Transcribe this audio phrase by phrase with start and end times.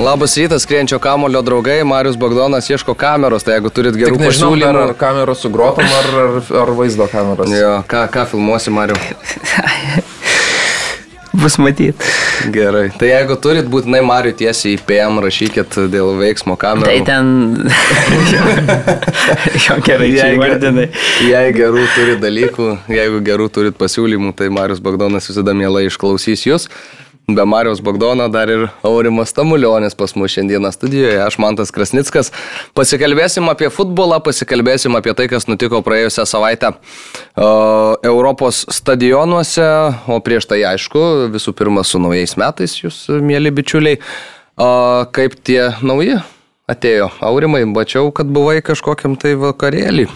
[0.00, 4.34] Labas rytas, skrienčio kamulio draugai, Marius Bagdonas ieško kameros, tai jeigu turit gerų nežinau, ar,
[4.56, 4.80] pasiūlymų.
[4.86, 6.30] ar kameros su grotom, ar, ar,
[6.62, 7.50] ar vaizdo kameros.
[7.52, 8.96] Jo, ką, ką filmuosi, Mariu?
[11.40, 11.92] Bus matyti.
[12.52, 12.88] Gerai.
[12.98, 16.88] Tai jeigu turit būtinai Mariu tiesiai į PM, rašykit dėl veiksmo kamerų.
[16.88, 17.24] Tai ten.
[19.66, 20.86] jo gerai, Jei, įvardinai.
[21.28, 26.64] jei gerų turit dalykų, jeigu gerų turit pasiūlymų, tai Marius Bagdonas visada mielai išklausys jūs.
[27.28, 32.32] Be Marijos Bagdono dar ir Aurimas Tamulionis pas mus šiandieną studijoje, aš Mantas Krasnickas.
[32.74, 39.68] Pasikalbėsim apie futbolą, pasikalbėsim apie tai, kas nutiko praėjusią savaitę uh, Europos stadionuose,
[40.10, 45.70] o prieš tai aišku, visų pirma su naujais metais jūs, mėly bičiuliai, uh, kaip tie
[45.86, 46.18] nauji
[46.70, 47.12] atėjo.
[47.22, 50.08] Aurimai, mačiau, kad buvai kažkokiam tai vakarėlį.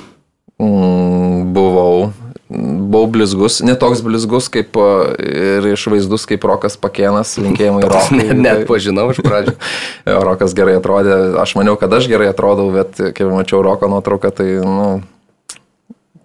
[0.58, 2.12] Mm, buvau.
[2.55, 4.77] Buvau blizgus, netoks blizgus kaip
[5.19, 8.20] ir išvaizdus kaip Rokas Pakėnas, linkėjimai Rokui.
[8.20, 9.56] Net, net pažinau iš pradžių.
[10.28, 14.48] Rokas gerai atrodė, aš maniau, kad aš gerai atrodau, bet kai mačiau Roko nuotrauką, tai,
[14.62, 14.88] nu,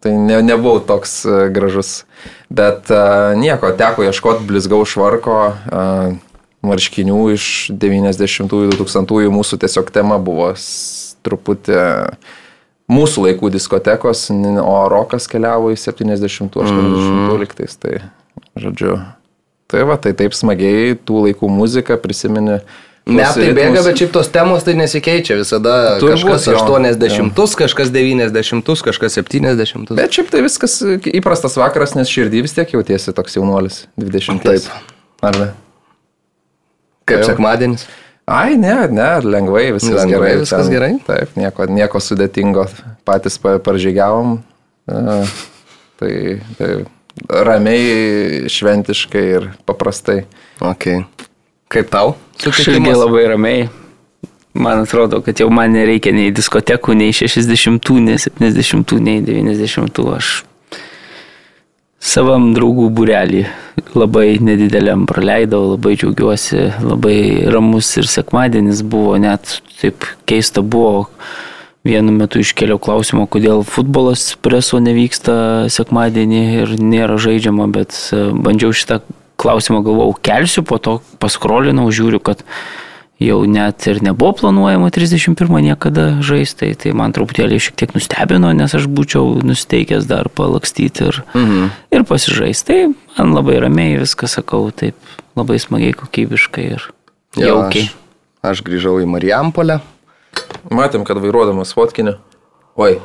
[0.03, 2.03] tai ne, nebuvau toks a, gražus.
[2.53, 5.85] Bet a, nieko, teko ieškoti blizgau švarko, a,
[6.65, 10.51] marškinių iš 90-ųjų, 2000-ųjų, mūsų tiesiog tema buvo
[11.25, 11.79] truputį
[12.89, 17.77] mūsų laikų diskotekos, o rokas keliavo į 70-80 liktais.
[17.79, 18.01] Tai,
[18.59, 18.97] žodžiu,
[19.69, 21.99] tai va, tai taip smagiai tų laikų muziką
[23.09, 23.55] tuos Metai ritmus.
[23.57, 25.39] bėga, bet šiaip tos temos tai nesikeičia.
[25.39, 29.95] Visada Turbūt, kažkas jo, 80, kažkas 90, kažkas 70.
[29.97, 30.77] Bet šiaip tai viskas
[31.09, 34.45] įprastas vakaras, nes širdį vis tiek jautiesi toks jaunuolis, 20.
[34.45, 34.69] Taip.
[35.25, 35.49] Ar ne?
[37.09, 37.31] kaip jau.
[37.31, 37.87] sekmadienis.
[38.29, 40.33] Ai, ne, ne, lengvai viskas Lengvai gerai.
[40.43, 40.91] viskas ten- gerai?
[41.07, 42.67] Taip, nieko, nieko sudėtingo.
[43.07, 44.35] Patys pa- paržygiavom.
[44.89, 45.25] e,
[45.99, 46.11] Tai,
[46.57, 46.85] tai
[47.27, 50.21] ramiai, šventiškai ir paprastai.
[50.61, 51.01] Okay.
[51.69, 52.15] Kaip tau?
[52.45, 53.69] Irgi labai ramiai.
[54.53, 60.07] Man atrodo, kad jau man nereikia nei diskotekų, nei 60, nei 70, nei 90.
[60.15, 60.43] Aš
[61.99, 63.43] savam draugų būrelį
[63.95, 67.19] labai nedideliam praleidau, labai džiaugiuosi, labai
[67.51, 71.07] ramus ir sekmadienis buvo, net taip keista buvo.
[71.87, 77.95] Vienu metu iškėliau klausimą, kodėl futbolas preso nevyksta sekmadienį ir nėra žaidžiama, bet
[78.35, 78.99] bandžiau šitą
[79.39, 82.43] klausimą galvojau, kelsiu, po to paskrolinau, žiūriu, kad
[83.19, 88.51] jau net ir nebuvo planuojama 31 niekada žaisti, tai, tai man truputėlį šiek tiek nustebino,
[88.55, 91.69] nes aš būčiau nusteikęs dar palakstyti ir, mhm.
[91.91, 92.67] ir pasižaisti.
[92.69, 92.79] Tai
[93.19, 94.95] man labai ramiai viską sakau, taip
[95.39, 96.89] labai smagiai, kokybiškai ir
[97.35, 97.89] jaukiai.
[97.89, 99.81] Aš, aš grįžau į Marijampolę.
[100.71, 102.15] Matėm, kad vairuodamas fotkinį.
[102.79, 102.99] Oi,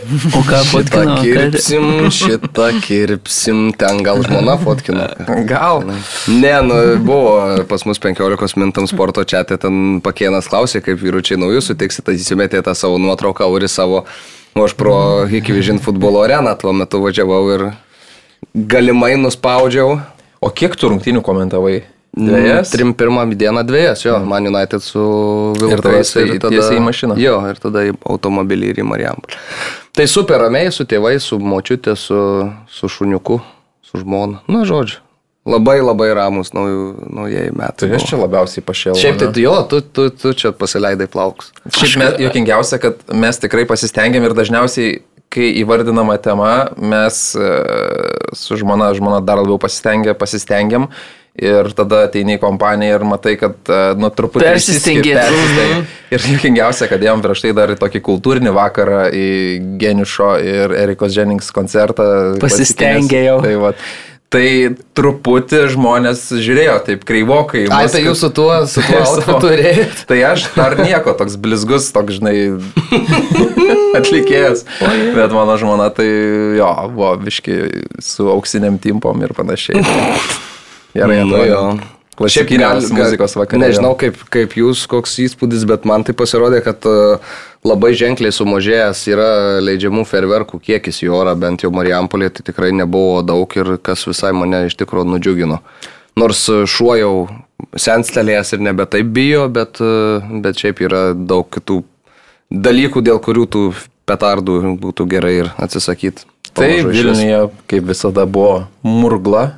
[0.38, 1.14] O ką Šitą fotkino?
[1.16, 5.08] kad- kirpsim, šitą kirpsim, ten gal žmona fotkina.
[5.46, 5.84] gal.
[6.28, 6.74] Ne, nu,
[7.04, 12.16] buvo pas mus 15 mintam sporto čia, ten pakienas klausė, kaip vyručiai naujus sutiksit, tai
[12.18, 14.04] įsimetė tą savo nuotrauką, uri savo,
[14.56, 17.70] o aš pro Hikivižin futbolo areną tuo metu važiavau ir
[18.54, 20.00] galimai nuspaudžiau.
[20.40, 21.82] O kiek tu rungtinių komentavai?
[22.16, 22.72] Dviejas?
[22.72, 24.98] Trim pirmą dieną dviejas, jo, Man United su
[25.62, 26.00] Ir tada
[26.74, 27.14] į mašiną.
[27.20, 29.38] Jo, ir tada į automobilį ir į Marijampolę.
[29.96, 32.18] Tai super ramiai, su tėvais, su močiutė, su,
[32.70, 33.40] su šuniuku,
[33.84, 34.42] su žmona.
[34.50, 35.02] Na, žodžiu.
[35.50, 37.88] Labai labai ramus naujų, naujieji metai.
[37.88, 39.00] Tai aš čia labiausiai pašėlau.
[39.00, 41.48] Šiaip tai jo, tu, tu, tu čia pasileidai plaukus.
[41.64, 44.98] Šiaip mes, jokingiausia, kad mes tikrai pasistengėm ir dažniausiai,
[45.30, 47.54] kai įvardinama tema, mes e,
[48.36, 50.90] su žmona, žmona dar labiau pasistengė, pasistengiam.
[51.40, 54.48] Ir tada ateini į kompaniją ir matai, kad, e, nu, truputį...
[54.58, 55.94] Išsiskir- persistengėt.
[56.10, 59.28] Ir juokingiausia, kad jam prieš tai dar į tokį kultūrinį vakarą į
[59.80, 62.08] Geniušo ir Erikos Jennings koncertą.
[62.42, 63.38] Pasistengė jau.
[63.46, 63.72] Tai, va,
[64.30, 67.64] tai truputį žmonės žiūrėjo taip kreivokai.
[67.74, 70.04] Ai, tai jūs su tuo, su tuo turėjot.
[70.06, 72.36] Tai aš dar nieko, toks blizgus, toks, žinai,
[73.98, 74.62] atlikėjas.
[75.16, 76.06] Bet mano žmona tai
[76.58, 77.58] jo, buvo viški
[78.02, 79.82] su auksiniam timpom ir panašiai.
[80.96, 81.64] Gerai, Nu, jo.
[82.20, 83.60] Klasikinės gal- muzikos gal- vakarė.
[83.64, 87.18] Nežinau, kaip, kaip jūs, koks įspūdis, bet man tai pasirodė, kad e,
[87.64, 89.28] labai ženkliai sumažėjęs yra
[89.64, 94.34] leidžiamų ferverkų kiekis į orą, bent jau Marijampolė, tai tikrai nebuvo daug ir kas visai
[94.36, 95.60] mane iš tikrųjų nudžiugino.
[96.20, 97.14] Nors e, šuo jau
[97.76, 101.80] senstelėjęs ir nebe taip bijo, bet, e, bet šiaip yra daug kitų
[102.50, 103.64] dalykų, dėl kurių tų
[104.10, 106.26] petardų būtų gerai ir atsisakyti.
[106.52, 106.68] Tai.
[106.82, 109.52] Vilniuje, kaip visada, buvo murgla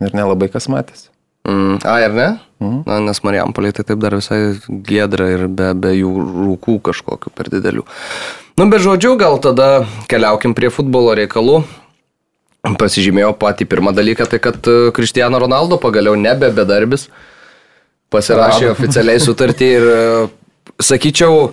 [0.00, 1.10] ir nelabai kas matėsi.
[1.46, 2.28] Mm, a, ir ne?
[2.58, 2.80] Mm.
[2.88, 4.56] Na, nes Marijampolė tai taip dar visai
[4.88, 7.84] giedra ir be, be jų rūkų kažkokiu per didelių.
[8.56, 11.60] Nu, bet žodžiu, gal tada keliaukim prie futbolo reikalų.
[12.80, 14.58] Pasižymėjau patį pirmą dalyką, tai kad
[14.96, 17.06] Kristiano Ronaldo pagaliau nebe bedarbis.
[18.10, 20.02] pasirašė oficialiai sutartį ir e,
[20.82, 21.50] sakyčiau,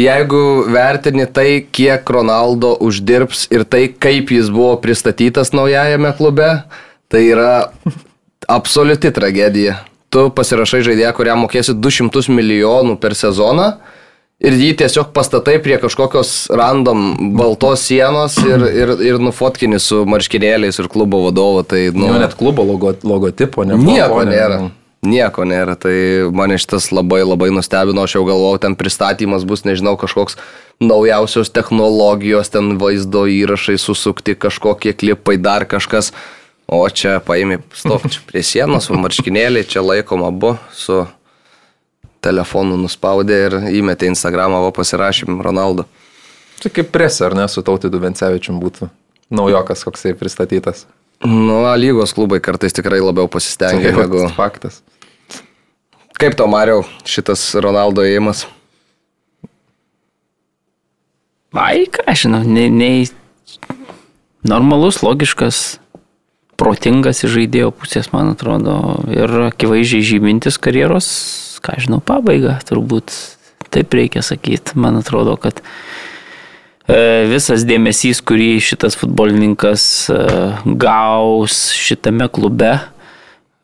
[0.00, 0.42] jeigu
[0.72, 6.48] vertini tai, kiek Ronaldo uždirbs ir tai, kaip jis buvo pristatytas naujajame klube,
[7.12, 7.52] tai yra
[8.52, 9.80] absoliuti tragedija.
[10.12, 13.72] Tu pasirašai žaidėją, kuriam mokėsi 200 milijonų per sezoną
[14.42, 20.80] ir jį tiesiog pastatai prie kažkokios random baltos sienos ir, ir, ir nufotkini su marškinėliais
[20.82, 21.64] ir klubo vadovu.
[21.64, 23.88] Tai, Nu, nu, net klubo logo, logotipo nebuvo.
[23.88, 24.60] Nieko nėra.
[25.02, 25.94] Nieko nėra, tai
[26.30, 30.36] mane šitas labai labai nustebino, aš jau galvojau, ten pristatymas bus, nežinau, kažkoks
[30.78, 36.12] naujausios technologijos, ten vaizdo įrašai susukti, kažkokie klipai, dar kažkas.
[36.72, 41.02] O čia paėmė, stok čia prie sienos, o marškinėliai čia laikom abu su
[42.24, 45.84] telefonu nuspaudė ir įmetė Instagramą, o pasirašym Ronaldo.
[46.62, 48.88] Čia kaip presė, ar ne, su tautidu Vencevičium būtų
[49.32, 50.86] naujokas koksai pristatytas.
[51.26, 54.24] Nu, A lygos klubai kartais tikrai labiau pasistengia Čia negu...
[54.34, 54.80] faktas.
[56.18, 58.46] Kaip to Mariau šitas Ronaldo įėjimas?
[61.52, 63.04] Ai, ką aš žinau, nei, nei
[64.46, 65.81] normalus, logiškas,
[66.60, 68.76] protingas iš žaidėjo pusės, man atrodo,
[69.10, 71.08] ir akivaizdžiai žymintis karjeros,
[71.64, 73.14] ką žinau, pabaigą, turbūt
[73.72, 74.76] taip reikia sakyti.
[74.78, 75.62] Man atrodo, kad
[76.86, 80.20] e, visas dėmesys, kurį šitas futbolininkas e,
[80.82, 82.76] gaus šitame klube,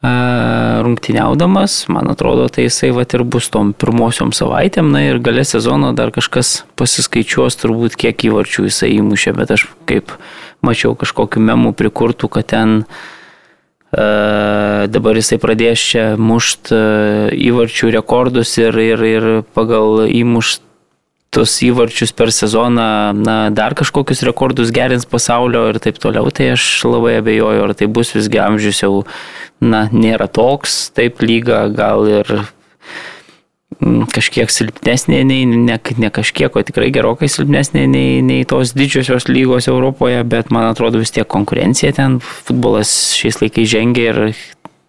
[0.03, 5.91] rungtyniaudamas, man atrodo, tai jisai va ir bus tom pirmosiom savaitėm, na ir gale sezono
[5.97, 10.15] dar kažkas pasiskaičiuos turbūt, kiek įvarčių jisai įmušė, bet aš kaip
[10.63, 14.07] mačiau kažkokiu memu prikurtų, kad ten e,
[14.87, 16.71] dabar jisai pradės čia mušt
[17.35, 20.07] įvarčių rekordus ir, ir, ir pagal
[21.29, 26.85] įmuštus įvarčius per sezoną, na, dar kažkokius rekordus gerins pasaulio ir taip toliau, tai aš
[26.85, 29.05] labai abejoju, ar tai bus visgi amžius jau,
[29.61, 32.27] na, nėra toks, taip lyga gal ir
[33.81, 39.29] mm, kažkiek silpnesnė, nei, ne, ne kažkiek, o tikrai gerokai silpnesnė nei, nei tos didžiosios
[39.29, 44.23] lygos Europoje, bet man atrodo vis tiek konkurencija ten, futbolas šiais laikais žengia ir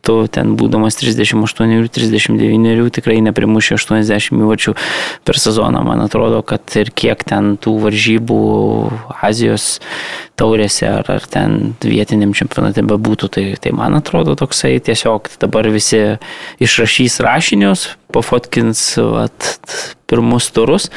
[0.10, 4.74] tu ten būdamas 38 ir 39 tikrai neprimušė 80 įvarčių
[5.28, 5.84] per sezoną.
[5.86, 8.40] Man atrodo, kad ir kiek ten tų varžybų
[9.22, 9.78] Azijos
[10.40, 16.02] taurėse ar, ar ten vietiniam čempionate bebūtų, tai, tai man atrodo toksai tiesiog dabar visi
[16.64, 19.54] išrašys rašinius, pafotkins vat,
[20.10, 20.90] pirmus turus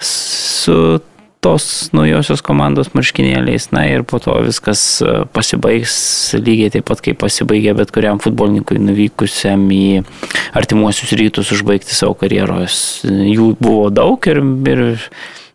[0.00, 1.02] su
[1.44, 5.94] tos naujosios komandos marškinėliais, na ir po to viskas e, pasibaigs
[6.38, 10.02] lygiai taip pat, kaip pasibaigė bet kuriam futbolininkui nuvykusiam į
[10.58, 13.04] artimuosius rytus užbaigti savo karjeros.
[13.06, 14.42] Jų buvo daug ir,
[14.72, 14.82] ir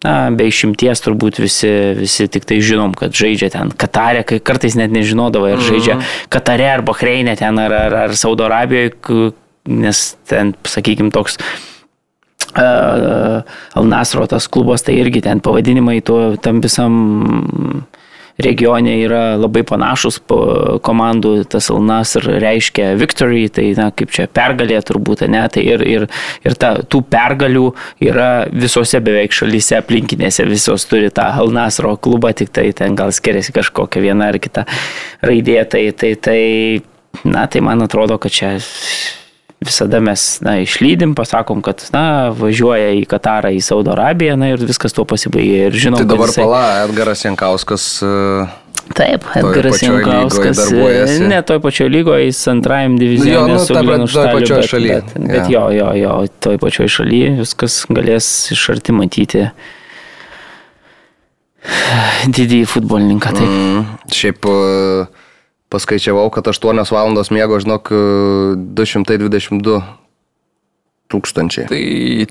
[0.06, 4.80] na, be išimties turbūt visi, visi tik tai žinom, kad žaidžia ten Katarė, kai kartais
[4.80, 6.00] net nežinodavo, ar žaidžia
[6.32, 8.96] Katarė ar Bahreinė ten ar, ar, ar Saudo Arabijoje,
[9.68, 11.40] nes ten, sakykime, toks
[12.54, 17.86] Alnasro tas klubas, tai irgi ten pavadinimai tuo, tam visam
[18.38, 20.38] regione yra labai panašus po
[20.84, 26.08] komandų, tas Alnasr reiškia victory, tai na, kaip čia pergalė turbūt, ne, tai ir, ir,
[26.46, 27.68] ir ta, tų pergalių
[28.04, 33.54] yra visose beveik šalyse aplinkinėse, visos turi tą Alnasro klubą, tik tai ten gal skiriasi
[33.54, 34.66] kažkokia viena ar kita
[35.22, 36.40] raidė, tai, tai, tai,
[37.24, 38.56] na, tai man atrodo, kad čia
[39.66, 44.64] visada mes na, išlydim, pasakom, kad na, važiuoja į Katarą, į Saudo Arabiją na, ir
[44.64, 45.68] viskas tuo pasibaigė.
[45.70, 47.86] Ir žinom, Tai dabar jisai- pala, Edgaras Jankauskas.
[48.04, 48.48] e,
[48.94, 50.58] Taip, Edgaras Jankauskas.
[50.60, 51.28] darbuojasi.
[51.32, 54.90] Ne toj pačioj lygoje, jis antrajam divizijone Jo, nu, ta Glinu toj pačioj bet, šaly,
[54.90, 55.70] Bet, bet jo.
[55.72, 59.46] jo, jo, toj pačioj šalyje viskas galės iš arti matyti
[62.36, 63.32] didįjį futbolininką.
[63.38, 63.48] Taip.
[63.48, 65.06] Mm, šiaip e,
[65.74, 68.02] paskaičiavau, kad 8 valandos miego, žinok, e,
[68.78, 69.82] 222
[71.14, 71.68] tūkstančiai.
[71.70, 71.84] Tai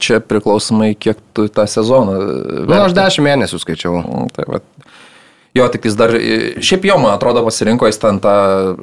[0.02, 2.18] čia priklausomai, kiek tu tą sezoną.
[2.66, 4.02] Na, nu, aš 10 mėnesių skaičiavau.
[4.02, 4.62] Mm, Tai va.
[5.52, 8.36] Jo, tik jis dar, e, šiaip jo, man atrodo, pasirinko jis ten tą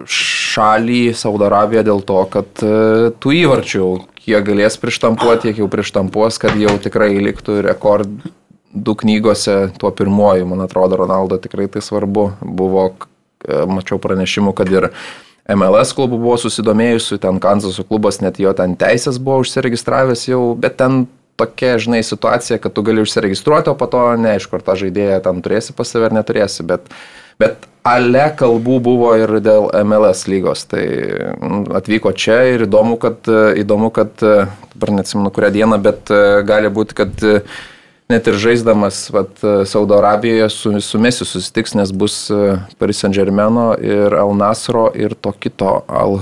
[0.06, 3.88] šalį, Saudo Arabiją, dėl to, kad e, tų įvarčių,
[4.22, 10.62] kiek galės prištampuoti, tiek jau prištampuos, kad jau tikrai liktų rekordų knygose tuo pirmoju, man
[10.68, 12.28] atrodo, Ronaldo tikrai tai svarbu.
[12.46, 14.90] Buvo, e, mačiau pranešimų, kad ir
[15.50, 20.78] MLS klubų buvo susidomėjusių, ten Kanzaso klubas net jo ten teisės buvo užsiregistravęs jau, bet
[20.82, 21.08] ten
[21.40, 25.42] tokia, žinai, situacija, kad tu gali užsiregistruoti, o po to neaišku, ar tą žaidėją ten
[25.46, 26.92] turėsi pas save ar neturėsi, bet,
[27.40, 30.66] bet ale kalbų buvo ir dėl MLS lygos.
[30.70, 34.36] Tai mm, atvyko čia ir įdomu, kad, e, įdomu, kad e,
[34.76, 37.40] dabar neatsimenu kurią dieną, bet e, gali būti, kad e,
[38.10, 43.16] net ir žaisdamas vat, Saudo Arabijoje su, su Mesiu susitiks, nes bus e, Paris Saint
[43.16, 46.18] Germaino ir Al Nasro ir to kito Al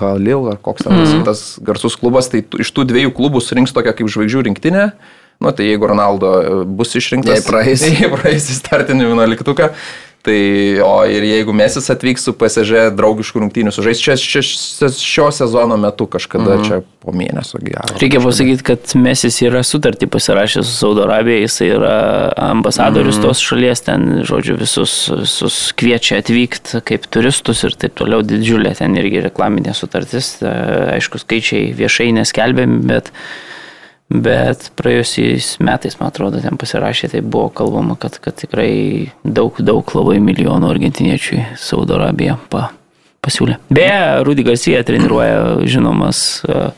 [0.00, 1.26] Halil, ar koks ten mm.
[1.28, 4.88] tas garsus klubas, tai iš tų dviejų klubų surinks tokią kaip žvaigždžių rinktinę.
[5.42, 9.70] Nu, tai jeigu Ronaldo e, bus išrinktas, jei praeis, jei praeis į startinį vienuoliktuką,
[10.24, 15.76] Tai, o ir jeigu Mesis atvyks su PSG draugiškų rungtynių sužais, čia, čia šio sezono
[15.76, 16.64] metu kažkada, mhm.
[16.64, 17.98] čia po mėnesio gero.
[18.00, 21.92] Reikia pasakyti, kad Mesis yra sutartį pasirašęs su Saudo Arabija, jis yra
[22.40, 23.26] ambasadorius mhm.
[23.26, 28.96] tos šalies, ten, žodžiu, visus, visus kviečia atvykti kaip turistus ir taip toliau, didžiulė ten
[28.96, 33.12] irgi reklaminė sutartis, aišku, skaičiai viešai neskelbiami, bet
[34.14, 39.90] Bet praėjusiais metais, man atrodo, ten pasirašė, tai buvo kalbama, kad, kad tikrai daug, daug
[39.96, 42.68] labai milijonų argentiniečių Saudo Arabija pa,
[43.26, 43.58] pasiūlė.
[43.74, 43.96] Beje,
[44.28, 46.68] Rudy Garcia treniruoja žinomas uh,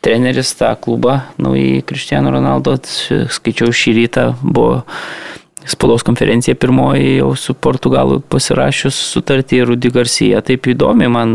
[0.00, 2.78] treneris tą klubą, naujai Cristiano Ronaldo,
[3.36, 4.80] skaičiau šį rytą, buvo
[5.68, 10.40] spaudos konferencija pirmoji jau su Portugalu pasirašius sutartį Rudy Garcia.
[10.40, 11.34] Taip įdomi, man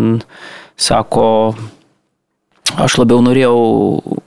[0.80, 1.54] sako,
[2.74, 4.23] aš labiau norėjau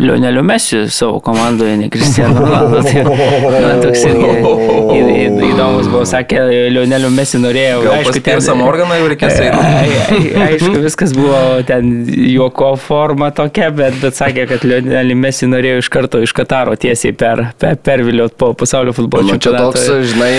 [0.00, 2.82] Lionelio Messi savo komandoje, ne Cristiano Ronaldo.
[2.82, 6.40] Tai man toks irgi įdomus buvo, sakė,
[6.72, 7.82] Lionelio Messi norėjo.
[7.84, 10.20] Gal aišku, ten Morganą jau reikės eiti.
[10.46, 15.90] Aišku, viskas buvo ten juoko forma tokia, bet, bet sakė, kad Lionelį Messi norėjo iš
[15.92, 19.76] karto iš Kataro tiesiai per, per, perviliot po pasaulio futbolo čempionatą.
[19.76, 20.34] Čia toks, žinai,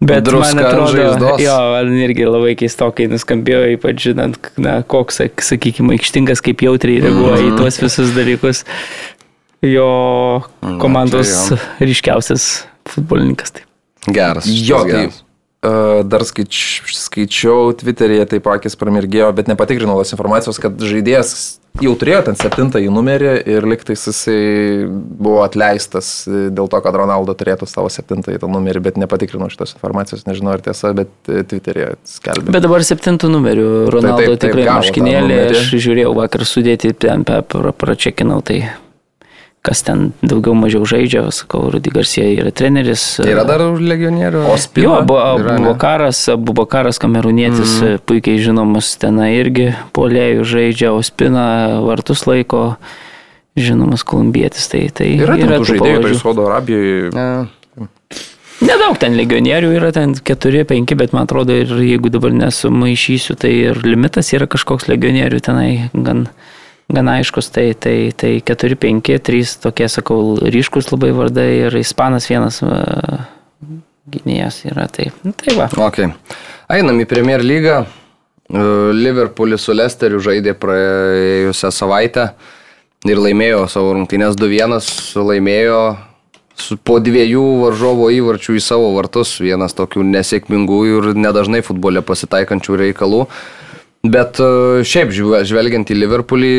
[0.00, 1.40] Bet Druska man atrodo, žaizdos.
[1.42, 7.34] jo, man irgi labai keistokai nuskambėjo, ypač žinant, na, koks, sakykime, aikštingas, kaip jautriai reaguoja
[7.34, 7.48] mm -hmm.
[7.48, 7.58] į mhm.
[7.58, 8.64] tuos visus dalykus.
[9.62, 9.88] Jo
[10.78, 12.44] komandos mm, tai ryškiausias
[12.86, 13.50] futbolininkas.
[13.50, 13.62] Tai.
[14.06, 14.46] Geras.
[14.46, 15.24] Jo, tai geras.
[15.58, 22.20] Dar skaič, skaičiau Twitter'yje, taip akis pramirgėjo, bet nepatikrinau tos informacijos, kad žaidėjas jau turėjo
[22.28, 28.38] ten septintąjį numerį ir liktais jisai buvo atleistas dėl to, kad Ronaldo turėtų savo septintąjį
[28.46, 32.54] numerį, bet nepatikrinau šitos informacijos, nežinau ar tiesa, bet Twitter'e skelbė.
[32.54, 37.26] Bet dabar septintų numerių Ronaldo taip, taip, taip, tikrai maškinėlė, aš žiūrėjau vakar sudėti, ten
[37.26, 38.62] pračekinau tai
[39.66, 43.04] kas ten daugiau mažiau žaidžia, sakau, Rudy Garcia yra treneris.
[43.18, 44.44] Tai yra dar legionierių.
[44.48, 45.00] O Spino.
[45.00, 48.06] Jo, buvo karas, buvo karas kamerūnietis, mm.
[48.08, 51.44] puikiai žinomas tenai irgi polėjų žaidžia, o Spina
[51.84, 52.78] vartus laiko,
[53.58, 54.70] žinomas kolumbietis.
[54.72, 57.10] Tai, tai yra, yra tų žaidėjų, tai Saudo Arabijoje.
[57.12, 57.28] Ja.
[58.58, 63.78] Nedaug ten legionierių yra, ten 4-5, bet man atrodo, ir jeigu dabar nesumaišysiu, tai ir
[63.86, 66.26] limitas yra kažkoks legionierių tenai gan
[66.92, 72.28] gana aiškus, tai, tai, tai 4, 5, 3 tokie, sakau, ryškus labai vardai ir ispanas
[72.30, 73.26] vienas uh,
[74.08, 74.88] gynėjas yra.
[74.92, 75.68] Tai, nu, tai va.
[75.88, 76.12] Okay.
[76.72, 77.82] Einam į Premier lygą.
[78.48, 82.30] Liverpoolis su Lesteriu žaidė praėjusią savaitę
[83.04, 84.78] ir laimėjo savo rungtynės 2-1,
[85.20, 85.82] laimėjo
[86.88, 93.26] po dviejų varžovo įvarčių į savo vartus, vienas tokių nesėkmingų ir nedažnai futbole pasitaikančių reikalų.
[94.06, 94.50] Bet e,
[94.86, 96.52] šiaip žvelgiant į Liverpoolį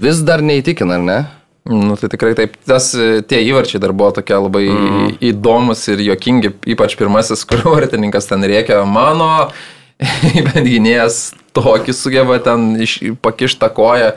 [0.00, 1.18] vis dar neįtikina, ar ne?
[1.66, 5.08] Nu, tai tikrai taip, tas, e, tie įvarčiai dar buvo tokie labai mm.
[5.32, 9.50] įdomus ir jokingi, ypač pirmasis, kur vartininkas ten reikia mano,
[10.46, 14.12] bet gynėjas tokį sugeba ten iš, pakištą koją,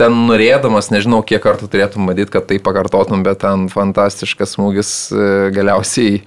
[0.00, 5.28] ten norėdamas, nežinau, kiek kartų turėtum matyti, kad tai pakartotum, bet ten fantastiškas smūgis e,
[5.54, 6.24] galiausiai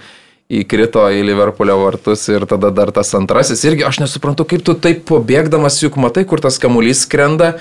[0.47, 3.65] įkrito į Liverpoolio vartus ir tada dar tas antrasis.
[3.67, 7.57] Irgi aš nesuprantu, kaip tu taip pabėgdamas, juk matai, kur tas kamuolys skrenda.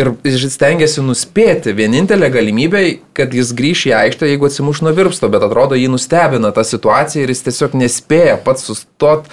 [0.00, 1.74] Ir stengiasi nuspėti.
[1.76, 2.80] Vienintelė galimybė,
[3.12, 7.26] kad jis grįš į aikštę, jeigu atsimuš nuo virpsto, bet atrodo jį nustebina ta situacija
[7.26, 9.28] ir jis tiesiog nespėja pats sustot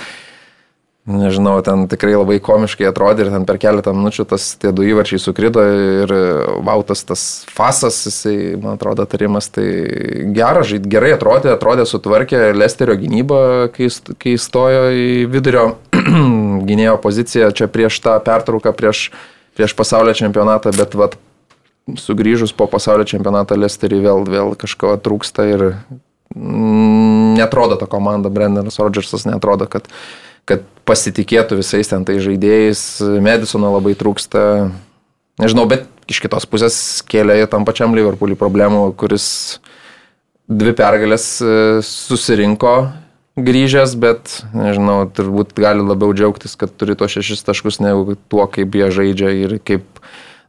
[1.10, 5.18] Nežinau, ten tikrai labai komiškai atrodė ir ten per keletą minučių tas tie du įvarčiai
[5.22, 6.12] sukrido ir
[6.66, 9.66] Vautas tas fasas, jisai, man atrodo, tarimas, tai
[10.36, 13.40] geras, gerai atrodė, atrodė sutvarkė Lesterio gynybą,
[13.74, 13.90] kai,
[14.22, 15.66] kai stojo į vidurio
[16.70, 19.08] gynėjo poziciją čia prieš tą pertrauką, prieš,
[19.58, 21.18] prieš pasaulio čempionatą, bet vat,
[21.98, 25.68] sugrįžus po pasaulio čempionatą Lesterį vėl, vėl kažko trūksta ir
[26.38, 29.90] mm, netrodo ta komanda, Brendanas Rodžersas netrodo, kad
[30.50, 32.82] kad pasitikėtų visais ten tai žaidėjais.
[33.22, 34.42] Medisono labai trūksta.
[35.40, 39.28] Nežinau, bet iš kitos pusės kėlė tam pačiam Liverpoolį problemų, kuris
[40.50, 41.54] dvi pergalės e,
[41.86, 42.74] susirinko
[43.46, 48.76] grįžęs, bet, nežinau, turbūt gali labiau džiaugtis, kad turi to šešis taškus, negu tuo, kaip
[48.76, 49.86] jie žaidžia ir kaip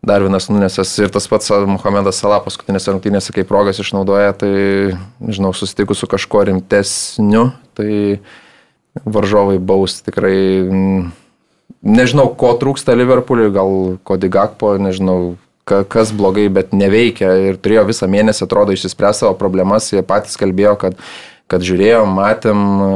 [0.07, 4.53] Darvinas Nunesas ir tas pats Mohamedas Salah paskutinėse rungtynėse, kaip progas išnaudoja, tai,
[5.21, 7.93] nežinau, susitikus su kažkuo rimtesniu, tai
[9.05, 10.37] varžovai baus tikrai.
[11.81, 17.87] Nežinau, ko trūksta Liverpooliui, gal Kodi Gakpo, nežinau, ka- kas blogai, bet neveikia ir turėjo
[17.89, 20.99] visą mėnesį, atrodo, išsispręs savo problemas, jie patys kalbėjo, kad
[21.51, 22.91] kad žiūrėjom, matėm, e,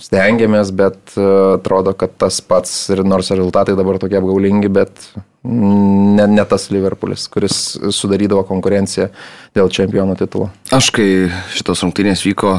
[0.00, 1.24] stengiamės, bet e,
[1.58, 5.10] atrodo, kad tas pats ir nors rezultatai dabar tokie apgaulingi, bet
[5.44, 7.58] ne, ne tas Liverpoolis, kuris
[7.92, 9.10] sudarydavo konkurenciją
[9.52, 10.48] dėl čempionų titulo.
[10.72, 11.08] Aš kai
[11.52, 12.54] šitos rungtynės vyko,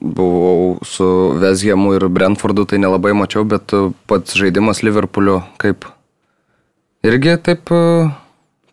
[0.00, 1.06] buvau su
[1.40, 5.86] Vezhemu ir Brentfordu, tai nelabai mačiau, bet e, pats žaidimas Liverpoolio kaip
[7.06, 7.84] irgi taip e,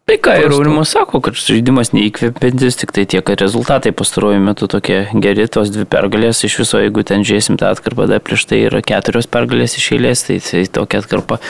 [0.08, 0.54] Tai ką ir.
[0.56, 5.68] Aurimas sako, kad žaidimas neįkvepiantis, tik tai tiek, kad rezultatai pastaruoju metu tokie geri, tos
[5.68, 9.76] dvi pergalės iš viso, jeigu ten žiūrėsim tą atkarpą, dar prieš tai yra keturios pergalės
[9.76, 11.42] iš eilės, tai, tai tokia atkarpa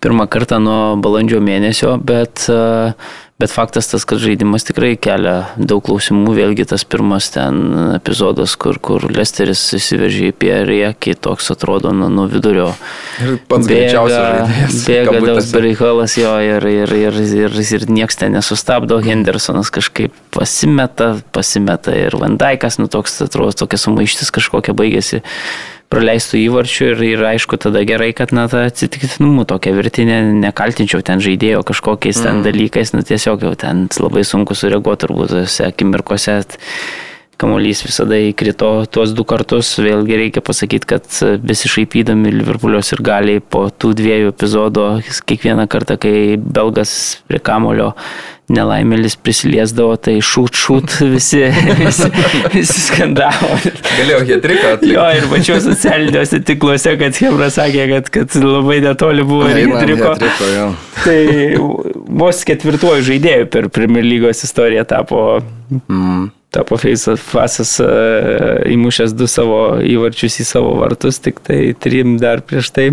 [0.00, 2.96] pirmą kartą nuo balandžio mėnesio, bet, e,
[3.38, 7.58] bet faktas tas, kad žaidimas tikrai kelia daug klausimų, vėlgi tas pirmas ten
[7.98, 10.78] epizodas, kur, kur Lesteris įsiveržė į pierį,
[11.20, 12.70] toks atrodo nuo, nuo vidurio.
[13.20, 14.80] Ir pats greičiausias.
[14.88, 15.52] Bėga kabutėse.
[15.52, 19.02] bereikalas jo ir, ir, ir, ir, ir nieks ten nesustabdo.
[19.04, 25.20] Hendersonas kažkaip pasimeta, pasimeta ir Vandaikas, nu toks atrodo, tokia sumaištis kažkokia baigėsi
[25.92, 31.22] praleistų įvarčių ir, ir aišku tada gerai, kad na tą atsitiktinumų tokia virtinė, nekaltinčiau ten
[31.24, 36.40] žaidėjo kažkokiais ten dalykais, nu tiesiog jau ten labai sunku sureaguoti turbūt tose akimirkose.
[37.36, 43.66] Kamuolys visada įkrito tuos du kartus, vėlgi reikia pasakyti, kad besišaipydami Liverpoolios ir galiai po
[43.68, 44.86] tų dviejų epizodų,
[45.28, 46.94] kiekvieną kartą, kai belgas
[47.28, 47.90] prie kamulio
[48.48, 51.42] nelaimėlis prisiliesdavo, tai šūt, šūt visi,
[51.80, 52.08] visi,
[52.54, 53.56] visi skandavo.
[53.98, 54.94] Galėjau hetriką atlikti.
[54.94, 60.14] Jo, ir pačiu socialiniuose tikluose, kad Hebra sakė, kad, kad labai netoli buvo Hendriko.
[60.14, 60.70] hat-triko, jo.
[61.02, 61.18] Tai
[62.22, 65.26] vos ketvirtuoju žaidėju per Premier lygos istoriją tapo,
[65.66, 66.28] Mm.
[66.56, 67.76] Tapo Fasas
[68.72, 72.90] įmušęs du savo įvarčius į savo vartus, tik tai trim dar prieš tai.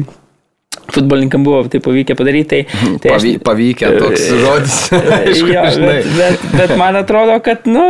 [0.93, 2.63] Futbolininkam buvo tai pavykę padaryti.
[2.65, 4.79] Tai, tai Pavy, pavykę toks žodis.
[5.19, 7.85] Aišku, jo, bet, bet, bet man atrodo, kad, nu,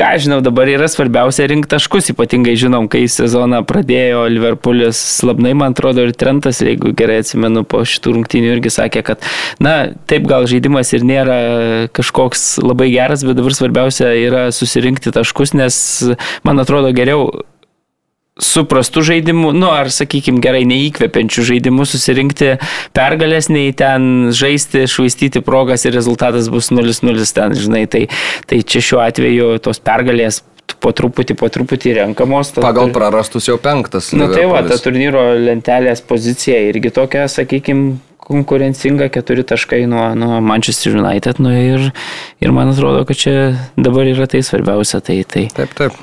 [0.00, 5.76] ką žinau, dabar yra svarbiausia rinkti taškus, ypatingai žinom, kai sezoną pradėjo Liverpoolis slabnai, man
[5.76, 9.28] atrodo, ir Trentas, jeigu gerai atsimenu, po šitų rungtynių irgi sakė, kad,
[9.60, 11.38] na, taip gal žaidimas ir nėra
[11.96, 15.76] kažkoks labai geras, bet dabar svarbiausia yra susirinkti taškus, nes,
[16.48, 17.28] man atrodo, geriau
[18.40, 22.54] suprastų žaidimų, nu ar sakykime gerai, neįkvepiančių žaidimų susirinkti
[22.96, 28.06] pergalės, nei ten žaisti, švaistyti progas ir rezultatas bus 0-0 ten, žinai, tai,
[28.48, 30.42] tai čia šiuo atveju tos pergalės
[30.80, 32.52] po truputį, po truputį renkamos.
[32.56, 34.12] ta- Pagal prarastus jau penktas.
[34.16, 37.98] Na tai va, ta turnyro lentelės pozicija irgi tokia, sakykime,
[38.30, 41.40] konkurencinga, keturi taškai nuo, nuo Manchester United.
[41.42, 41.88] Nu, ir,
[42.40, 43.34] ir man atrodo, kad čia
[43.76, 45.00] dabar yra tai svarbiausia.
[45.04, 45.48] Tai, tai.
[45.56, 45.98] Taip, taip.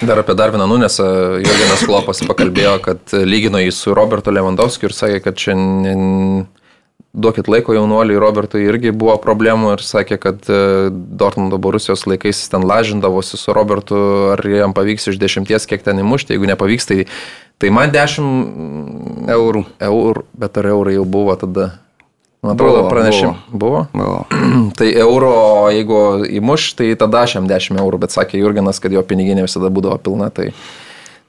[0.00, 1.04] Dar apie Darviną Nunesą
[1.44, 5.52] Jurgenas Klopas pakalbėjo, kad lygino jį su Robertu Lewandowskiu ir sakė, kad čia
[7.12, 12.64] duokit laiko jaunuoliui, Robertui irgi buvo problemų ir sakė, kad e, Dortmundo Borusijos laikais ten
[12.64, 13.98] lažindavosi su Robertu,
[14.36, 17.04] ar jam pavyks iš dešimties kiek ten įmušti, jeigu nepavyks, tai,
[17.60, 19.66] tai man dešimt Eurų.
[19.90, 21.72] eurų, bet ar eurai jau buvo tada?
[22.42, 23.34] Atrodo, Buvo, pranešim.
[23.52, 23.86] Buvo?
[23.92, 24.24] Buvo.
[24.78, 25.32] Tai euro,
[25.74, 25.98] jeigu
[26.40, 29.98] įmuš, tai tada aš jam 10 eurų, bet sakė Jurgenas, kad jo piniginė visada būdavo
[30.00, 30.48] pilna, tai,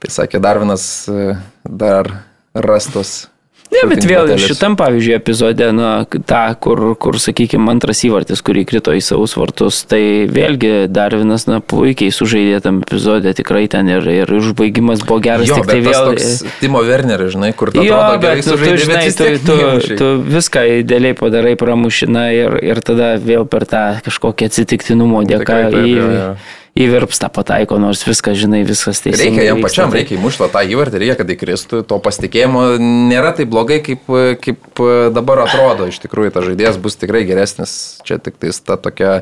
[0.00, 1.34] tai sakė Darvinas e,
[1.68, 2.08] dar
[2.56, 3.26] rastos.
[3.72, 4.48] Ne, bet vėl šitą.
[4.50, 5.90] šitam, pavyzdžiui, epizode, na,
[6.28, 11.60] tą, kur, kur sakykime, antras įvartis, kurį krito į savus vartus, tai vėlgi Darvinas, na,
[11.64, 16.12] puikiai sužaidė tam epizode, tikrai ten ir, ir užbaigimas buvo geras, Jo, tik tai vėl...
[16.60, 19.30] Timo Werneris, žinai, kur tu Jo, atrodo gerai nu, tu, sužaidė, žinai, bet vis tu,
[19.46, 20.00] tu, neįmušei.
[20.02, 25.70] tu viską idealiai padarai pramušina ir, ir tada vėl per tą kažkokį atsitiktinumo dėka Tikrai
[25.72, 26.34] taip, į, jo, jo.
[26.78, 29.42] Įvirpsta pataiko, nors viskas, žinai, viskas teisingai.
[29.42, 33.50] Reikia jam pačiam, Tai- reikia įmušti tą įvartį, reikia, kad įkristų, to pasitikėjimo nėra taip
[33.52, 34.08] blogai, kaip,
[34.40, 34.82] kaip
[35.12, 35.90] dabar atrodo.
[35.92, 38.00] Iš tikrųjų, tas žaidėjas bus tikrai geresnis.
[38.08, 39.20] Čia tik tais ta tokia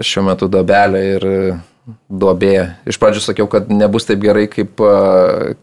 [0.00, 1.28] šiuo metu dobelė ir
[2.08, 2.76] duobė.
[2.88, 4.80] Iš pradžių sakiau, kad nebus taip gerai, kaip,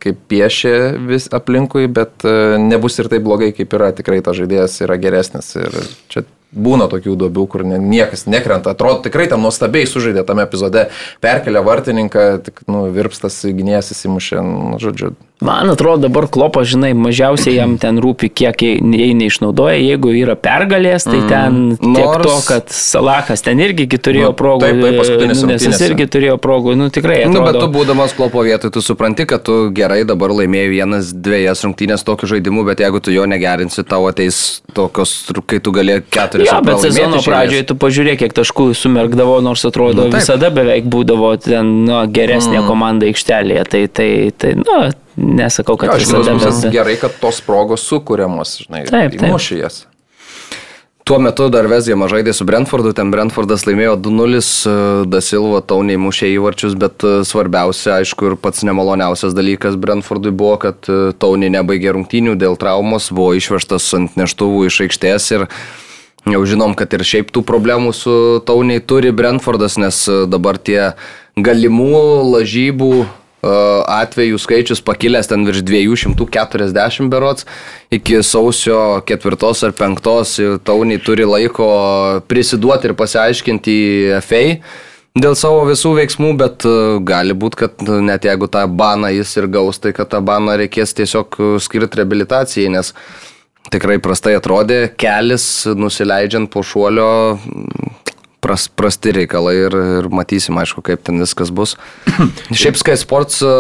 [0.04, 0.74] kaip piešė
[1.10, 2.22] vis aplinkui, bet
[2.62, 3.90] nebus ir taip blogai, kaip yra.
[3.96, 5.56] Tikrai tas žaidėjas yra geresnis.
[5.58, 5.74] Ir
[6.12, 8.72] čia būna tokių duobių, kur ne- niekas nekrenta.
[8.74, 10.88] Atrodo, tikrai tam nuostabiai sužaidė tame epizode.
[11.22, 15.14] Perkelia vartininką, tik, nu, virpstas gynėjas įsimušė, nu, žodžiu.
[15.42, 18.74] Man atrodo, dabar klopas, žinai, mažiausiai jam ten rūpi, kiek jie
[19.16, 19.78] neišnaudoja.
[19.80, 24.34] Jeigu yra pergalės, tai ten mm, tiek nors- to, kad Salahas ten irgi gi turėjo
[24.34, 24.66] Nu, progų.
[24.66, 25.88] taip, taip, paskutinėse Nunesas rungtynėse.
[25.94, 26.76] irgi turėjo progų.
[26.76, 27.22] Nu, tikrai.
[27.32, 31.14] Nu, bet Atrodo, tu būdamas klopo vietoj, tu supranti, kad tu gerai dabar laimėjai vienas,
[31.16, 36.02] dviejas rungtynės tokiu žaidimu, bet jeigu tu jo negerinsi, tau ateis tokios, kai tu gali
[36.46, 36.54] keturis.
[36.54, 40.22] Jo, bet sezono pradžioje tu pažiūrėk, kiek taškų sumerkdavo, nors atrodo Nu, taip.
[40.22, 42.70] visada beveik būdavo ten nu, geresnė mm.
[42.70, 43.68] komanda aikštelėje.
[43.70, 44.80] Tai, tai, tai nu,
[45.20, 46.40] nesakau, kad Jo, visada.
[46.40, 49.30] Bet, gerai, kad tos progos sukūriamos, žinai, Taip, taip.
[49.30, 49.84] įmušė jas.
[51.10, 54.42] Tuo metu dar Vezgėma žaidė su Brentfordu, ten Brentfordas laimėjo 2-0,
[55.10, 60.86] Dasilva tauniai mušė įvarčius, bet e, svarbiausia, aišku, ir pats nemaloniausias dalykas Brentfordui buvo, kad
[60.86, 65.48] e, tauniai nebaigė rungtynių dėl traumos, buvo išvežtas ant neštuvų iš aikštės ir
[66.28, 68.14] jau žinom, kad ir šiaip tų problemų su
[68.48, 70.92] tauniai turi Brentfordas, nes e, dabar tie
[71.40, 72.04] galimų
[72.36, 72.94] lažybų
[73.42, 77.46] atvejų skaičius pakilęs ten virš 240 berots.
[77.92, 80.36] Iki sausio ketvirtos ar penktos
[80.68, 81.70] tauniai turi laiko
[82.28, 83.78] prisiduoti ir pasiaiškinti
[84.26, 84.44] FA
[85.20, 86.68] dėl savo visų veiksmų, bet
[87.08, 90.94] gali būti, kad net jeigu tą baną jis ir gaus, tai kad tą baną reikės
[90.96, 92.94] tiesiog skirti rehabilitacijai, nes
[93.74, 95.46] tikrai prastai atrodė, kelis
[95.78, 97.10] nusileidžiant po šuolio
[98.40, 101.76] pras, prasti reikalai ir, ir matysim, aišku, kaip ten viskas bus.
[102.62, 103.54] Šiaip Sky Sports e,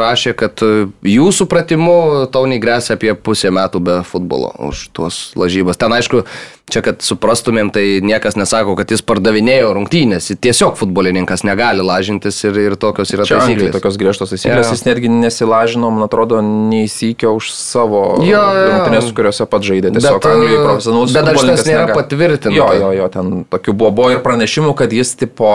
[0.00, 1.96] rašė, kad e, jų supratimu
[2.34, 5.80] Tauniai grėsia apie pusę metų be futbolo už tuos lažybas.
[5.80, 6.24] Ten, aišku,
[6.64, 10.30] Čia, kad suprastumėm, tai niekas nesako, kad jis pardavinėjo rungtynės.
[10.40, 13.52] Tiesiog futbolininkas negali lažintis ir, ir tokios yra Čia taisyklės.
[13.52, 14.70] Anglijai tokios griežtos taisyklės.
[14.72, 18.64] Jis netgi nesilažino, man atrodo, neįsikio už savo jo, jo.
[18.70, 19.92] rungtynės, kuriuose pat žaidė.
[19.92, 21.12] Tiesiog bet, Anglijai profesionalus.
[21.18, 22.56] Bet dar šitas nėra patvirtinta.
[22.56, 25.50] Jo, jo, jo, ten tokių buvo, buvo ir pranešimų, kad jis tipo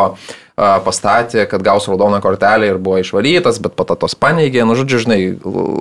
[0.59, 4.65] pastatė, kad gaus raudoną kortelę ir buvo išvarytas, bet patatos paneigė.
[4.67, 5.19] Nu, žodžiu, žinai,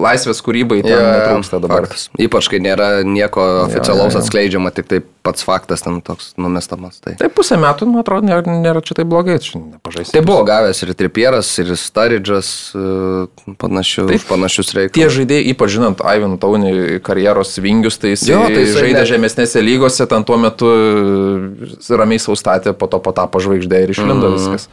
[0.05, 1.89] laisvės kūrybai ten yeah, netrūksta dabar.
[1.89, 2.09] Faktas.
[2.21, 4.27] Ypač, kai nėra nieko oficialaus yeah, yeah.
[4.27, 7.01] atskleidžiama, tik tai pats faktas ten toks numestamas.
[7.05, 10.15] Tai, tai pusę metų, man atrodo, nėra, nėra čia taip blogai, čia nepažaisti.
[10.15, 14.97] Tai buvo gavęs ir Tripieras, ir Staridžas, e, panašiu, Taip, panašius reikalus.
[14.97, 19.07] Tie žaidėjai, ypač žinant Ivan Taunį karjeros vingius, tai jis jo, tai žaidė ne...
[19.11, 20.71] žemesnėse lygose, ten tuo metu
[21.93, 24.39] ramiai saustatė, po to patapo žvaigždė ir išlindo mm.
[24.39, 24.68] viskas.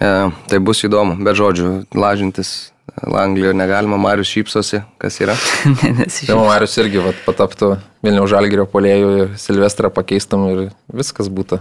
[0.00, 2.54] Ja, tai bus įdomu, bet žodžiu, lažintis
[2.94, 5.34] Anglijoje negalima, Marius šypsosi, kas yra.
[6.26, 11.58] tai Marius irgi vat, pataptų Vilniaus žalgerio polėjų ir Silvestrą pakeistam ir viskas būtų.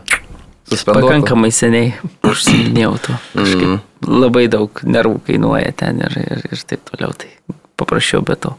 [0.70, 1.10] Suspenduotų.
[1.10, 1.94] Pakankamai seniai
[2.28, 3.16] užsiminėjau to.
[3.36, 3.80] Mm.
[4.08, 7.16] Labai daug nervų kainuoja ten ir, ir, ir taip toliau.
[7.18, 8.54] Tai paprašiau be to.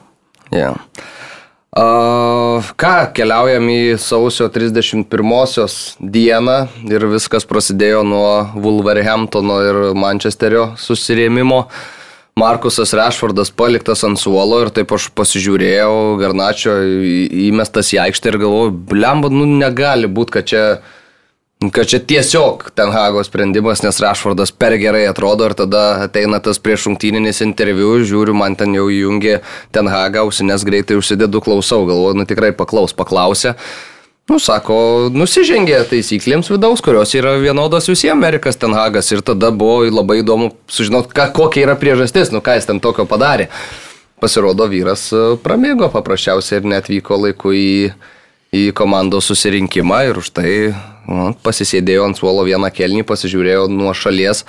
[0.52, 0.76] Yeah.
[1.74, 5.08] Ką, keliaujam į sausio 31
[5.98, 11.64] dieną ir viskas prasidėjo nuo Wolverhamptono ir Mančesterio susirėmimo.
[12.38, 16.76] Markusas Rešfordas paliktas ant suolo ir taip aš pasižiūrėjau, Garnačio
[17.48, 20.64] įmestas į aikštę ir galvoju, blemba, nu negali būti, kad čia
[21.72, 26.60] kad čia tiesiog Ten Hago sprendimas, nes Rašfordas per gerai atrodo ir tada ateina tas
[26.60, 29.40] priešrungtyninis interviu, žiūriu, man ten jau įjungė
[29.72, 33.54] Ten Hagą, ausinės greitai užsidedu, klausau, galvoju, nu tikrai paklaus, paklausė.
[34.24, 39.84] Nu, sako, nusižengė taisyklėms vidaus, kurios yra vienodos visiems Amerikas Ten Hagas ir tada buvo
[39.84, 43.50] labai įdomu sužinoti, kokia yra priežastis, nu ką jis ten tokio padarė.
[44.22, 47.92] Pasirodo, vyras e, pramėgo paprasčiausiai ir netvyko laiku į,
[48.54, 50.52] į komandos susirinkimą ir už tai
[51.08, 54.44] nu, pasisėdėjo ant suolo vieną kelnį, pasižiūrėjo nuo šalies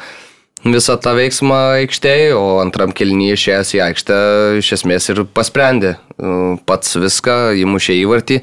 [0.66, 4.18] visą tą veiksmą aikštėje, o antram kelnyje išėjęs į aikštę
[4.62, 5.96] iš esmės ir pasprendė.
[6.18, 8.40] Nu, pats viską įmušė įvartį,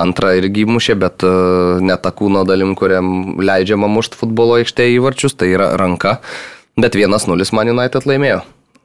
[0.00, 1.34] antrą irgi įmušė, bet e,
[1.84, 6.18] ne tą kūno dalim, kuriam leidžiama mušti futbolo aikštėje įvarčius, tai yra ranka.
[6.80, 8.40] Bet 1-0 Man United laimėjo.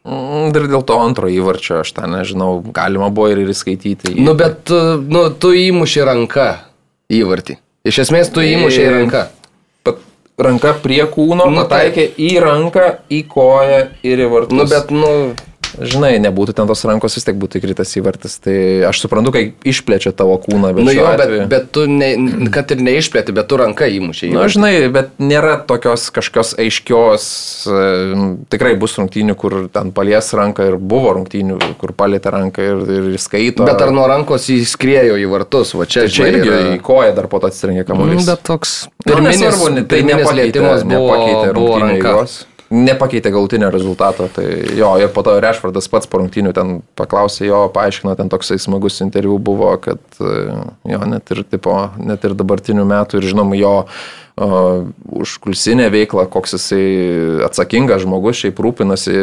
[0.05, 4.17] Mm, ir dėl to antro įvarčio, aš tą nežinau, galima buvo ir įskaityti.
[4.19, 6.49] Nu, bet e, nu, tu įmuši ranką
[7.13, 7.61] įvartį.
[7.85, 9.25] Iš esmės tu įmušė į ranką.
[10.35, 14.57] Ranka prie kūno, nu, pataikė į ranką, į koją ir į vartus.
[14.57, 15.11] Nu, bet, nu,
[15.79, 18.37] žinai, nebūtų ten tos rankos, vis tiek būtų įkritas į vartus.
[18.43, 18.55] Tai
[18.89, 20.87] aš suprantu, kai išplečia tavo kūną, bet...
[20.87, 21.47] Nu jo, bet, atveju...
[21.51, 22.09] bet tu, ne,
[22.53, 24.31] kad ir neišplėti, bet tu ranką įmušiai.
[24.33, 27.27] Na, nu, žinai, bet nėra tokios kažkokios aiškios,
[27.67, 32.83] e, tikrai bus rungtynių, kur ten palies ranką ir buvo rungtynių, kur palėtė ranką ir,
[33.11, 33.67] ir skaito.
[33.67, 36.63] Bet ar nuo rankos įskriejo į vartus, va čia, tai čia irgi yra...
[36.75, 38.23] į koją dar po to atsirinkė kamuolys.
[38.23, 38.75] Mm, bet toks...
[39.05, 42.17] Pirminis, nu, nesvarbu, tai nepalėtimas buvo, nepakeitė buvo ranka.
[42.75, 44.27] Nepakeitė galutinio rezultato.
[44.35, 48.57] Tai jo, ir po to Rešvardas pats po rungtynių ten paklausė jo, paaiškino, ten toksai
[48.61, 53.73] smagus interviu buvo, kad jo, net ir, tipo, net ir dabartinių metų ir žinom jo
[53.85, 54.85] uh,
[55.23, 56.85] užkulsinę veiklą, koks jisai
[57.47, 59.19] atsakingas žmogus, šiaip rūpinasi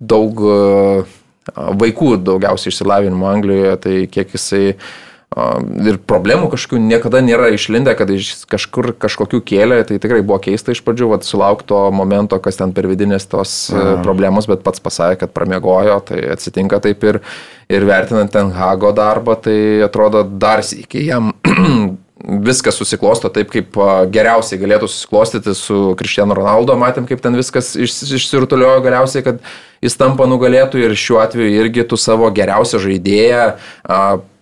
[0.00, 1.16] daug uh,
[1.54, 4.94] vaikų daugiausiai išsilavinimo Anglijoje, tai kiek jisai uh,
[5.34, 10.72] ir problemų kažkokių niekada nėra išlindę, kad iš kažkur kažkokių kėlė, tai tikrai buvo keista
[10.72, 13.98] iš pradžių, vat, sulaukti to momento, kas ten per vidinės tos e, Aha.
[14.06, 17.20] problemos, bet pats pasakė, kad pramiegojo, tai atsitinka taip ir,
[17.68, 21.34] ir vertinant ten Hago darbą, tai atrodo dar iki jam
[22.46, 23.76] viskas susiklosto taip, kaip
[24.14, 26.78] geriausiai galėtų susiklostyti su Cristiano Ronaldo.
[26.80, 29.42] Matėm, kaip ten viskas išsirutuliojo galiausiai, kad
[29.84, 33.44] jis tampa nugalėtų ir šiuo atveju irgi tu savo geriausią žaidėją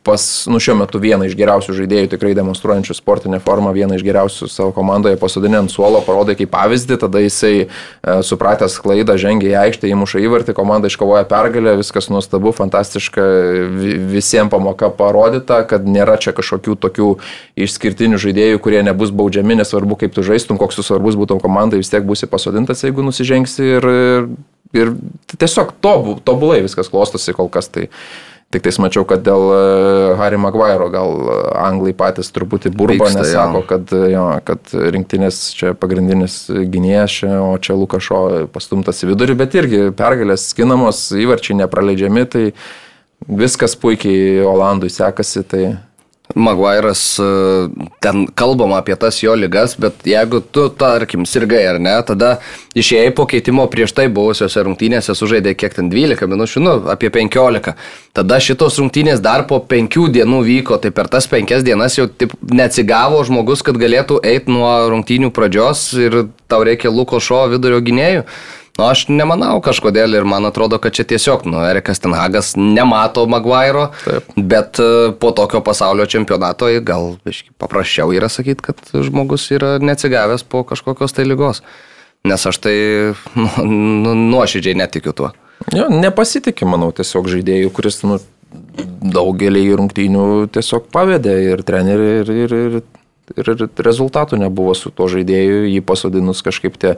[0.05, 4.49] pas, nu šiuo metu vieną iš geriausių žaidėjų, tikrai demonstruojančių sportinę formą, vieną iš geriausių
[4.53, 7.69] savo komandoje pasodinę ant suolo, parodė kaip pavyzdį, tada jisai e,
[8.29, 13.25] supratęs klaidą, žengė į aikštę, įmuša įvartį, komanda iškovoja pergalę, viskas nuostabu, fantastiška,
[14.13, 17.09] visiems pamoka parodyta, kad nėra čia kažkokių tokių
[17.65, 21.93] išskirtinių žaidėjų, kurie nebus baudžiami, nesvarbu kaip tu žaistum, koks tu svarbus būtum komandai, vis
[21.93, 23.89] tiek būsi pasodintas, jeigu nusižengsi ir,
[24.77, 24.95] ir
[25.33, 27.73] tiesiog tobulai viskas klostosi kol kas.
[27.73, 27.89] Tai,
[28.55, 29.63] Tik tais mačiau, kad dėl e,
[30.21, 35.41] Harry Maguire gal e, anglai patys truputį burba, nes sako, kad, e, jo, kad rinktinės
[35.59, 36.37] čia pagrindinis
[36.71, 38.21] gynėjas, o čia Lukašo
[38.55, 42.45] pastumtas į vidurį, bet irgi pergalės skinamos, įvarčiai nepraleidžiami, tai
[43.27, 45.43] viskas puikiai Olandui sekasi.
[45.51, 45.65] Tai
[46.35, 51.95] Maguire'as, e, ten kalbama apie tas jo lygas, bet jeigu tu, tarkim, sirgai ar ne,
[52.07, 52.39] tada
[52.75, 57.77] išėjai po keitimo prieš tai buvusiose rungtynėse sužaidė kiek ten 12 minučių, nu, apie 15.
[58.15, 62.35] Tada šitos rungtynės dar po 5 dienų vyko, tai per tas 5 dienas jau taip,
[62.43, 68.27] neatsigavo žmogus, kad galėtų eiti nuo rungtynių pradžios ir tau reikia Luko Šo vidurio gynėjų.
[68.75, 73.93] Nu, aš nemanau kažkodėl ir man atrodo, kad čia tiesiog, nu, Erikas Tenhagas nemato Maguiro,
[74.03, 74.33] Taip.
[74.35, 80.43] bet e, po tokio pasaulio čempionato gal biškai paprasčiau yra sakyti, kad žmogus yra neatsigavęs
[80.51, 81.63] po kažkokios tai lygos.
[82.27, 82.77] Nes aš tai
[83.39, 85.31] nu, nu, nuoširdžiai netikiu tuo.
[85.71, 88.19] Jo, nepasitikė, manau, tiesiog žaidėjų, kuris nu,
[89.15, 92.83] daugelį rungtynių tiesiog pavedė ir trenerių, ir, ir, ir,
[93.39, 93.53] ir,
[93.87, 96.97] rezultatų nebuvo su tuo žaidėju, jį pasodinus kažkaip tie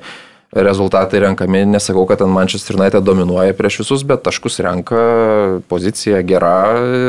[0.53, 5.01] rezultatai renkami, nesakau, kad ten Manchester United dominuoja prieš visus, bet taškus renka,
[5.69, 6.59] pozicija gera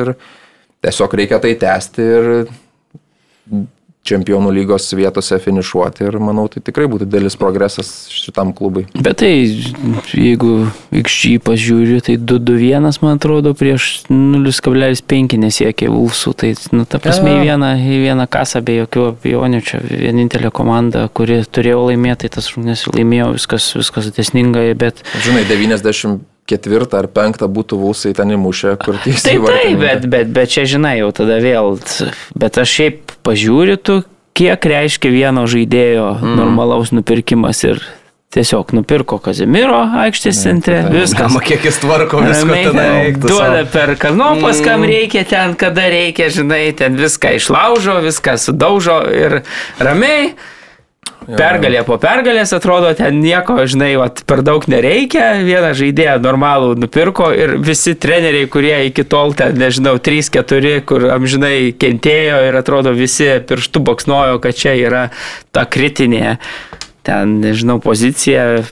[0.01, 0.13] ir
[0.83, 2.31] tiesiog reikia tai tęsti ir
[4.07, 8.85] čempionų lygos vietose finišuoti ir manau, tai tikrai būtų didelis progresas šitam klubui.
[8.95, 9.31] Bet tai,
[10.13, 17.37] jeigu XG pažiūriu, tai 2-2-1, man atrodo, prieš 0,5 nesiekė Vulsų, tai, nu, ta prasme,
[17.37, 22.37] į vieną, į vieną kasą be jokių abejonių, čia vienintelė komanda, kuri turėjo laimėti, tai
[22.39, 25.03] tas rungtynės laimėjo, viskas, viskas desningai, bet...
[25.25, 29.37] Žinai, 90 ketvirtą ar penktą būtų vūsai ten įmušę, kur tiesiai.
[29.37, 31.77] Taip, taip, bet, bet, bet čia žinai, jau tada vėl.
[32.37, 34.01] Bet aš šiaip pažiūriu, tu,
[34.37, 36.35] kiek reiškia vieno žaidėjo mm.
[36.39, 37.81] normalaus nupirkimas ir
[38.35, 41.31] tiesiog nupirko Kazimiro aikštės centre, viskas.
[41.31, 43.21] Mama, kiek jis tvarko viską ten.
[43.23, 44.91] Duoda per kanopas, kam mm.
[44.91, 49.41] reikia ten, kada reikia, žinai, ten viską išlaužo, viską sudaužo ir
[49.79, 50.35] ramiai
[51.27, 57.33] Pergalė po pergalės atrodo, ten nieko, žinai, vat, per daug nereikia, vieną žaidėją normalų nupirko
[57.35, 63.27] ir visi treneriai, kurie iki tol ten, nežinau, 3-4, kur amžinai kentėjo ir atrodo visi
[63.49, 65.03] pirštų boksnojo, kad čia yra
[65.51, 66.37] ta kritinė,
[67.07, 68.63] ten, nežinau, pozicija,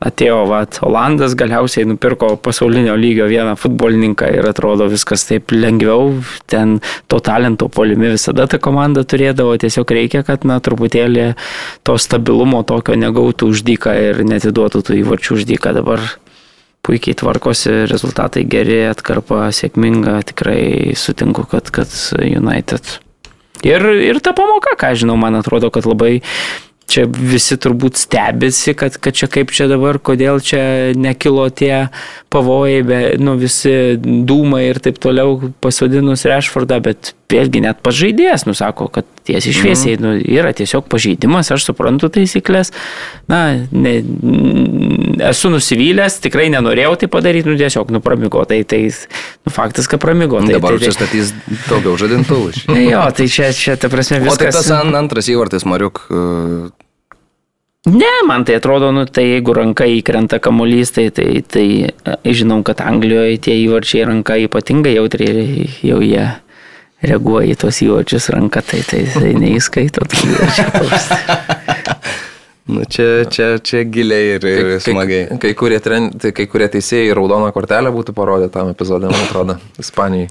[0.00, 6.14] atėjo vat, Olandas, galiausiai nupirko pasaulinio lygio vieną futbolininką ir atrodo viskas taip lengviau,
[6.50, 6.78] ten
[7.10, 11.34] to talento polimi visada ta komanda turėdavo, tiesiog reikia, kad na truputėlį
[11.84, 16.08] to stabilumo tokio negautų uždyką ir netiduotų tų įvarčių uždyką dabar.
[16.80, 22.96] Puikiai tvarkosi, rezultatai geri, atkarpa sėkminga, tikrai sutinku, kad, kad United.
[23.68, 26.22] Ir, ir ta pamoka, ką žinau, man atrodo, kad labai
[26.90, 30.62] čia visi turbūt stebisi, kad, kad čia kaip čia dabar, kodėl čia
[30.98, 31.88] nekilo tie
[32.32, 38.88] pavojai, be, nu, visi dūmai ir taip toliau pasodinus Rešfordą, bet vėlgi net pažaidėjas nusako,
[38.92, 40.02] kad tiesiai šviesiai mm.
[40.02, 42.72] nu, yra tiesiog pažeidimas, aš suprantu taisyklės,
[43.30, 43.94] na, ne,
[45.30, 50.02] esu nusivylęs, tikrai nenorėjau tai padaryti, nu tiesiog, nu pramigo, tai, tai nu, faktas, kad
[50.02, 50.40] pramigo.
[50.42, 51.34] Tai, Dabar tai, čia statys
[51.68, 52.52] daugiau žadintuvų.
[52.92, 54.38] jo, tai čia, čia ta prasme viskas.
[54.38, 56.02] O tai tas antras įvartis, Mariuk,
[57.88, 61.64] Ne, man tai atrodo, nu, tai jeigu ranka įkrenta kamuolys, tai, tai, tai
[62.28, 66.26] žinom, kad Anglijoje tie įvarčiai ranka ypatingai jautriai jau jie
[67.00, 70.04] reaguoja į tos įvarčius ranka, tai, tai, tai neįskaito.
[72.70, 75.22] Nu, čia, čia, čia giliai ir, ir kai, smagiai.
[75.30, 79.24] Kai, kai, kurie tren, tai kai kurie teisėjai raudoną kortelę būtų parodę tam epizodė, man
[79.24, 80.28] atrodo, Ispanijai.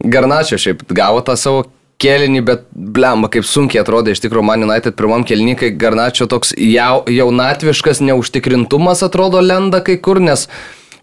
[0.00, 1.68] Garnačio šiaip gavo tą savo
[2.00, 6.54] kėlinį, bet blemba, kaip sunkiai atrodė iš tikrųjų Man United pirmam kėlinį, kai Garnačio toks
[6.56, 10.46] jau, jaunatviškas neužtikrintumas atrodo lenda kai kur, nes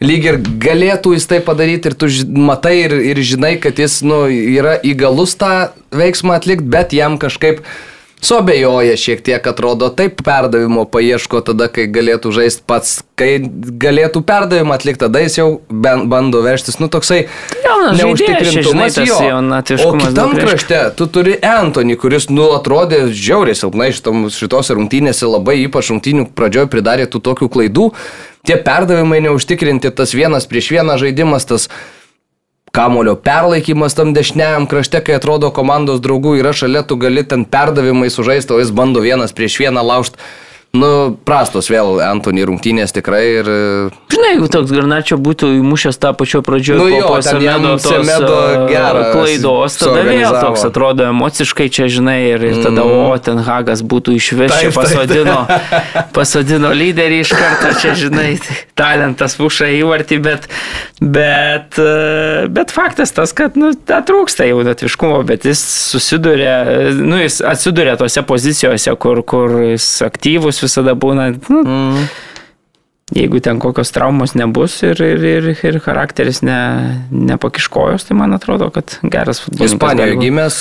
[0.03, 4.25] lyg ir galėtų jis tai padaryti ir tu matai ir, ir žinai, kad jis nu,
[4.29, 7.63] yra įgalus tą veiksmą atlikti, bet jam kažkaip
[8.21, 14.73] Sobejoja šiek tiek, atrodo, taip perdavimo paieško tada, kai galėtų žaisti pats, kai galėtų perdavimą
[14.73, 17.27] atlikti, tada jis jau bando vežtis, nu toksai
[17.93, 19.19] neužtikrintumas jo.
[19.85, 25.59] O kitam krašte tu turi Antonį, kuris nu atrodė žiauriai silpnai šitom, šitos rungtynėse, labai
[25.67, 27.91] ypač rungtynių pradžioje pridarė tų tokių klaidų,
[28.49, 31.69] tie perdavimai neužtikrinti, tas vienas prieš vieną žaidimas, tas
[32.71, 38.09] kamulio perlaikymas tam dešiniajam krašte, kai atrodo komandos draugų yra šalia, tu gali ten perdavimai
[38.13, 40.21] sužaisti, o jis bando vienas prieš vieną laužti.
[40.75, 43.47] Nu, prastos vėl Antony rungtynės tikrai ir...
[44.11, 48.65] Žinai, jeigu toks Garnačio būtų įmušęs tą pačią pradžioje, Nu jo, po Semedo, Semedo a,
[48.69, 53.81] geras klaidos, tada vėl toks atrodo emociškai čia, žinai, ir, ir tada, o, ten Hagas
[53.81, 55.37] būtų išvežęs, pasodino,
[56.17, 58.27] pasodino lyderį iš karto, čia, žinai,
[58.77, 60.49] talentas muša įvartį, bet,
[60.99, 65.63] bet, e, bet faktas tas, kad, nu, ta trūksta jaunatviškumo, bet jis
[65.95, 66.59] susiduria,
[66.99, 71.31] nu, jis atsiduria tose pozicijose, kur, kur jis aktyvus visada būna.
[71.49, 72.07] Nu, Mm.
[73.15, 76.57] Jeigu ten kokios traumos nebus ir, ir, ir, ir charakteris ne,
[77.07, 79.71] nepakiškojos, tai man atrodo, kad geras futbolas.
[79.71, 80.57] Ispanijoje gimęs,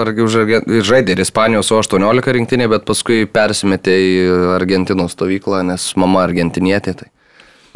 [0.00, 4.14] ar už Argen- žaidė ir Ispanijos su 18 rinktinė, bet paskui persimetė į
[4.56, 7.10] Argentinos stovyklą, nes mama argentinietė, tai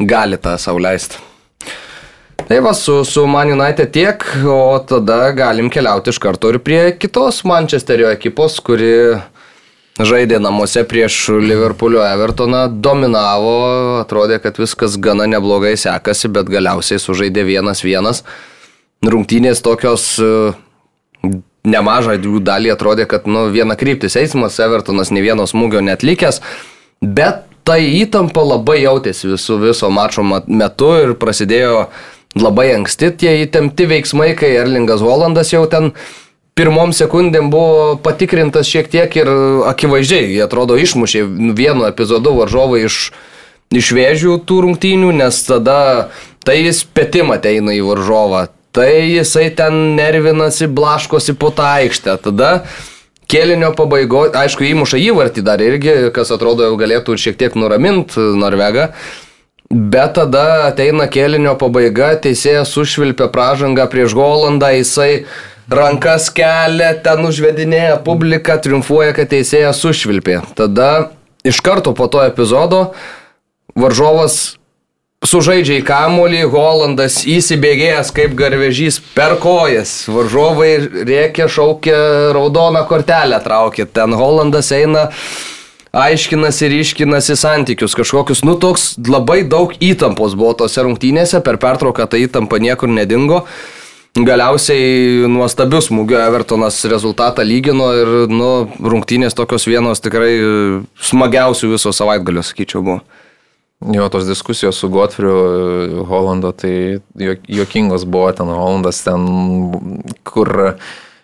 [0.01, 1.21] gali tą sauliaisti.
[2.47, 6.97] Tai va, su, su Man United tiek, o tada galim keliauti iš karto ir prie
[6.97, 8.89] kitos Mančesterio ekipos, kuri
[9.99, 13.55] žaidė namuose prieš Liverpoolio Evertoną, dominavo,
[14.01, 18.23] atrodė, kad viskas gana neblogai sekasi, bet galiausiai sužaidė vienas vienas.
[19.01, 20.53] Rungtynės tokios e,
[21.67, 26.41] nemažą jų dalį atrodė, kad nu, viena kryptis eismas, Evertonas ne vieno smūgio netlikęs,
[27.01, 31.85] bet ta įtampa labai jautėsi visu, viso mačo metu ir prasidėjo
[32.39, 35.91] labai anksti tie įtempti veiksmai, kai Erlingas Volandas jau ten
[36.59, 39.31] pirmom sekundėm buvo patikrintas šiek tiek ir
[39.71, 41.25] akivaizdžiai, jie atrodo išmušė
[41.57, 43.01] vienu epizodu varžovai iš,
[43.71, 46.11] iš vėžių tų rungtynių, nes tada
[46.45, 52.53] tai jis petim ateina į varžovą, tai jisai ten nervinasi, blaškosi po tą aikštę, tada
[53.31, 58.89] Kėlinio pabaigoje, aišku, įmuša įvartį dar irgi, kas atrodo jau galėtų šiek tiek nuraminti Norvegą.
[59.71, 65.23] Bet tada ateina kėlinio pabaiga, teisėjas sušvilpia pražangą prieš Golandą, jisai
[65.71, 70.41] rankas kelia, ten užvedinėja publiką, triumfuoja, kad teisėjas sušvilpė.
[70.57, 71.11] Tada
[71.47, 72.91] iš karto po to epizodo
[73.79, 74.57] varžovas
[75.25, 80.73] sužaidžia į kamolį, Holandas įsibėgėjęs kaip garvežys per kojas, varžovai
[81.07, 81.97] rėkia, šaukia,
[82.35, 85.11] raudoną kortelę traukia, ten Holandas eina,
[85.93, 92.09] aiškinasi ir iškinasi santykius kažkokius, nu toks labai daug įtampos buvo tose rungtynėse, per pertrauką
[92.09, 93.45] ta įtampa niekur nedingo.
[94.11, 98.49] Galiausiai nuostabius smūgio Evertonas rezultatą lygino ir nu,
[98.83, 100.33] rungtynės tokios vienos tikrai
[100.99, 102.99] smagiausių viso savaitgalio, sakyčiau, buvo.
[103.95, 106.99] Jo, tos diskusijos su Gotfriu Holando, tai
[107.47, 109.23] juokingos buvo ten Holandas, ten
[110.27, 110.75] kur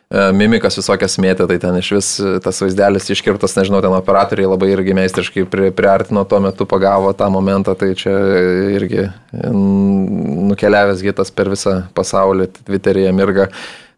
[0.07, 4.69] mimikas visokias mėtė, tai ten iš vis e, tas vaizdelis iškirtas, nežinau, ten operatoriai labai
[4.71, 8.13] irgi meistriškai pri, priartino tuo metu, pagavo tą momentą, tai čia
[8.77, 13.49] irgi mm, nukeliavęs gitas per visą pasaulį, Twitter'yje mirga.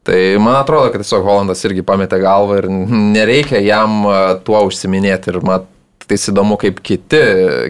[0.10, 4.16] Tai man atrodo, kad tiesiog Holandas irgi pametė galvą ir nereikia jam e,
[4.48, 5.70] tuo užsiminėti ir mat,
[6.10, 7.22] Tai įdomu, kaip kiti,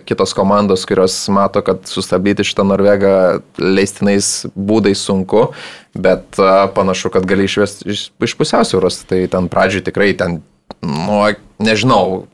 [0.08, 3.14] kitos komandos, kurios mato, kad sustabdyti šitą Norvegą
[3.60, 5.50] leistinais būdais sunku,
[5.92, 6.40] bet
[6.76, 9.02] panašu, kad gali išvesti iš, iš pusiausvėros.
[9.10, 10.38] Tai ten pradžiui tikrai ten,
[10.80, 11.18] nu,
[11.60, 12.30] nežinau,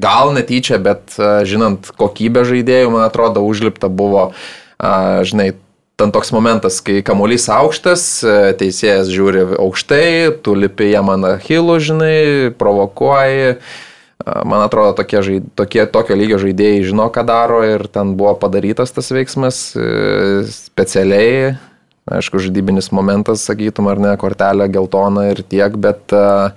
[0.00, 4.30] gal netyčia, bet žinant kokybę žaidėjų, man atrodo, užlipta buvo,
[4.80, 5.50] žinai,
[6.00, 8.06] ten toks momentas, kai kamuolys aukštas,
[8.56, 12.18] teisėjas žiūri aukštai, tu lipi jam ant achilų, žinai,
[12.56, 13.60] provokuoji.
[14.20, 18.92] Man atrodo, tokie, žaid, tokie tokio lygio žaidėjai žino, ką daro ir ten buvo padarytas
[18.92, 21.56] tas veiksmas e, specialiai.
[22.10, 26.52] Aišku, žaidybinis momentas, sakytum, ar ne, kortelė geltona ir tiek, bet, e,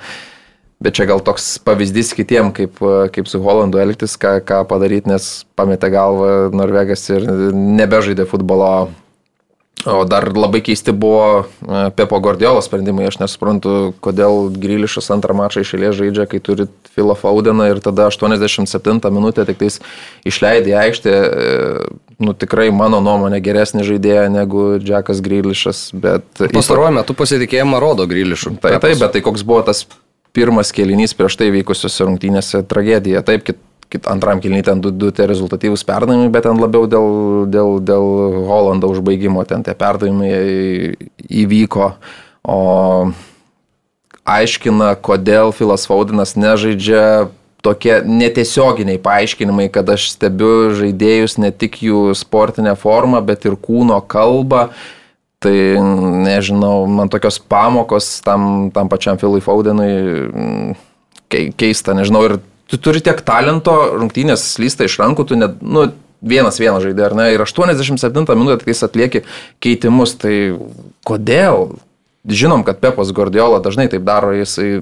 [0.84, 5.14] bet čia gal toks pavyzdys kitiem, kaip, e, kaip su Holandu elgtis, ką, ką padaryti,
[5.14, 8.74] nes pametė galvą Norvegas ir nebežaidė futbolo
[9.86, 13.10] O dar labai keisti buvo e, Pepo Gordiolo sprendimai.
[13.10, 19.02] Aš nesuprantu, kodėl Grilišas antrą mačą išėlė žaidžia, kai turi Filą Faudeną ir tada 87
[19.12, 19.82] minutę tik tais
[20.28, 21.14] išleidė aikštę.
[21.14, 25.80] e, Nu tikrai mano nuomonė geresnė žaidėja negu Džekas Grilišas.
[25.98, 28.54] Bet Pastaruoju metu pasitikėjimą rodo Grilišų.
[28.64, 29.82] Tai taip, bet tai koks buvo tas
[30.34, 33.24] pirmas kėlinys prieš tai vykusiuose rungtynėse tragedija.
[33.26, 33.60] Taip, kit,
[33.94, 38.10] kit, antram kėlinį ten du, du tie rezultatyvūs perdavimai, bet ten labiau dėl, dėl, dėl
[38.50, 40.34] Holando užbaigimo ten tie perdavimai
[41.30, 41.94] įvyko.
[42.44, 42.60] O
[44.28, 47.30] aiškina, kodėl Filas Faudinas nežaidžia
[47.64, 54.02] tokie netiesioginiai paaiškinimai, kad aš stebiu žaidėjus ne tik jų sportinę formą, bet ir kūno
[54.04, 54.68] kalbą.
[55.44, 55.56] Tai
[56.24, 60.76] nežinau, man tokios pamokos tam, tam pačiam Filui Faudenui mm,
[61.32, 62.38] kei- keista, nežinau, ir
[62.72, 65.88] tu turi tiek talento, rungtynės slysta iš rankų, tu net, nu,
[66.24, 67.30] vienas vienas žaidė, ar ne?
[67.36, 69.24] Ir 87 minutę, kai jis atlieki
[69.64, 70.36] keitimus, tai
[71.08, 71.74] kodėl?
[72.24, 74.82] Žinom, kad Pepas Gordiola dažnai taip daro, jisai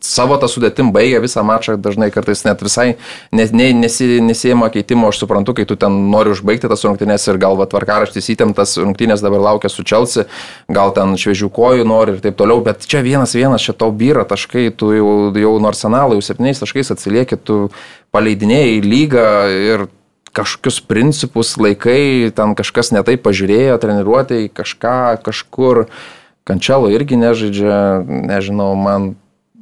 [0.00, 2.94] savo tą sudėtim baigia visą mačą, dažnai kartais net visai
[3.34, 7.40] net, ne, nesi, nesijama keitimo, aš suprantu, kai tu ten nori užbaigti tas rungtynės ir
[7.42, 10.24] gal tvarkaraštis įtemptas, rungtynės dabar laukia su Čelsi,
[10.72, 14.24] gal ten šviežių kojų nori ir taip toliau, bet čia vienas vienas, čia tau vyra
[14.28, 17.66] taškai, tu jau, jau nuo arsenalo, jau septyniais taškais atsilieki, tu
[18.16, 19.30] paleidinėjai lygą
[19.66, 19.88] ir
[20.38, 25.88] kažkokius principus laikai, ten kažkas netai pažiūrėjo, treniruotėjai, kažką, kažkur.
[26.48, 27.78] Kančelo irgi nežaidžia,
[28.08, 29.10] nežinau, man,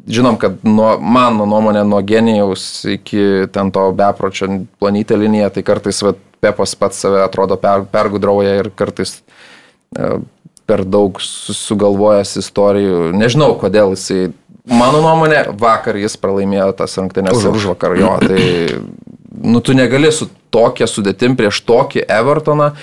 [0.06, 6.02] žinom, kad nuo, mano nuomonė nuo genijaus iki ten to bepročio planytė linija, tai kartais
[6.06, 10.18] vat, Pepas pats save atrodo per, pergudrauja ir kartais e,
[10.68, 12.98] per daug sugalvojęs istorijų.
[13.16, 14.28] Nežinau, kodėl jisai,
[14.68, 18.44] mano nuomonė, vakar jis pralaimėjo tas rungtynės už, už vakar jo, tai
[19.40, 22.74] nu, tu negali su tokia sudėtim prieš tokį Evertoną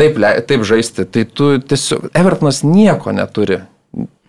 [0.00, 1.06] taip, taip žaisti.
[1.08, 3.62] Tai tu tiesiog, Evertonas nieko neturi.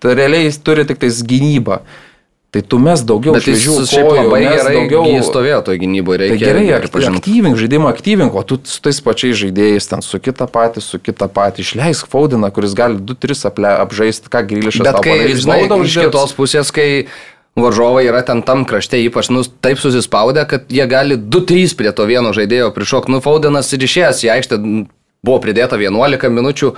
[0.04, 1.84] Tai realiai jis turi tik tais gynybą.
[2.54, 5.08] Tai tu mes daugiau šviežių kojų, labai gerai daugiau...
[5.10, 6.36] jis stovėjo toje gynyboje, reikia.
[6.36, 10.46] Tai gerai, aktyvink, aktyvink žaidimą, aktyvink, o tu su tais pačiais žaidėjais ten su kita
[10.54, 15.42] patį, su kita patį, išleisk Faudiną, kuris gali 2-3 apžaisti, ką Grilišas Bet kai, padarys,
[15.48, 16.88] žinai, iš kitos pusės, kai
[17.58, 22.06] varžovai yra ten tam krašte, ypač nu, taip susispaudę, kad jie gali 2-3 prie to
[22.06, 24.62] vieno žaidėjo prišok, nu Faudinas ir išėjęs į aikštę
[25.24, 26.74] buvo pridėta 11 minučių,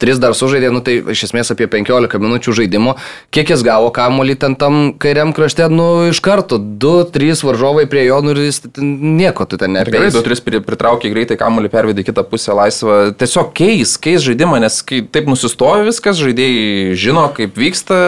[0.00, 2.94] 3 dar sužaidė, nu tai iš esmės apie 15 minučių žaidimo.
[3.34, 8.22] Kiek jis gavo kamuolį ten tam kairiam krašte, nu iš karto 2-3 varžovai prie jo,
[8.24, 10.14] nu ir jis nieko tu ten nepeis.
[10.14, 12.98] Gerai, 2-3 pritraukė greitai kamuolį, pervedė kitą pusę laisvą.
[13.20, 18.00] Tiesiog keis, keis žaidimą, nes kai taip nusistovi viskas, žaidėjai žino, kaip vyksta,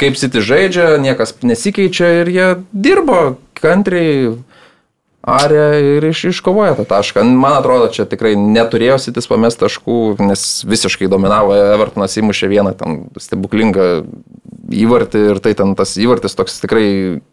[0.00, 4.38] kaip City žaidžia, niekas nesikeičia ir jie dirbo kantriai
[5.24, 7.24] arė ir iš, iškovojo tą tašką.
[7.24, 13.04] Man atrodo, čia tikrai neturėjo sitis pamest taškų, nes visiškai dominavo Evertonas įmušė vieną ten
[13.20, 13.88] stebuklingą
[14.74, 16.86] įvartį ir tai ten tas įvartis toks tikrai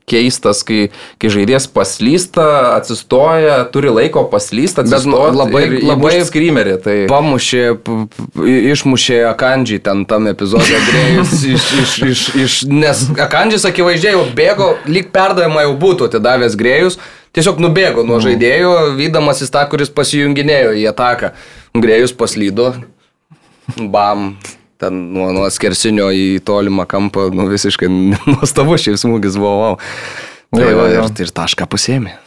[0.10, 0.90] keistas, kai,
[1.22, 6.76] kai žaidėjas paslysta, atsistoja, turi laiko paslysta, bet labai, labai skrymerį.
[6.84, 6.98] Tai...
[7.12, 7.64] Pamušė,
[8.74, 14.74] išmušė Akandžiai ten tam epizode grėjus, iš, iš, iš, iš, nes Akandžiais akivaizdžiai jau bėgo,
[14.92, 17.00] lyg perdavimą jau būtų atidavęs grėjus
[17.36, 18.26] tiesiog nubėgo nuo mhm.
[18.28, 21.34] žaidėjų, vydamasis tą, kuris pasijunginėjo į ataką.
[21.78, 22.74] Grėjus paslydo,
[23.78, 24.34] bam,
[24.82, 29.78] ten nuo, nuo skersinio į tolimą kampą, nu, visiškai nuostabus šis smūgis buvo.
[29.78, 29.80] Wow.
[30.52, 32.18] Tai jo, va, ir, ir tašką pasėmė.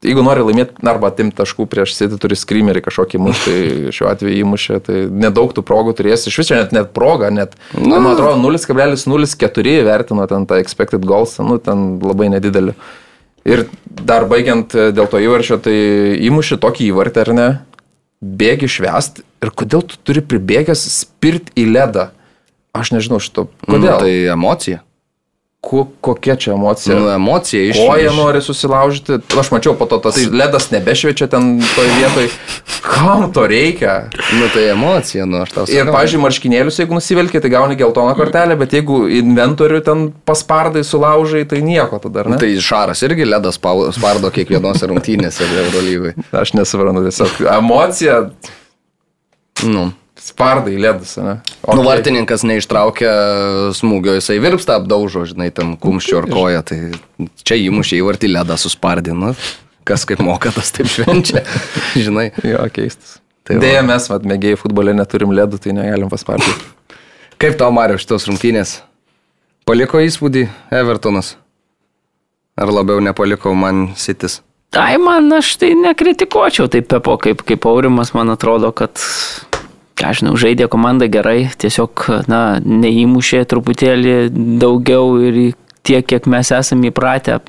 [0.00, 4.38] Jeigu nori laimėti arba atimti taškų prieš sėdį, turi skrymerį kažkokį mušti, tai šiuo atveju
[4.46, 8.40] įmušė, tai nedaug tų progų turės, iš viso net, net progą, net, nu, man atrodo,
[8.40, 12.72] 0,04 vertino ten tą expected goals, nu, ten labai nedidelį.
[13.48, 15.74] Ir dar baigiant e, dėl to įvarčio, tai
[16.28, 17.48] įmuši tokį įvartį, ar ne?
[18.20, 22.10] Bėgi švest ir kodėl tu turi pribėgęs spirt į ledą?
[22.76, 23.48] Aš nežinau šito.
[23.64, 23.96] Kodėl?
[23.96, 24.82] Nu, tai emocija.
[25.60, 26.96] Ko, kokia čia emocija?
[26.96, 27.76] Nu, emocija iš...
[27.76, 29.18] Koja nori susilaužyti.
[29.40, 30.24] Aš mačiau, po to tas tai...
[30.32, 32.30] ledas nebešviečia ten toje vietoje.
[32.80, 34.08] Kam to reikia?
[34.40, 35.76] Nu tai emocija, nu aš tau sakau.
[35.76, 41.44] Ir, pažiūrėjau, marškinėlius, jeigu nusivelki, tai gauni geltoną kortelę, bet jeigu inventorių ten paspardai sulaužai,
[41.52, 42.40] tai nieko tada, ne?
[42.40, 46.16] Tai šaras irgi ledas spardo kiekvienose rungtynėse Eurolygoje.
[46.40, 48.22] Aš nesuprantu, tiesiog emocija.
[49.68, 49.90] Nu
[50.30, 51.38] spardai ledus, ne?
[51.60, 51.76] Okay.
[51.76, 53.12] Nu, vartininkas neištraukia
[53.76, 56.78] smūgio, jisai virpsta apdaužo, žinai, ten kumščio ar koja, tai
[57.44, 59.34] čia įmušė į vartį ledą suspardinu.
[59.88, 61.42] Kas kaip moka, tas taip švenčia,
[62.06, 62.30] žinai.
[62.46, 63.18] Jo, keistas.
[63.46, 66.96] Tai Deja, mes, vad, mėgėjai futbole neturim ledų, tai negalim paspardyti.
[67.42, 68.78] kaip tau, Mario, šitos rungtynės?
[69.68, 71.34] Paliko įspūdį Evertonas?
[72.60, 74.40] Ar labiau nepaliko man Sitis?
[74.70, 79.02] Tai man aš tai nekritikuočiau, taip Pepo, kaip, kaip Aurimas, man atrodo, kad
[79.98, 84.18] ką žinau, žaidė komanda gerai, tiesiog, na, neįmušė truputėlį
[84.60, 85.40] daugiau ir
[85.86, 87.40] tiek, kiek mes esame įpratę,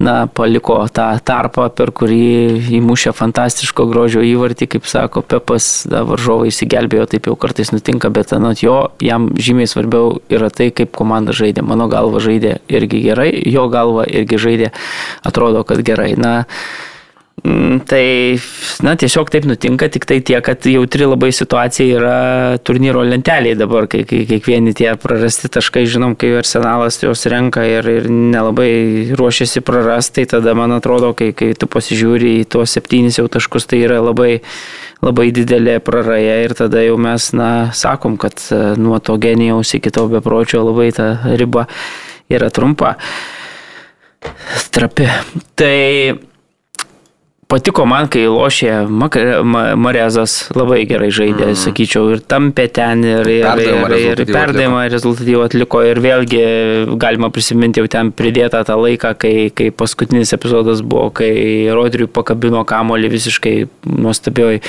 [0.00, 6.48] na, paliko tą tarpą, per kurį įmušė fantastiško grožio įvartį, kaip sako Pepas, da, varžovai
[6.48, 11.36] įsigelbėjo, taip jau kartais nutinka, bet anot jo, jam žymiai svarbiau yra tai, kaip komanda
[11.36, 11.64] žaidė.
[11.66, 14.72] Mano galva žaidė irgi gerai, jo galva irgi žaidė,
[15.28, 16.14] atrodo, kad gerai.
[16.16, 16.40] Na,
[17.88, 18.36] tai,
[18.84, 22.16] na, tiesiog taip nutinka, tik tai tiek, kad jautri labai situacija yra
[22.66, 27.88] turnyro lentelėje dabar, kai, kai kiekvieni tie prarasti taškai, žinom, kai arsenalas juos renka ir,
[27.88, 33.20] ir nelabai ruošiasi prarasti, tai tada, man atrodo, kai, kai tu pasižiūri į tuos septynis
[33.20, 34.42] jau taškus, tai yra labai,
[35.00, 39.92] labai didelė praraja ir tada jau mes, na, sakom, kad e, nuo to genijaus iki
[39.94, 41.64] to bepročio labai ta riba
[42.30, 42.98] yra trumpa.
[44.70, 45.06] Trapi.
[45.56, 45.76] Tai
[47.50, 51.58] patiko man, kai lošė Marezas, labai gerai žaidė, mm.
[51.58, 56.42] sakyčiau, ir tampė ten, ir, ir, ir, ir perdavimą rezultatyvų atliko, ir vėlgi
[57.00, 61.30] galima prisiminti jau ten pridėtą tą laiką, kai, kai paskutinis epizodas buvo, kai
[61.74, 63.54] Rodriui pakabino kamolį visiškai
[63.90, 64.60] nuostabioj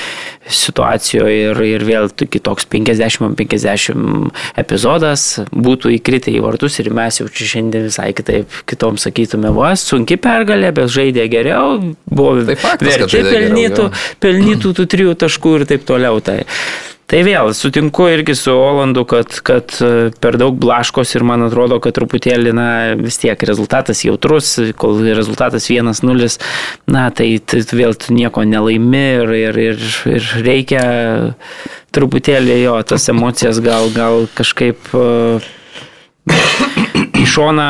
[0.51, 7.49] situacijoje ir, ir vėl kitoks 50-50 epizodas būtų įkritę į vartus ir mes jau čia
[7.55, 11.77] šiandien visai kitaip kitom sakytume, va, sunki pergalė, bet žaidė geriau,
[12.09, 14.15] buvo Tai faktas, kad geriau, pelnytų, jo.
[14.23, 16.23] pelnytų tų trijų taškų ir taip toliau.
[16.25, 16.41] Tai.
[17.11, 21.81] Tai vėl sutinku irgi su Olandu, kad, kad e, per daug blaškos ir man atrodo,
[21.83, 26.29] kad truputėlį, na, vis tiek rezultatas jautrus, kol rezultatas 1-0,
[26.87, 30.85] na, tai, tai vėl tu nieko nelaimi ir, ir, ir, ir reikia
[31.91, 35.51] truputėlį jo, tas emocijas gal, gal kažkaip uh,
[37.21, 37.67] į šoną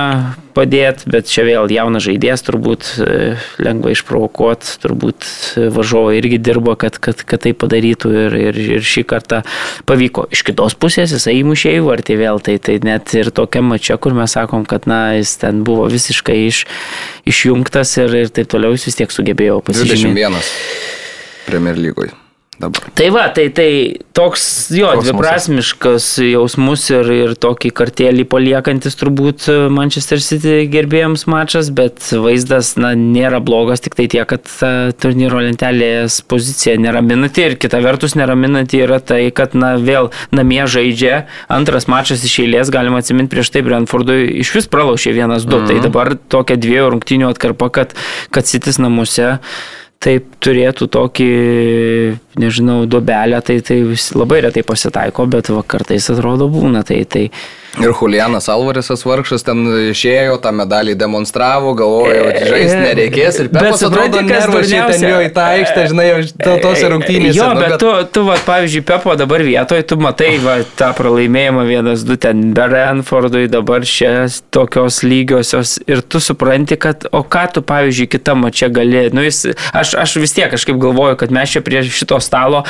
[0.56, 3.18] padėti, bet čia vėl jaunas žaidėjas turbūt e,
[3.64, 5.28] lengva išprovokuoti, turbūt
[5.76, 9.42] važiuoja irgi dirbo, kad, kad, kad tai padarytų ir, ir, ir šį kartą
[9.90, 10.28] pavyko.
[10.34, 14.16] Iš kitos pusės jisai įmušė į vartį vėl, tai, tai net ir tokia mačia, kur
[14.18, 16.66] mes sakom, kad na, jis ten buvo visiškai iš,
[17.32, 20.28] išjungtas ir, ir taip toliau jis vis tiek sugebėjo pasižymėti.
[20.28, 22.21] 21 Premier lygoje.
[22.62, 22.92] Dabar.
[22.94, 23.70] Tai va, tai, tai
[24.14, 24.44] toks
[24.76, 25.08] jo Kosmosas.
[25.08, 32.94] dviprasmiškas jausmus ir, ir tokį kartelį paliekantis turbūt Manchester City gerbėjams mačas, bet vaizdas na,
[32.98, 34.46] nėra blogas, tik tai tiek, kad
[35.02, 41.26] turnyro lentelės pozicija neraminanti ir kita vertus neraminanti yra tai, kad na, vėl namie žaidžia,
[41.50, 45.70] antras mačas iš eilės, galima atsiminti prieš tai Brentfordui iš vis pralaušė 1-2, mhm.
[45.72, 47.98] tai dabar tokia dviejų rungtinių atkarpa, kad,
[48.30, 49.40] kad Citys namuose
[50.02, 51.30] taip turėtų tokį,
[52.42, 53.82] nežinau, duobelę, tai, tai
[54.18, 56.82] labai retai pasitaiko, bet va, kartais atrodo būna.
[56.88, 57.28] Tai, tai,
[57.80, 59.62] Ir Julianas Alvaresas vargšas ten
[59.94, 63.38] išėjo, tą medalį demonstravo, galvojo, kad žaisti nereikės.
[63.40, 67.38] Ir Bet Pepas atrodo nervašiai ten jo į tą aikštę, žinai, jau to- tose rungtynėse.
[67.38, 71.64] Jo, nu, bet tu, tu va, pavyzdžiui, Pepo dabar vietoje, tu matai va, tą pralaimėjimą
[71.70, 77.62] vienas, du ten Berenfordui, dabar čia tokios lygiosios ir tu supranti, kad, o ką tu,
[77.64, 81.62] pavyzdžiui, kitą mačią gali, nu jis, aš, aš vis tiek kažkaip galvoju, kad mes čia
[81.64, 82.66] prie šito stalo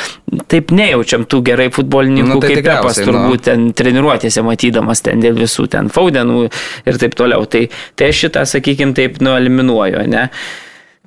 [0.48, 3.10] taip nejaučiam tų gerai futbolininkų Nu, tai kaip Pepas, nu.
[3.10, 6.50] turbūt ten treniruotėse matydamas ten dėl visų ten faudenų
[6.84, 7.46] ir taip toliau.
[7.48, 7.64] Tai,
[7.96, 10.28] tai aš šitą, sakykime, taip nueliminuoju, ne?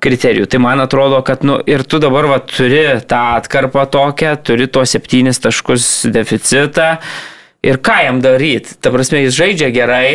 [0.05, 0.45] kriterijų.
[0.51, 4.93] Tai man atrodo, kad nu, ir tu dabar va, turi tą atkarpą tokią, turi tuos
[4.93, 6.95] septynis taškus deficitą
[7.65, 8.77] ir ką jam daryti.
[8.81, 10.09] Ta prasme, jis žaidžia gerai,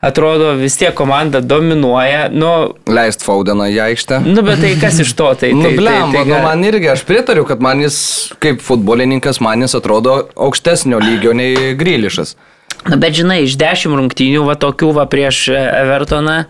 [0.00, 2.50] atrodo vis tiek komanda dominuoja, nu,
[2.88, 4.20] Leist Faudeną į aikštę.
[4.26, 5.30] nu bet tai kas iš to?
[5.40, 7.98] Tai, Nu, tai, blem, tai, tai, nu, man irgi, aš pritariu, kad man jis
[8.42, 12.36] kaip futbolininkas, man jis atrodo aukštesnio lygio nei Grilišas.
[12.84, 16.44] Na, bet žinai, iš dešimt rungtynių, va tokių va prieš e, Evertoną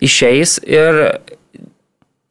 [0.00, 1.20] išeis ir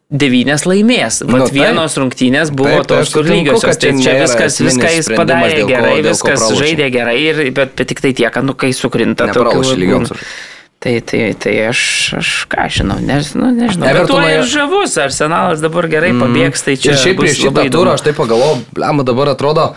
[0.10, 1.22] devynės laimės.
[1.22, 1.54] Vat Nu, taip.
[1.60, 3.78] vienos rungtynės buvo Taip, tai tos, kur lygiosios.
[3.78, 6.62] Tai čia viskas, viską jis padarė ko- gerai, ko viskas pralošė.
[6.64, 10.16] žaidė gerai, ir, bet, bet tik tai tiek, kad, nu, kai sukrinta Nepralošė lygioms.
[10.80, 11.80] Tai, tai, tai aš,
[12.16, 13.86] aš ką žinau, než, nu, nežinau.
[13.92, 16.22] Evertonai- ir žavus, arsenalas dabar gerai mm.
[16.24, 19.74] pabėgs, tai čia Ir šiaip prieš šitą turą aš taip pagalvojau, blem, dabar atrodo,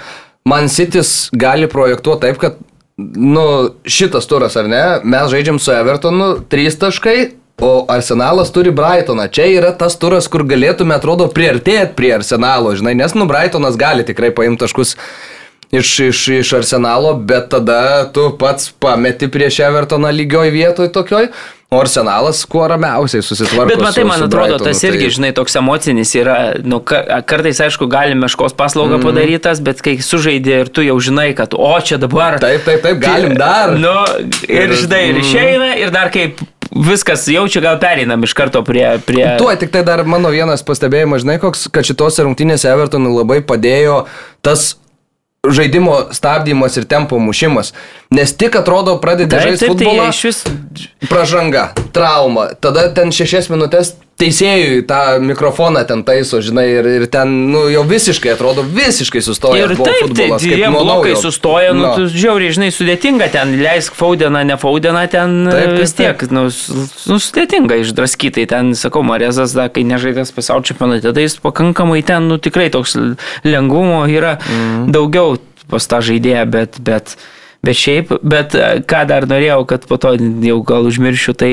[0.46, 2.62] man Citis gali projektuoti taip, kad,
[2.96, 3.44] nu,
[3.84, 7.30] šitas turas ar ne, mes žaidžiam su Evertonu, trys taškai,
[7.62, 9.28] o Arsenalas turi Brightoną.
[9.30, 14.06] Čia yra tas turas, kur galėtume, atrodo, priartėti prie Arsenalo, žinai, nes, nu, Brightonas gali
[14.08, 14.96] tikrai paimti taškus.
[15.72, 21.30] Iš, iš, iš arsenalo, bet tada tu pats pameti prieš Evertoną lygioj vietoj tokioj,
[21.72, 23.70] o arsenalas kuo ramiausiai susitvarko.
[23.70, 26.80] Bet matai, su- man su atrodo, Brightonu, tas irgi, tai- žinai, toks emocinis yra, nu,
[26.84, 29.00] ka- kartais, aišku, gali meškos paslauga Mhm.
[29.00, 29.08] mm.
[29.08, 32.36] padarytas, bet kai sužaidė ir tu jau žinai, kad, o čia dabar.
[32.38, 33.72] Taip, taip, taip, galim dar.
[33.78, 33.94] Nu,
[34.48, 36.36] ir, Ir- žinai, ir išeina, ir dar kaip
[36.76, 38.98] viskas jaučia, gal pereinam iš karto prie...
[39.06, 39.24] prie...
[39.38, 44.04] Tuo tik tai dar mano vienas pastebėjimas, žinai, koks, kad šitose rungtynėse Evertonui labai padėjo
[44.42, 44.74] tas
[45.50, 47.72] žaidimo stabdymas ir tempo mušimas.
[48.10, 50.08] Nes tik atrodo pradedi žaisti tai futbolą.
[50.08, 50.44] iš vis...
[51.10, 52.52] Pražanga, trauma.
[52.60, 57.82] Tada ten šešias minutės teisėjui tą mikrofoną ten taiso, žinai, ir, ir ten, nu, jau
[57.88, 59.66] visiškai atrodo, visiškai sustoja.
[59.66, 61.22] Ir taip, tai futbolas, kaip dviem nuo blokai naujo.
[61.26, 61.92] sustoja, nu, No.
[61.98, 66.24] tu žiauriai, žinai, sudėtinga ten, leisk faudeną, ne faudeną, ten Taip, taip, taip, vis tiek,
[66.32, 71.36] nu, s- nu, sudėtinga išdraskytai, ten, sakau, Marezas, da, kai nežaidęs pasaulio čempionate, tai jis
[71.42, 72.94] pakankamai ten, nu, tikrai toks
[73.44, 74.90] lengvumo yra mm.
[74.94, 75.38] daugiau
[75.72, 77.16] pas tą žaidėją, bet, bet,
[77.64, 81.52] bet šiaip, bet e, ką dar norėjau, kad po to jau gal užmiršiu, tai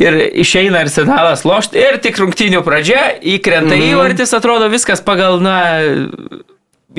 [0.00, 3.90] Ir išeina arsenalas lošti ir tik rungtynių pradžia, įkrenta mm.
[3.90, 5.58] įvartis, atrodo viskas pagal, na,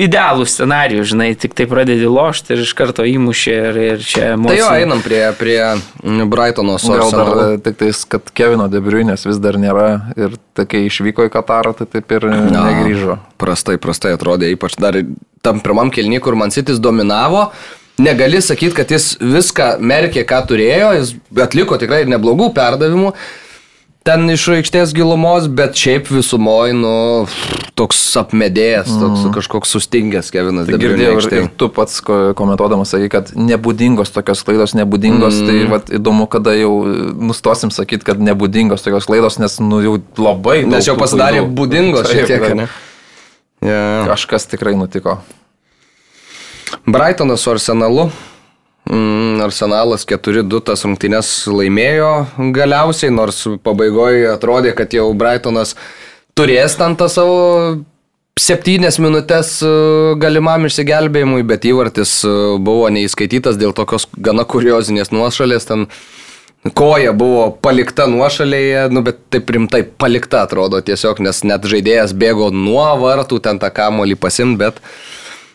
[0.00, 4.50] idealų scenarijų, žinai, tik tai pradedi lošti ir iš karto įmušė ir, ir čia emocijų.
[4.50, 5.58] Tai jo, einam prie, prie
[6.30, 7.60] Brightono su Gal dar Arsenalu.
[7.66, 9.88] tik tais, kad Kevino Debriuinės vis dar nėra
[10.18, 13.18] ir kai išvyko į Katarą, tai taip ir Na, negrįžo.
[13.40, 14.98] Prastai, prastai atrodė, ypač dar
[15.44, 17.48] tam pirmam kelny, kur man sitis dominavo.
[17.98, 21.14] Negali sakyti, kad jis viską merkė, ką turėjo, jis
[21.44, 23.14] atliko tikrai neblogų perdavimų.
[24.04, 26.90] Ten iš aikštės gilumos, bet šiaip visumoji, nu,
[27.78, 33.08] toks apmedėjęs, toks kažkoks sustingęs Kevinas Tai girdėjau ir, ir tu pats ko- komentuodamas sakai,
[33.14, 35.48] kad nebūdingos tokios klaidos, nebūdingos, mm.
[35.48, 36.74] tai vat, įdomu, kada jau
[37.30, 40.58] nustosim sakyti, kad nebūdingos tokios klaidos, nes nu, jau labai...
[40.68, 42.68] Nes jau pasidarė būdingos šiek tiek, ne?
[43.64, 43.80] Ja.
[44.10, 45.22] Kažkas tikrai nutiko.
[46.86, 48.08] Brightonas su Arsenalu.
[48.90, 52.10] Mm, Arsenalas 4-2 tas rungtynės laimėjo
[52.52, 55.72] galiausiai, nors pabaigoje atrodė, kad jau Brightonas
[56.36, 57.38] turės ten tą savo
[58.40, 59.70] septynės minutės e,
[60.20, 65.68] galimam išsigelbėjimui, bet įvartis e, buvo neįskaitytas dėl tokios gana kuriozinės nuošalės.
[65.70, 65.86] Ten
[66.74, 72.50] koja buvo palikta nuošalėje, nu, bet taip rimtai palikta atrodo tiesiog, nes net žaidėjas bėgo
[72.52, 74.82] nuo vartų ten tą kamolį pasim, bet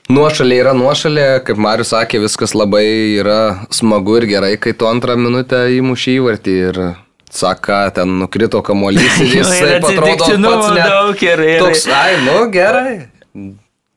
[0.09, 2.85] nuošalė yra nuošalė, kaip Marius sakė, viskas labai
[3.19, 3.39] yra
[3.73, 6.81] smagu ir gerai, kai tu antrą minutę įmuši įvartį ir
[7.29, 11.85] Saka, ten nukrito kamuolys ir jis ir taip atrodo pats net daug ir- ir- Toks,
[11.93, 12.93] ai, nu gerai.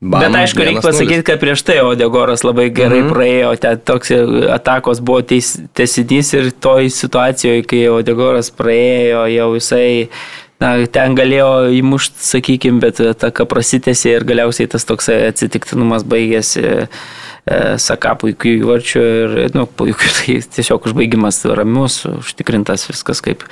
[0.02, 3.12] Bam, Bet aišku, reikia pasakyti, kad prieš tai Odegoras labai gerai mm -hmm.
[3.14, 4.10] praėjo, ten toks
[4.50, 10.08] atakos buvo teis, tesinys ir toj situacijoje, kai Odegoras praėjo, jau jisai,
[10.62, 11.50] na, ten galėjo
[11.80, 16.62] įmušti, sakykime, bet ataka prasitėsi ir galiausiai tas toks atsitiktinumas baigėsi.
[16.62, 23.42] e, Saka puikiai įvarčiu ir, nu, puikiai, tai tiesiog užbaigimas ramius, užtikrintas viskas kaip,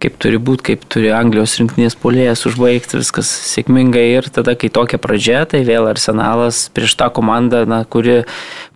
[0.00, 5.00] kaip turi būti, kaip turi Anglijos rinktinės polėjas užbaigti, viskas sėkmingai ir tada, kai tokia
[5.00, 8.22] pradžia, tai vėl arsenalas prieš tą komandą, na, kuri,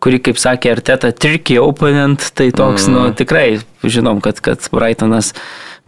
[0.04, 2.94] kuri kaip sakė Arteta, tricky opponent, tai toks, mm.
[2.94, 3.48] nu, tikrai
[3.88, 5.32] žinom, kad, kad Brightonas,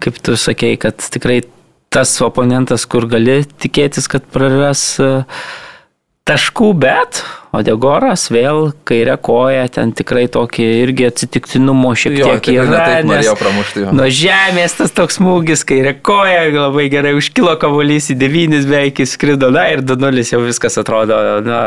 [0.01, 1.42] kaip tu sakei, kad tikrai
[1.91, 5.11] tas oponentas, kur gali tikėtis, kad praras e,
[6.30, 12.61] taškų, bet Odegoras vėl kairė koja, ten tikrai tokį irgi atsitiktinumo šiek Jo, tiek ne
[12.62, 12.84] yra.
[13.09, 13.95] nes pramušti jo.
[13.99, 19.51] Nuo žemės tas toks smūgis, kairė koja, labai gerai užkilo kavolys į devynis beveik įskrido,
[19.51, 21.59] na ir 2-0 jau viskas atrodo, na,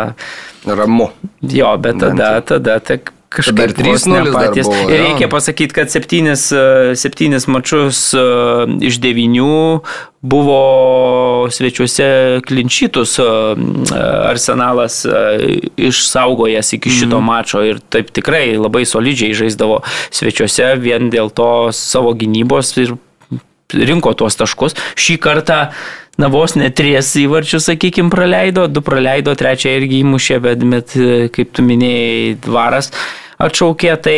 [0.64, 1.10] Ramu.
[1.44, 4.68] jo, bet tada, tada tak kažkaip Dar 3:0 vos ne dar patys.
[4.70, 8.24] buvo, Ir reikia pasakyti, kad septynis, e, septynis mačius e,
[8.90, 9.82] iš devynių
[10.24, 10.60] buvo
[11.52, 13.26] svečiuose klinčytus e,
[14.30, 17.26] arsenalas e, išsaugojęs iki šito Mhm.
[17.26, 19.82] mačo ir taip tikrai labai solidžiai žaisdavo
[20.12, 22.96] svečiuose vien dėl to savo gynybos ir
[23.74, 24.78] rinko tuos taškus.
[25.00, 25.60] Šį kartą
[26.22, 30.94] Na vos net tries įvarčius, sakykime, praleido, du praleido, trečią irgi įmušė, bet, bet
[31.34, 32.92] kaip tu minėjai, dvaras
[33.42, 34.18] atšaukė, tai...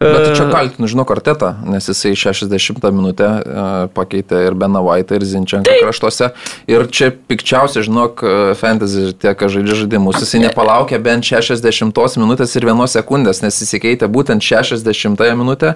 [0.00, 5.18] Bet tai e, čia kaltinu, žinau, kartetą, nes jisai 60 minutę e, pakeitė ir Benavaitą,
[5.18, 5.82] ir Zinčianką Taip.
[5.84, 6.30] kraštuose.
[6.72, 12.56] Ir čia pikčiausia, žinok, e, fantasy tie, kas žaidžia žaidimus, jisai nepalaukė bent 60 minutės
[12.56, 15.74] ir 1 sekundės, nes jis įkeitė būtent 60 minutę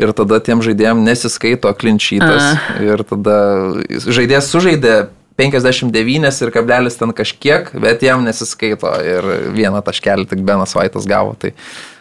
[0.00, 2.56] ir tada tiem žaidėjim nesiskaito klinčytas.
[2.80, 3.36] Ir tada
[3.92, 4.94] žaidėjas sužaidė
[5.36, 11.36] 59 ir kablelis ten kažkiek, bet jam nesiskaito ir vieną taškelį tik Benas Vaitas gavo.
[11.36, 11.52] Tai,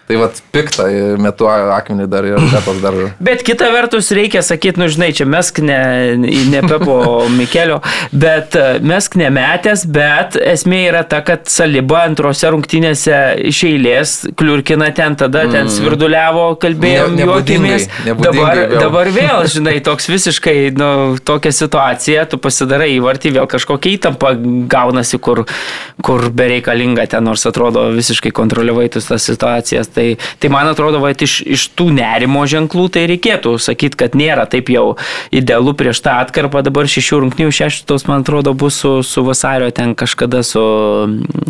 [0.06, 0.86] tai vad piktą,
[1.18, 2.98] metu akmenį dar ir Pepas dar.
[3.26, 5.80] Bet kita vertus reikia sakyti, nu žinai, čia mesk ne,
[6.22, 7.80] ne Pepo Mikelio,
[8.14, 13.18] bet e, mesk nemetęs, bet esmė yra ta, kad Saliba antrose rungtynėse
[13.50, 17.90] iš eilės kliurkina ten, tada ten svirduliavo, kalbėjom, Ne- juokėmės.
[18.06, 18.78] Dabar, vėl.
[18.78, 20.92] dabar vėl, žinai, toks visiškai, nu,
[21.26, 24.36] tokia situacija, tu pasidarai įvartį, vėl kažkokia įtampa
[24.70, 25.48] gaunasi, kur,
[26.06, 29.95] kur bereikalinga ten, nors atrodo visiškai kontroliuojai tas situacijas.
[29.96, 30.08] Tai,
[30.42, 34.72] tai man atrodo, va, iš, iš tų nerimo ženklų tai reikėtų sakyti, kad nėra taip
[34.74, 34.96] jau
[35.36, 36.64] idealu prieš tą atkarpą.
[36.66, 40.64] Dabar šešių rungtinių šeštos, man atrodo, bus su, su vasario ten kažkada su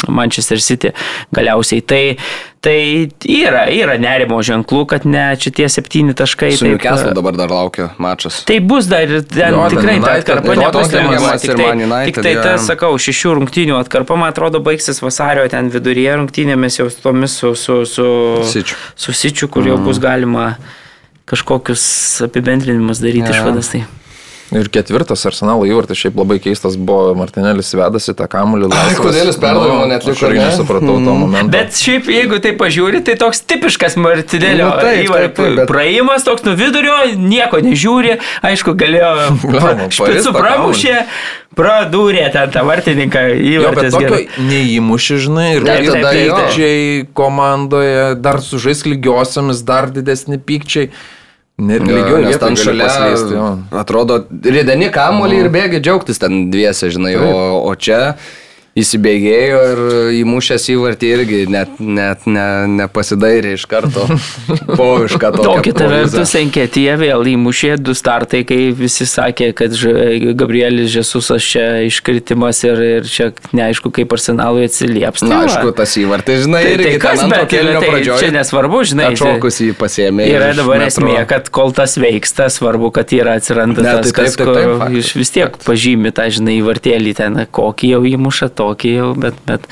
[0.07, 0.93] Manchester City
[1.35, 1.83] galiausiai.
[1.85, 2.03] Tai,
[2.65, 2.77] tai
[3.29, 6.51] yra, yra nerimo ženklų, kad ne šitie septyni taškai.
[6.57, 8.39] Su taip, Newcastle dabar dar laukia mačas.
[8.49, 11.03] Tai bus dar ir ten Jo, tikrai ta atkarpa nebus ir
[11.45, 12.45] Tik tai, United, tik tai jo.
[12.45, 17.35] tas, sakau, šešių rungtynių atkarpa, man atrodo, baigsis vasario ten viduryje rungtynėmis jau su tomis
[17.37, 18.07] su, su, su,
[18.49, 18.79] Sičiu.
[18.95, 20.55] su Sičiu, kur jau bus galima
[21.29, 21.85] kažkokius
[22.27, 23.37] apibendrinimus daryti Jo.
[23.37, 23.71] išvadas.
[23.75, 23.83] Tai.
[24.53, 28.67] Ir ketvirtas arsenalo įvartis šiaip labai keistas buvo, Martinėlis vedasi tą kamuolį.
[28.99, 30.45] kodėl jis perdavimo neatliko, Aš irgi ne?
[30.51, 31.49] nesupratau to momento.
[31.55, 35.67] Bet šiaip, jeigu tai pažiūri, tai toks tipiškas Martinėlio Nu, taip, įvar- taip, taip, bet-
[35.71, 39.09] praėjimas, toks nuo vidurio, nieko nežiūri, aišku, galėjo
[39.49, 40.95] Blemba, špicų pramušė,
[41.57, 43.97] pradūrė ten tą vartininką įvartis.
[43.97, 50.91] tokio neįmuši, žinai, ir Taip, tada pykčiai komandoje, dar sužais lygiosiamis, dar didesni pykčiai.
[51.55, 52.87] Jo, lygioje nes ten šalia
[53.31, 53.45] jo.
[53.79, 57.29] atrodo, rideni kamuolį ir bėgi džiaugtis ten dviese, žinai, o,
[57.63, 58.17] o čia
[58.75, 59.79] įsibėgėjo ir
[60.19, 62.43] įmušęs įvartį irgi net, net ne,
[62.81, 64.03] nepasidairė iš karto.
[64.75, 65.45] Po iš ką to.
[65.47, 69.75] O kita vertus, Enketija vėl įmušė du startai, kai visi sakė, kad
[70.35, 75.23] Gabrielis Žesusas čia iškritimas ir, ir čia neaišku, kaip arsenalui atsilieps.
[75.23, 75.47] Na, Tai va.
[75.47, 77.23] aišku, tas įvartis, žinai, Tai, irgi tai kas,
[77.55, 78.19] kėlinio tai, pradžioje.
[78.25, 79.07] čia nesvarbu, žinai.
[79.15, 80.27] Atšokus jį pasėmė.
[80.35, 80.91] Yra dabar metro.
[81.07, 84.43] esmė, kad kol tas veiksta, svarbu, kad yra atsiranda Ne, tas, tai taip, kas taip,
[84.43, 88.97] kur taip, faktas, iš vis tiek pažymi tą, žinai, vartėlį ten, kokį jau įmuša, tokį
[88.97, 89.69] jau, bet, bet,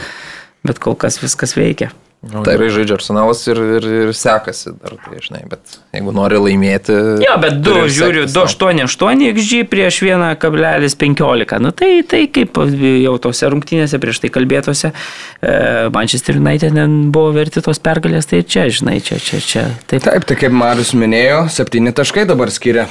[0.63, 1.91] bet kol kas viskas veikia.
[2.23, 6.95] Nu, Gerai žaidžia arsenalas ir, ir, ir sekasi dar, tai žinai, bet jeigu nori laimėti.
[7.19, 8.45] Jo, bet 2, turi ir žiūriu, sektis, nu.
[8.63, 11.59] 288 XG prieš 1,15.
[11.65, 15.55] Nu tai, tai kaip jau tose rungtynėse prieš tai kalbėtose, e,
[15.91, 19.69] Manchester United ten buvo verti tos pergalės, tai čia, žinai, čia, čia, čia.
[19.91, 22.87] Taip, Taip, tai kaip Marius minėjo, septyni taškai dabar skiria.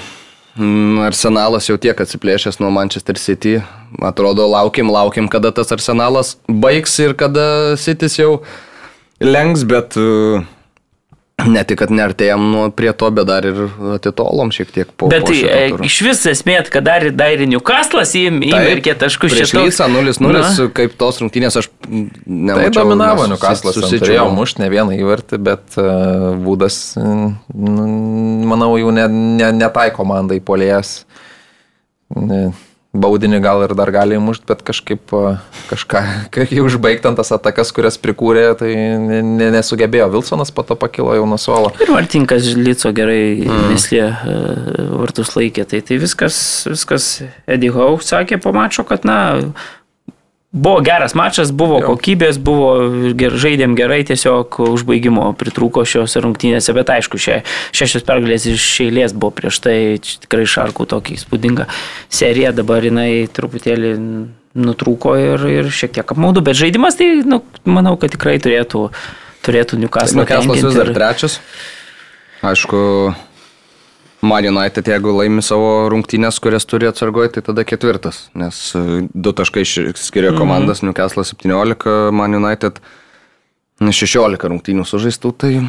[0.53, 3.55] Mm, Arsenalas jau tiek atsiplėšęs nuo Manchester City.
[4.05, 8.43] Atrodo, laukim, laukim, kada tas Arsenalas baigs ir kada Citys jau
[9.23, 10.43] lenks, bet e,
[11.51, 13.59] ne tik, kad neartėjom nuo prie to, bet dar ir
[13.97, 15.11] atitolom šiek tiek po.
[15.13, 19.55] Bet po tai e, iš vis esmė, kad dar ir Dairinių kaslas įmerkė taškus Prieš
[19.59, 22.83] Lycą 0-0, kaip tos rungtynės aš Tai nemačiau.
[22.83, 24.31] dominavo nes Newcastle'as, ten susičiau.
[24.35, 27.87] mušti ne vieną įvartį, bet uh, Būdas, nu,
[28.49, 31.03] manau, jau ne, ne, ne tai komandai polėjas.
[32.17, 32.53] Ne,
[32.93, 35.15] Baudinį gal ir dar gali įmušti, bet kažkaip
[35.71, 36.03] kažką,
[36.35, 40.11] kai užbaigti ant tas atakas, kurias prikūrė, tai ne, ne, nesugebėjo.
[40.13, 41.73] Vilsonas po to pakilo jau nuo suolo.
[41.81, 43.63] Ir Vartinkas Lico gerai mm.
[43.73, 44.37] neslė e,
[44.93, 45.65] vartus laikė.
[45.73, 46.37] Tai, tai viskas,
[46.69, 47.09] viskas
[47.49, 49.23] Eddie Howe sakė po mačo, kad na,
[50.53, 51.93] buvo geras mačas, buvo Jo.
[51.93, 57.41] kokybės, buvo ger, žaidėm gerai, tiesiog užbaigimo pritrūko šios rungtynėse, bet aišku, šia,
[57.73, 61.67] šešios pergalės iš eilės buvo prieš tai tikrai šarkų tokį įspūdingą
[62.13, 63.97] seriją, dabar jinai truputėlį
[64.53, 68.91] nutrūko ir, ir šiek tiek apmaudu, bet žaidimas tai, nu, manau, kad tikrai turėtų,
[69.47, 70.21] turėtų Newcastle.
[70.21, 71.41] Newcastle'as vis dar trečias.
[72.45, 73.15] Aišku,
[74.23, 78.29] Man United, jeigu laimi savo rungtynės, kurias turi atsargoti, tai tada ketvirtas.
[78.39, 79.65] Nes e, du taškai
[79.99, 80.95] skiria komandas, mm -hmm.
[80.95, 82.79] Newcastle 17, Man United
[83.81, 85.69] 16 rungtynių sužaistų, tai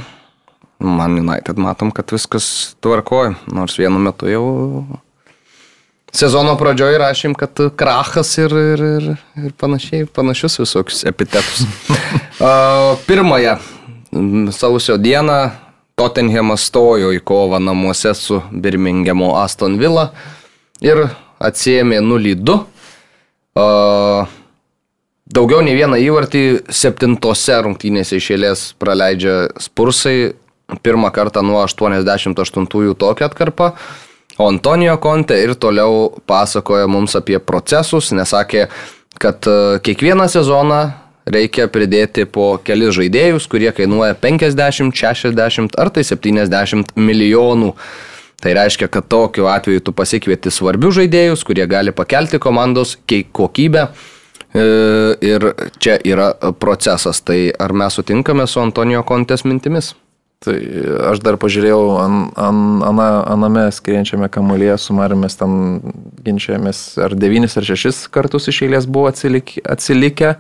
[0.80, 3.34] Man United matom, kad viskas tvarkoja.
[3.48, 4.86] Nors vienu metu jau
[6.14, 11.66] sezono pradžioje rašym, kad krachas ir, ir, ir, ir panašiai, panašius visokius epitetus.
[13.08, 13.58] Pirmąją
[14.52, 15.50] sausio dieną
[16.00, 20.10] Tottenhamas stojo į kovą namuose su Birmingemo Aston Villa
[20.82, 21.06] ir
[21.44, 22.58] atsiemė 0-2.
[23.54, 23.68] A,
[25.34, 30.34] Daugiau nei vieną įvartį septintose rungtynėse išėlės praleidžia Spursai.
[30.84, 33.72] Pirmą kartą nuo 88-ųjų tokią atkarpą.
[34.40, 38.68] O Antonijo Konte ir toliau pasakoja mums apie procesus, nesakė,
[39.22, 39.46] kad
[39.86, 40.80] kiekvieną sezoną
[41.26, 47.74] reikia pridėti po kelis žaidėjus, kurie kainuoja 50, 60 ar tai 70 milijonų.
[48.44, 53.88] Tai reiškia, kad tokiu atveju tu pasikvieti svarbius žaidėjus, kurie gali pakelti komandos kokybę.
[53.88, 54.66] E,
[55.24, 55.48] Ir
[55.80, 57.24] čia yra procesas.
[57.24, 59.94] Tai ar mes sutinkame su Antonijo Kontės mintimis?
[60.44, 60.56] Tai
[61.14, 65.80] aš dar pažiūrėjau an, an, ana, aname skrienčiame kamuolėje su Marimis, ten
[66.26, 70.34] ginčiamės ar devynis ar šešis kartus iš eilės buvo atsilik, atsilikę.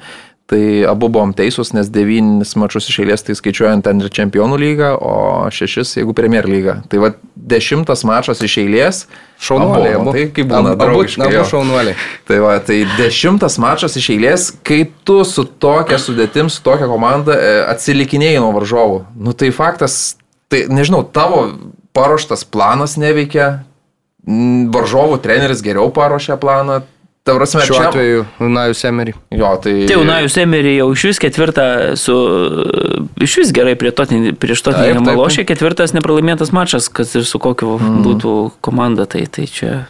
[0.51, 0.59] Tai
[0.91, 5.13] abu buvom teisūs, nes devynis mačius iš eilės tai skaičiuojant ten ir čempionų lygą, o
[5.55, 6.81] šešis jeigu Premier lygą.
[6.91, 7.13] Tai va
[7.53, 9.05] dešimtas mačas iš eilės.
[9.43, 10.11] Šaunuoliai, abu.
[10.11, 11.45] Tai kaip būna Abu- draugiškai, abu jo.
[11.47, 11.95] šaunuoliai.
[12.27, 17.39] Tai va, tai dešimtas mačas iš eilės, kai tu su tokia sudėtim, su tokia komanda
[17.39, 18.99] e, atsilikinėjai nuo varžovų.
[19.15, 20.17] Nu tai faktas,
[20.51, 21.45] tai nežinau, tavo
[21.95, 23.61] paruoštas planas neveikia,
[24.75, 26.81] varžovų treneris geriau paruošė planą.
[27.23, 29.13] Ta prasme, Šiuo čia- atveju Najus Emery.
[29.31, 29.85] Jo, tai...
[29.87, 32.15] Tai Unajus Emery jau iš vis ketvirtą su...
[33.23, 35.05] Iš vis gerai prie Totin, prieš Totinį taip.
[35.07, 38.01] malošė, ketvirtas nepralaimėtas mačas, kas ir su kokiu mm.
[38.03, 39.85] būtų komanda, tai, tai čia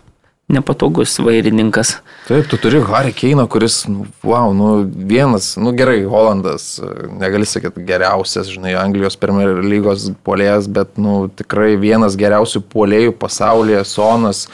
[0.53, 1.95] nepatogus vairininkas.
[2.27, 6.75] Taip, tu turi Harry Keiną, kuris, nu, wow, nu, vienas, nu gerai, Holandas,
[7.17, 13.81] negali sakyti geriausias, žinai, Anglijos Premier lygos polėjas, bet, nu, tikrai vienas geriausių polėjų pasaulyje,
[13.89, 14.45] Sonas.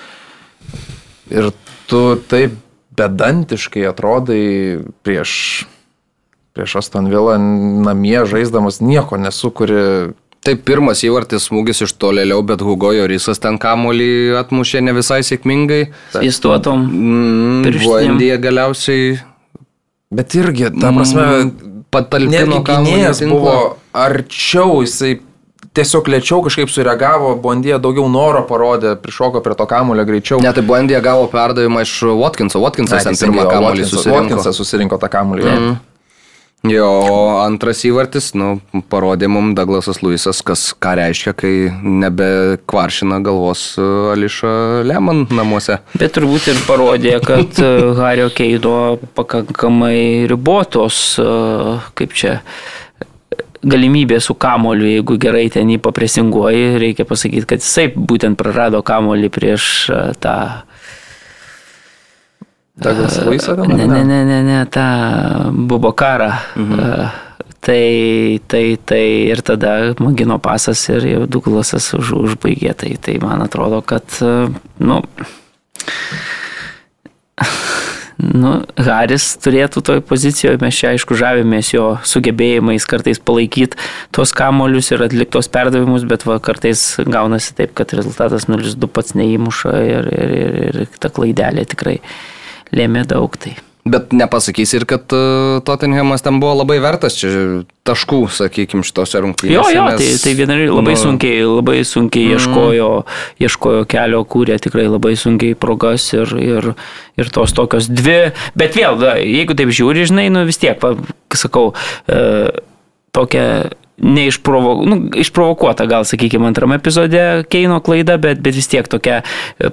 [1.27, 1.51] Ir
[1.89, 2.55] tu taip
[3.00, 4.43] bedantiškai atrodai
[5.06, 5.32] prieš,
[6.56, 10.12] prieš Aston Villa namie žaisdamas, nieko nesukuri.
[10.39, 15.82] Taip, pirmas įvartis smūgis iš tolėliau, bet Hugo Jorisas ten kamolį atmušė ne visai sėkmingai.
[16.24, 16.86] Įstuotom.
[16.88, 17.89] Mm, Pirštinėm.
[17.89, 19.18] Buendija galiausiai
[20.10, 21.26] Bet irgi, ta prasme,
[21.93, 23.58] patalpino netgi kamuolį buvo
[23.93, 25.20] arčiau, jisai
[25.78, 30.41] tiesiog lėčiau kažkaip sureagavo, Bondija daugiau noro parodė, prišoko prie to kamulio greičiau.
[30.43, 32.61] Ne, tai Buendija gavo perdavimą iš Watkinso.
[32.63, 34.17] Watkinsas ten pirmą kamuolį susirinko.
[34.17, 35.47] Watkinsas susirinko tą kamulį.
[35.49, 35.78] Mm.
[36.67, 36.89] Jo,
[37.39, 38.57] antras įvartis, nu,
[38.91, 44.51] parodė mums Douglasas Luisas, kas ką reiškia, kai nebe kvaršina galvos e, Ališa
[44.84, 45.78] Lemon namuose.
[45.93, 48.76] Bet turbūt ir parodė, kad e, Hario Keido
[49.15, 51.30] pakankamai ribotos, e,
[51.95, 52.41] kaip čia,
[53.64, 59.32] galimybė su kamoliu, jeigu gerai ten jį papresinguoji, reikia pasakyti, kad jisai būtent prarado kamolį
[59.34, 59.64] prieš
[60.24, 60.36] tą...
[62.80, 63.74] Douglas Luisą ten?
[63.76, 64.86] ar Ne, ne, ne, ne, ne, tą
[65.51, 66.32] Bubokarą.
[66.55, 67.26] Mhm.
[67.60, 72.72] Tai, tai, tai ir tada Magino pasas ir jau Douglasas už, užbaigė.
[72.80, 74.07] Tai, tai man atrodo, kad,
[74.80, 75.01] nu,
[78.20, 83.80] Nu, Haris turėtų toj pozicijoje, mes čia aišku žavimės jo sugebėjimais kartais palaikyti
[84.15, 89.74] tos kamolius ir atliktos perdavimus, bet va, kartais gaunasi taip, kad rezultatas 0-2 pats neįmuša
[89.88, 91.95] ir, ir, ir, ir ta klaidelė tikrai
[92.76, 93.39] lėmė daug.
[93.39, 93.55] Tai.
[93.90, 97.32] Bet nepasakysi ir, kad uh, Tottenhamas ten buvo labai vertas čia
[97.88, 99.56] taškų, sakykime, šitose rungtynėse.
[99.56, 102.90] Jo, jo, tai, tai vienari labai nu, sunkiai, labai sunkiai ieškojo,
[103.42, 106.72] ieškojo kelio, kūrė tikrai labai sunkiai progas ir, ir,
[107.20, 108.20] ir tos tokios dvi.
[108.60, 110.94] Bet vėl, da, jeigu taip žiūri, žinai, nu vis tiek, va,
[111.34, 111.72] sakau,
[112.06, 112.22] e,
[113.16, 113.48] tokia
[114.00, 119.22] neišprovo, nu, išprovokuota gal, sakykime, antrame epizode Keino klaida, bet, bet vis tiek tokia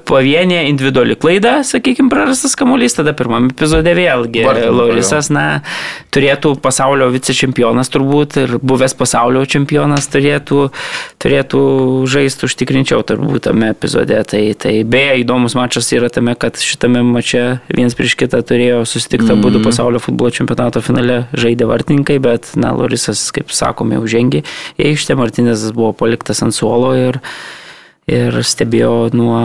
[0.09, 5.63] pavienė individuali klaida, sakykime, prarastas kamuolys, tada pirmame epizode vėlgi Laurisas, na,
[6.15, 10.71] turėtų pasaulio vicečempionas turbūt ir buvęs pasaulio čempionas turėtų,
[11.23, 11.63] turėtų
[12.11, 14.19] žaisti užtikrinčiau turbūt tame epizode.
[14.27, 19.29] Tai, tai beje, įdomus mačas yra tame, kad šitame mače vienas prieš kitą turėjo susitikti
[19.29, 19.45] mm -hmm.
[19.45, 24.43] būdų pasaulio futbolo čempionato finale žaidė vartininkai, bet, na, Laurisas, kaip sakome, už žengė
[24.77, 27.21] į aikštę, Martinezas buvo paliktas ant suolo ir,
[28.11, 29.41] ir stebėjo nuo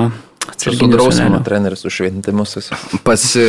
[0.57, 2.71] Sudrausimo treneris užšventimus.
[3.05, 3.43] Pasi,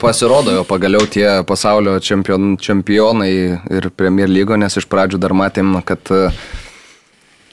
[0.00, 3.30] pasirodo jau pagaliau tie pasaulio čempion, čempionai
[3.70, 6.28] ir Premier lygo, nes iš pradžių dar matėm, kad e,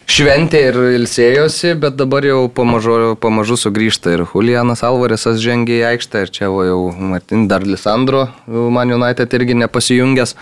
[0.09, 6.25] šventė ir ilsėjosi, bet dabar jau pamažu, pamažu sugrįžta ir Julianas Alvaresas žengė į aikštę
[6.25, 10.35] ir čia jau Martin, dar Lisandro, man United irgi nepasijungęs.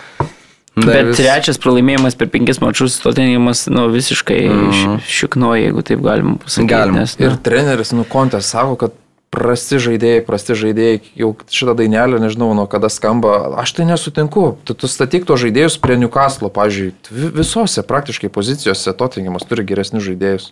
[0.86, 1.20] Dar Bet vis...
[1.20, 4.98] trečias pralaimėjimas per penkis mačius, Tottenhamas nu, visiškai mm -hmm.
[5.08, 6.70] šiknoja, jeigu taip galima pasakyti.
[6.74, 7.00] Galima.
[7.00, 7.26] Nes, nu.
[7.26, 8.98] Ir treneris, nu, kontės sako, kad
[9.30, 14.58] prasti žaidėjai, prasti žaidėjai, jau šitą dainelę, nežinau, nuo kada skamba, aš tai nesutinku.
[14.66, 20.52] Tu, tu statyk to žaidėjus prie Newcastle, pažiūrėjau, visose praktiškai pozicijose Tottenhamas turi geresnius žaidėjus.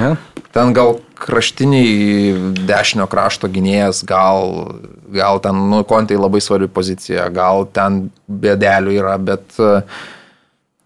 [0.00, 0.16] Ja.
[0.50, 2.34] Ten gal kraštiniai
[2.66, 4.72] dešinio krašto gynėjas, gal,
[5.12, 9.60] gal ten, nu, kontai labai svarbi pozicija, gal ten bėdelių yra, bet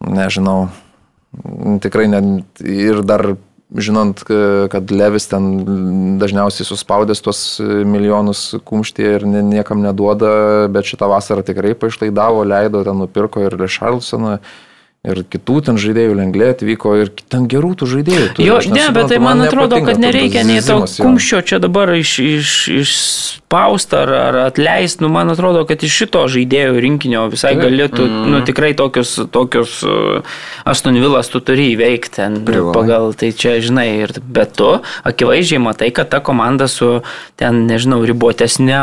[0.04, 0.68] nežinau,
[1.84, 2.20] tikrai ne,
[2.60, 3.36] ir dar
[3.74, 4.20] žinant,
[4.70, 5.48] kad Levis ten
[6.20, 13.00] dažniausiai suspaudęs tuos milijonus kumštį ir niekam neduoda, bet šitą vasarą tikrai paišlaidavo, leido, ten
[13.02, 14.38] nupirko ir Lešarlsoną.
[15.04, 18.28] Ir kitų ten žaidėjų lengvė atvyko ir ten gerų tų žaidėjų.
[18.38, 18.44] Turi.
[18.46, 22.12] Jo, ne, bet tai man, man atrodo, kad nereikia nei to kumščio čia dabar iš,
[22.24, 25.04] iš, išspausta ar, ar atleisti.
[25.04, 28.30] Nu, man atrodo, kad iš šito žaidėjų rinkinio visai galėtų, mm.
[28.32, 30.38] nu, tikrai tokius, tokius uh,
[30.72, 32.72] Aston Villas tu turi įveikti ten Privalai.
[32.72, 34.70] pagal, tai čia, žinai, ir bet tu
[35.04, 37.02] akivaizdžiai matai, kad ta komanda su
[37.36, 38.80] ten, nežinau, ribotesnė,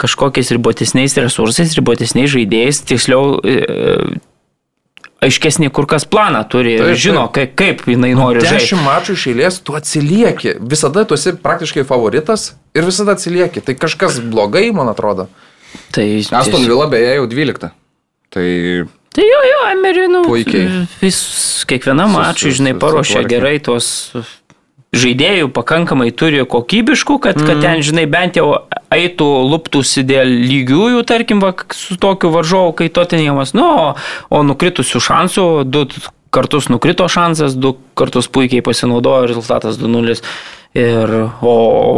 [0.00, 4.16] kažkokiais ribotesniais resursais, ribotesniais žaidėjais, tiksliau, uh,
[5.24, 8.60] aiškesnį kur kas planą turi ir žino, kaip, kaip jinai nori žaisti.
[8.60, 10.54] Dešimt mačų iš eilės tu atsilieki.
[10.74, 13.64] Visada tu esi praktiškai favoritas ir visada atsilieki.
[13.66, 15.28] Tai kažkas blogai, man atrodo.
[15.94, 16.06] Tai
[16.38, 17.74] Aston Villa beje jau 12.
[18.34, 18.46] Tai
[19.18, 20.84] Tai jo, jo, Emery, nu, puikiai.
[21.00, 21.16] Vis,
[21.66, 23.88] kiekvienam mačui, žinai, paruošia gerai tuos
[24.96, 27.48] žaidėjų pakankamai turi kokybiškų, kad, mm.
[27.48, 28.46] kad ten, žinai, bent jau
[28.94, 33.90] eitų luptųsi dėl lygiųjų, tarkim, va, su tokiu varžovu, kai Tottenhamas, nu, o,
[34.32, 35.84] o nukritusių šansų, du
[36.34, 40.18] kartus nukrito šansas, du kartus puikiai pasinaudojo, rezultatas 2-0.
[40.76, 41.10] Ir,
[41.40, 41.52] o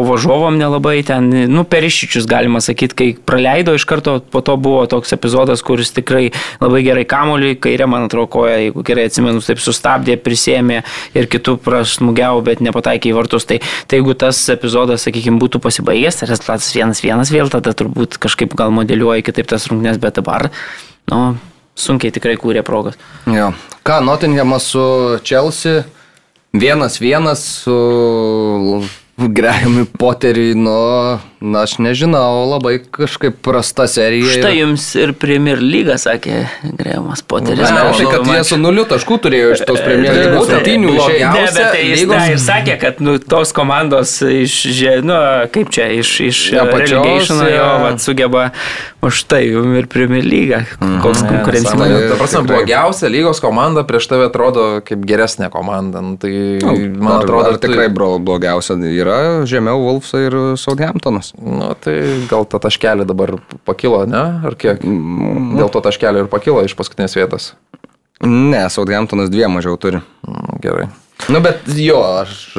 [0.07, 4.85] važiuovom nelabai ten, nu, per išičius galima sakyti, kai praleido iš karto, po to buvo
[4.89, 6.29] toks epizodas, kuris tikrai
[6.63, 10.85] labai gerai kamoliui, kairė, man atrodo, koja, jeigu gerai atsimenu, taip sustabdė, prisėmė
[11.19, 13.49] ir kitų prasmugiavo, bet nepataikė į vartus.
[13.51, 13.59] Tai,
[13.91, 18.55] tai jeigu tas epizodas, sakykime, būtų pasibaigęs, tai rezultatas vienas vienas vėl, tada turbūt kažkaip
[18.57, 20.47] gal modeliuoja kitaip tas rungtynės, bet dabar,
[21.11, 21.25] nu,
[21.75, 22.97] sunkiai tikrai kūrė progas.
[23.27, 23.51] Jo.
[23.83, 24.85] Ką, Nottinghamas su
[25.27, 25.83] Chelsea?
[26.53, 28.83] Vienas vienas su
[29.17, 30.73] Grahamui Poteriui, nu,
[31.41, 34.33] na, aš nežinau, labai kažkaip prasta serija.
[34.33, 36.41] Štai jums ir Premier lyga, sakė
[36.79, 37.69] Grahamas Poteris.
[37.69, 40.95] Ne, tai kad jie su nuliu taškų turėjo iš tos Premier lygos rungtynių.
[40.97, 42.33] Ne, bet tai jis lygos...
[42.33, 44.57] ir sakė, kad nu, tos komandos iš,
[45.05, 45.19] nu,
[45.53, 48.49] kaip čia, iš, iš relegation jo, vat, sugeba
[49.01, 50.63] už tai jums ir Premier lyga.
[50.77, 51.29] Koks mhm.
[51.33, 51.95] konkurencingas.
[52.13, 56.03] Ta prasme, blogiausia lygos komanda prieš tave atrodo kaip geresnė komanda.
[56.05, 61.33] Nu, tai, nu, man atrodo, ar tikrai blogiausia yra žemiau Wolfsai ir Southamptonas.
[61.41, 61.97] Nu, tai
[62.31, 63.37] gal tą taškelį dabar
[63.69, 64.25] pakilo, ne?
[64.47, 64.85] Ar kiek?
[64.85, 65.57] Mm.
[65.61, 67.53] Dėl to taškelį ir pakilo iš paskutinės vietos.
[68.21, 70.03] Ne, Southamptonas dviem mažiau turi.
[70.29, 70.91] Mm, gerai.
[71.29, 72.55] Nu, bet jo, aš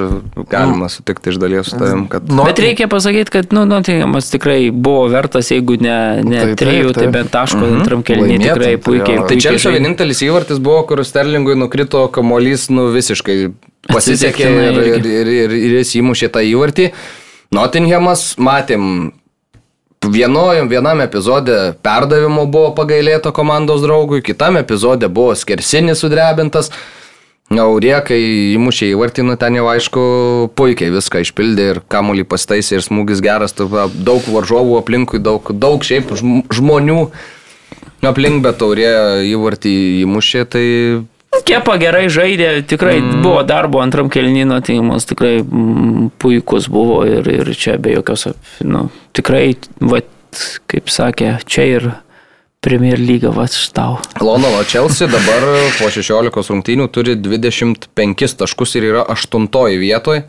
[0.50, 2.30] galima sutikti iš dalies su tavim, kad...
[2.30, 6.94] Nu, bet reikia pasakyti, kad, nu, Nottinghamas tikrai buvo vertas, jeigu ne, ne tai, trijų,
[6.98, 7.80] tai bent taško mm -hmm.
[7.80, 9.18] antram kelniui tikrai puikiai.
[9.18, 13.40] Tai, tai čia čia vienintelis įvartis buvo, kur Sterlingui nukrito kamolys, nu, visiškai
[13.88, 16.92] pasisekė ir, ir, ir, ir, ir jis įmušė tą įvartį.
[17.52, 19.12] Nottinghamas, matėm,
[20.02, 21.56] Vienojom, vienam epizode
[21.86, 26.72] perdavimo buvo pagailėta komandos draugui, kitam epizode buvo skersinis sudrebintas.
[27.60, 28.20] Aurė, kai
[28.56, 30.02] įmušė į vartynų, ten jau aišku
[30.56, 36.14] puikiai viską išpildė ir kamuolį pastaisė ir smūgis geras, daug varžovų aplinkui, daug, daug šiaip
[36.16, 37.00] žmonių
[38.08, 38.92] aplink, bet Aurė
[39.28, 39.74] į vartį
[40.06, 40.68] įmušė, tai
[41.48, 43.22] Kepa gerai žaidė, tikrai mm.
[43.24, 48.28] buvo darbo antram kelnino, tai mums tikrai mm, puikus buvo ir, ir čia be jokios,
[48.68, 50.02] nu, tikrai, va,
[50.72, 51.88] kaip sakė, čia ir
[52.62, 53.96] Premier lyga, va, štau.
[54.22, 55.42] Londono Chelsea dabar
[55.80, 59.48] po 16 rungtynių turi 25 taškus ir yra 8
[59.82, 60.28] vietoje.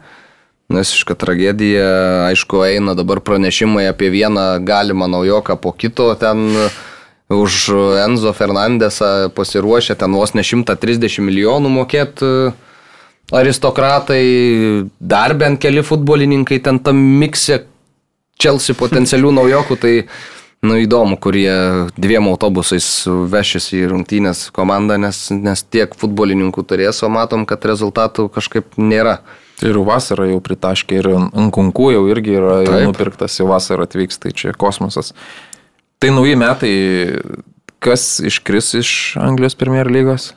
[0.73, 1.85] Visiška tragedija,
[2.31, 6.57] aišku, eina dabar pranešimai apie vieną galimą naujoką po kito ten
[7.29, 7.69] už
[8.01, 12.53] Enzo Fernandesą pasiruošę ten vos ne 130 milijonų mokėti e,
[13.33, 14.25] aristokratai,
[15.01, 17.67] dar bent keli futbolininkai ten tam mikse
[18.41, 19.95] Chelsea potencialių naujokų, tai
[20.63, 21.53] nu, įdomu, kurie
[21.99, 28.29] dviem autobusais vešis į rungtynės komandą, nes, nes tiek futbolininkų turės, o matom, kad rezultatų
[28.33, 29.21] kažkaip nėra.
[29.63, 31.07] Ir vasarą jau pritaškė ir
[31.39, 35.13] Nkunku jau irgi yra jau nupirktas, jau vasarą atvyks, tai čia kosmosas.
[36.03, 36.73] Tai nauji metai,
[37.83, 38.91] kas iškris iš
[39.23, 40.33] Anglijos Premier lygos?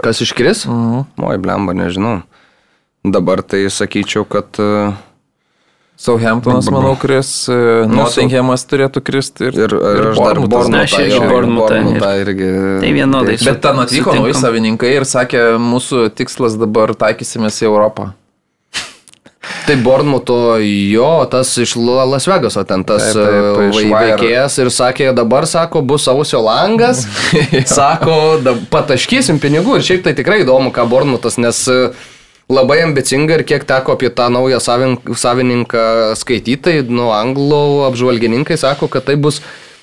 [0.00, 0.64] Kas iškris?
[0.68, 1.04] Mhm.
[1.28, 2.22] Oi, blemba, nežinau.
[3.04, 4.48] Dabar tai sakyčiau, kad...
[4.60, 4.96] Uh,
[5.96, 11.06] Southamptonas, manau, kris, uh, Nottinghamas turėtų kristi ir, ir, ir aš dar Bornutą,
[11.56, 12.50] Bornutą irgi.
[12.82, 13.38] Tai vienodai.
[13.40, 18.10] Bet ten atvyko nauji savininkai ir sakė, mūsų tikslas dabar taikysimės į Europą.
[19.66, 23.24] Tai Bornmuto jo, tas iš Las Vegaso, ten tas e,
[23.74, 27.04] veikėjas ir sakė, dabar sako, bus sausio langas,
[27.78, 31.78] sako, da, pataškysim pinigų ir šiaip tai tikrai įdomu, ką Bornmutas, nes e,
[32.52, 35.86] labai ambicinga ir kiek teko apie tą naują savininką
[36.18, 39.40] skaityti, tai nuo anglų apžvalgininkai sako, kad tai bus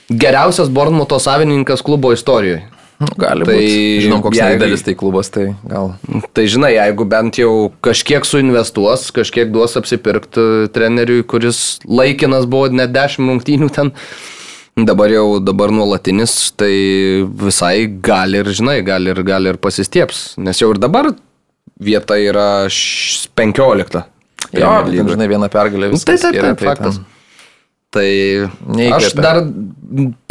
[0.10, 2.64] geriausias Bornmuto savininkas klubo istorijoje.
[3.02, 4.04] Nu, gali tai, būti.
[4.06, 5.96] Žinom, koks jeigu, didelis tai klubas, tai gal.
[6.36, 7.54] Tai žinai, jeigu bent jau
[7.84, 13.92] kažkiek suinvestuos, kažkiek duos apsipirkti treneriui, kuris laikinas buvo net 10 rungtynių ten,
[14.78, 16.72] dabar jau dabar nuolatinis, tai
[17.44, 20.38] visai gali ir, žinai, gali ir, gali ir pasistieps.
[20.40, 21.12] Nes jau ir dabar
[21.84, 24.04] vieta yra 15.
[24.54, 26.08] Jo, žinai, viena pergalė viskas.
[26.08, 27.02] Tai taip, taip, taip, tai faktas.
[27.02, 27.10] Ten.
[27.94, 28.96] Tai Neįkvėpia.
[28.98, 29.40] aš dar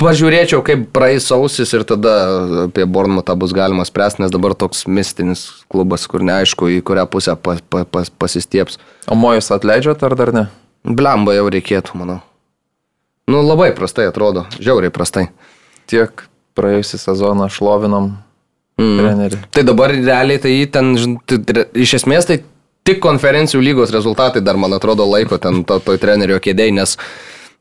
[0.03, 2.15] pažiūrėčiau, kaip praeis sausis ir tada
[2.65, 7.37] apie Bornmutą bus galima spręsti, nes dabar toks mistinis klubas, kur neaišku, į kurią pusę
[7.39, 8.81] pa, pa, pa, pasistieps.
[9.07, 10.45] O Mojus atleidžiat ar dar ne?
[10.83, 12.19] Blemba jau reikėtų, manau.
[13.31, 15.29] Nu, labai prastai atrodo, žiauriai prastai.
[15.87, 16.27] Tiek
[16.59, 18.17] praėjusią sezoną šlovinom
[18.83, 19.03] mm.
[19.03, 19.43] trenerių.
[19.55, 20.95] Tai dabar realiai tai ten,
[21.73, 22.43] iš esmės tai
[22.87, 26.97] tik konferencijų lygos rezultatai dar, man atrodo, laiko ten to, toj trenerio kėdėjai, nes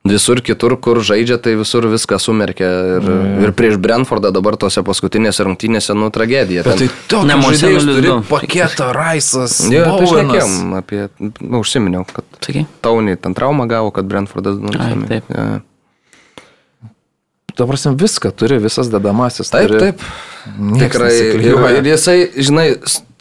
[0.07, 2.69] visur kitur, kur žaidžia, tai visur viską sumerkia.
[2.97, 3.43] Ir, mm.
[3.45, 6.65] ir prieš Brentfordą dabar tose paskutinėse rungtynėse, nu, tragedija.
[6.65, 9.59] Bet ten, tai tokia žaidėjas turi paketą Raisas.
[9.69, 12.65] Jo, tai šnekėjom apie, nu, užsiminiau, kad Sakai?
[12.81, 15.05] Taunį ten traumą gavo, kad Brentfordas nusėmė.
[15.11, 15.29] Taip.
[15.29, 15.61] Ja.
[17.57, 19.51] Prasme, viską turi, visas dedamasis.
[19.53, 19.79] Taip, turi.
[19.79, 20.03] taip.
[20.79, 21.11] Tikrai.
[21.37, 22.67] Ir, ir jisai, žinai,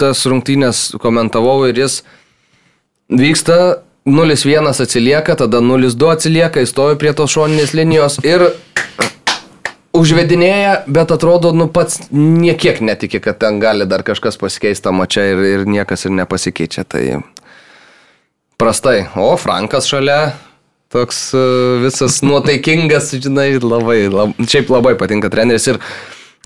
[0.00, 2.00] tas rungtynės komentavau ir jis
[3.10, 8.46] vyksta 0-1 atsilieka, tada 0-2 atsilieka, įstoja prie tos šoninės linijos ir
[9.96, 15.26] užvedinėja, bet atrodo, nu pats niekiek netiki, kad ten gali dar kažkas pasikeisti tą mačią
[15.32, 16.86] ir, ir niekas ir nepasikeičia.
[16.88, 17.04] Tai
[18.60, 19.08] prastai.
[19.18, 20.32] O Frankas šalia,
[20.92, 21.44] toks e,
[21.84, 25.78] visas nuotaikingas, žinai, labai, lab, šiaip labai patinka treneris ir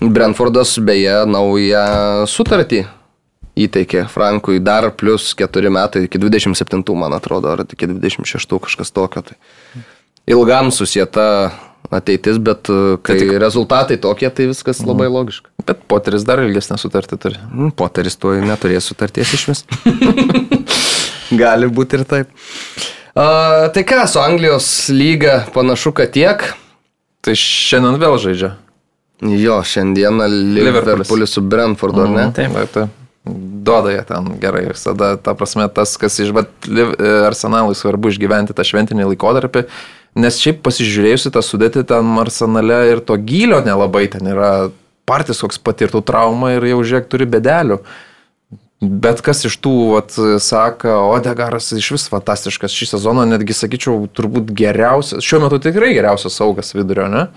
[0.03, 1.85] Brentfordas beje naują
[2.29, 2.83] sutartį
[3.55, 9.23] įteikė Frankui dar plus 4 metai iki 27, man atrodo, ar iki 26 kažkas tokio.
[9.23, 9.37] Tai
[10.27, 11.53] ilgam susieta
[11.93, 13.35] ateitis, bet e, kai tai tik...
[13.41, 14.91] rezultatai tokie, tai viskas mhm.
[14.91, 15.53] labai logiška.
[15.65, 17.39] Bet Poteris dar ilgesnę sutartį turi.
[17.51, 19.63] Mm, Poteris tuoj neturės sutarties iš vis.
[21.41, 22.33] Gali būti ir taip.
[23.15, 26.43] A, tai ką, su Anglijos lyga panašu, kad tiek.
[27.23, 28.51] Tai šiandien vėl žaidžia.
[29.23, 32.25] Jo, šiandieną Liverpoolis su Brentfordu, ar ne?
[32.27, 32.71] Mm, taip, taip.
[32.73, 33.01] taip.
[33.65, 36.67] Duoda jie ten gerai visada, ta prasme, tas, kas iš, bet
[37.25, 39.63] Arsenalui svarbu išgyventi tą šventinį laikotarpį,
[40.21, 44.51] nes šiaip pasižiūrėjusi tą sudėtį ten Arsenale ir to gylio nelabai ten yra
[45.09, 47.79] partijos koks patirtų traumą ir jau žiūrėk turi bedelių.
[48.85, 54.51] Bet kas iš tų, vat, sako, Odegaras iš vis fantastiškas šį sezoną, netgi sakyčiau, turbūt
[54.55, 57.27] geriausias, šiuo metu tikrai geriausias saugas vidurio, ne?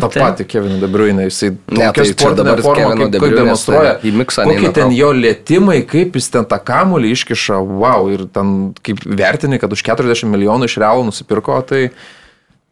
[0.00, 3.94] Ta pati Kevin De Bruyne, jisai ne, tai sportinę formą, kaip, kaip demonstruoja.
[4.04, 4.46] Į miksą.
[4.48, 9.60] Kokie ten jo lėtymai, kaip jis ten tą kamulį iškiša, wow, ir ten kaip vertini,
[9.62, 11.86] kad už 40 milijonų iš realų nusipirko, tai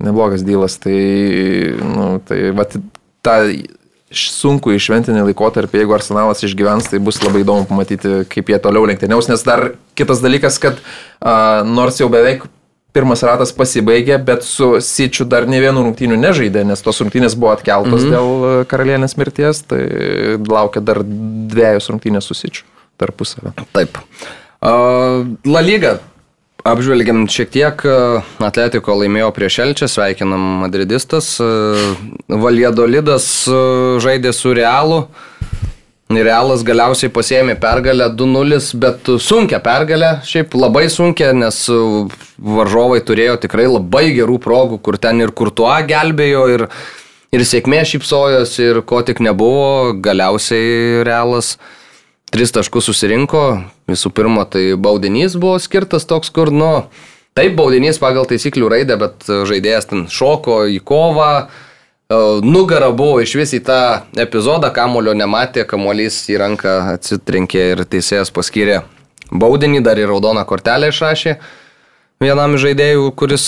[0.03, 0.77] neblogas dylas.
[0.83, 0.97] Tai,
[1.95, 2.69] nu, tai va,
[3.25, 3.39] ta
[4.11, 9.31] sunku išventinį laikotarpį, jeigu Arsenalas išgyvens, tai bus labai įdomu pamatyti, kaip jie toliau lenktyniaus,
[9.31, 10.81] nes dar kitas dalykas, kad
[11.23, 12.49] a, nors jau beveik
[12.97, 17.53] pirmas ratas pasibaigė, bet su Sičiu dar ne vienų rungtynių nežaidė, nes tos rungtynės buvo
[17.55, 18.17] atkeltos mm -hmm.
[18.17, 19.83] dėl karalienės mirties, tai
[20.43, 22.67] laukia dar dviejos rungtynės su Sičiu
[22.99, 23.55] tarpusavę.
[23.73, 23.99] Taip.
[24.61, 25.99] La Liga.
[26.65, 27.83] Apžvelgiam šiek tiek,
[28.45, 31.33] Atletiko laimėjo prieš Elčią, sveikinam Madridistas,
[32.29, 33.29] Valiedolidas
[34.05, 35.07] žaidė su Realu,
[36.11, 41.63] Realas galiausiai pasėmė pergalę 2-0, bet sunkia pergalę, šiaip labai sunkia, nes
[42.37, 46.67] varžovai turėjo tikrai labai gerų progų, kur ten ir kurtuo gelbėjo, ir,
[47.31, 51.55] ir sėkmė šypsojos, ir ko tik nebuvo, galiausiai Realas
[52.35, 53.45] tris taškus susirinko,
[53.91, 56.87] visų pirma, tai baudinys buvo skirtas toks, kur, nu,
[57.39, 61.33] taip baudinys pagal taisyklių raidę, bet žaidėjas ten šoko į kovą,
[62.11, 63.81] E, nugara buvo iš vis į tą
[64.19, 68.81] epizodą, kamulio nematė, kamuolys į ranką atsitrenkė ir teisėjas paskyrė
[69.31, 71.37] baudinį, dar ir raudoną kortelę išrašė
[72.21, 73.47] vienam žaidėjų, kuris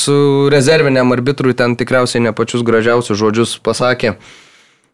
[0.55, 4.15] rezerviniam arbitrui ten tikriausiai ne pačius gražiausius žodžius pasakė.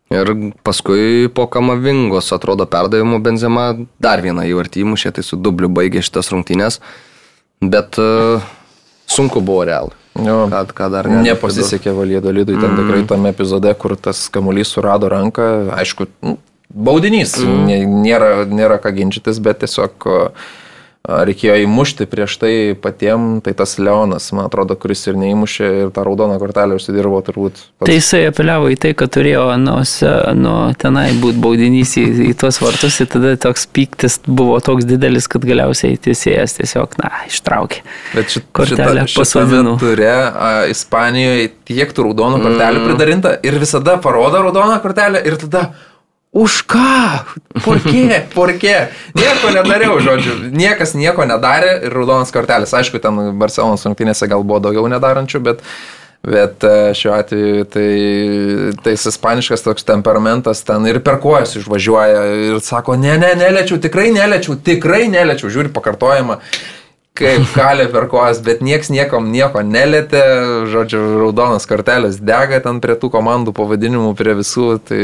[0.09, 0.31] Ir
[0.65, 6.33] paskui po Kamavingos, atrodo, perdavimų Benzema dar vieną įvartį įmušė, tai su dubliu baigė šitas
[6.33, 6.81] rungtynės.
[7.61, 8.45] Bet uh,
[9.11, 9.97] sunku buvo realiai.
[10.19, 12.79] Jo, ką, ką dar ne, nepasisekė Valėdo Lidui, ten mm.
[12.81, 15.45] tikrai tame epizode, kur tas kamuolys surado ranką,
[15.77, 16.09] aišku,
[16.73, 18.01] baudinys, mm.
[18.03, 20.49] nėra, nėra ką ginčytis, bet tiesiog uh,
[21.09, 26.05] reikėjo įmušti prieš tai patiem, tai tas Leonas, man atrodo, kuris ir neįmušė ir tą
[26.05, 27.63] raudoną kortelę užsidirbo turbūt.
[27.81, 27.89] Pats.
[27.89, 29.81] Tai jisai apeliavo į tai, kad turėjo nuo,
[30.37, 35.31] nuo tenai būti baudinys į, į tuos vartus ir tada toks pyktis buvo toks didelis,
[35.33, 37.83] kad galiausiai teisėjas tiesiog, na, ištraukė.
[38.13, 39.79] Bet šit, kortelę pasodino.
[39.81, 40.15] Turė
[40.69, 42.89] Ispanijoje tiek tų raudonų kortelių mm.
[42.91, 45.71] pridarinta ir visada parodo raudoną kortelę ir tada
[46.33, 47.25] Už ką?
[47.65, 48.25] Porkė?
[48.37, 48.75] Porkė?
[49.17, 50.37] Nieko nedariau, žodžiu.
[50.53, 52.75] Niekas nieko nedarė ir raudonas kortelis.
[52.77, 55.63] Aišku, ten Barcelonas rungtynėse gal buvo daugiau nedarančių, bet,
[56.29, 57.91] bet e, šiuo atveju tai,
[58.85, 64.11] tai ispaniškas toks temperamentas ten ir per kojas išvažiuoja ir sako, ne, ne, neliečiau, tikrai
[64.13, 66.43] neliečiau, tikrai neliečiau, žiūri pakartojimą
[67.19, 70.21] kaip kalė per kojas, bet nieks niekam nieko nelėtė,
[70.71, 75.01] žodžiu, raudonas kortelis dega ten prie tų komandų pavadinimų, prie visų, tai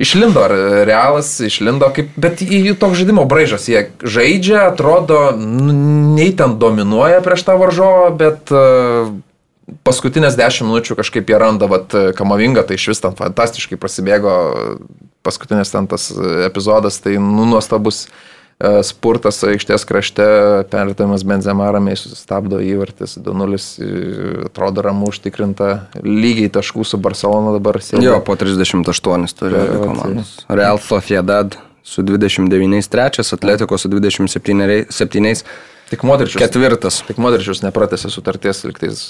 [0.00, 7.22] Išlindo realas, išlindo kaip, bet jų toks žaidimo braižas, jie žaidžia, atrodo, nei ten dominuoja
[7.22, 9.12] prieš tą varžovą, bet uh,
[9.86, 14.34] paskutinės 10 minučių kažkaip jie randa, vat, kamavinga, tai iš vis ten fantastiškai prasidėgo
[15.24, 16.10] paskutinės ten tas
[16.50, 18.43] epizodas, tai nu, nuostabus E,
[18.86, 20.24] spurtas aikštės krašte,
[20.70, 23.58] perdavimas Benzema ramiai susistabdo įvartis 2-0,
[24.46, 25.70] atrodo ramu užtikrinta,
[26.06, 28.06] lygiai taškų su Barcelona dabar sėdi.
[28.06, 30.36] Jo, po 38 turi abi komandos.
[30.48, 35.44] Real Sociedad su 29 trečias, Atletiko su 27.
[35.90, 36.40] Tik Modričius.
[36.40, 37.02] Ketvirtas.
[37.04, 39.02] Tik Modričius nepratęsė sutarties, liktais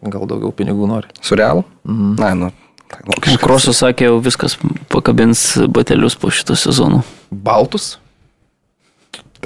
[0.00, 1.10] gal daugiau pinigų nori.
[1.20, 1.64] Su Real?
[1.84, 2.14] Mhm.
[2.22, 2.54] Na, nu.
[2.86, 4.54] Tai Krosas sakė, jau viskas
[4.92, 5.42] pakabins
[5.74, 7.02] batelius po šito sezono.
[7.30, 7.96] Baltus?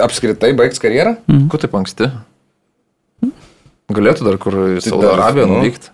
[0.04, 1.16] Apskritai baigs karjerą?
[1.30, 1.46] Mm.
[1.52, 2.10] Ko taip anksti?
[3.90, 5.58] Galėtų dar kur į Saudo dar, Arabiją nu.
[5.58, 5.90] nuvykti.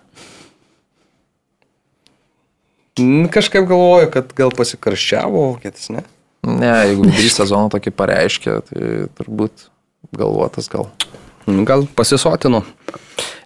[3.33, 6.01] Kažkaip galvoju, kad gal pasikarščiavo, kėtis, ne?
[6.47, 9.67] Ne, jeigu vidury sezono tokį pareiškia, tai turbūt
[10.17, 10.87] galvotas gal.
[11.47, 12.59] Mm, Gal pasisotinu.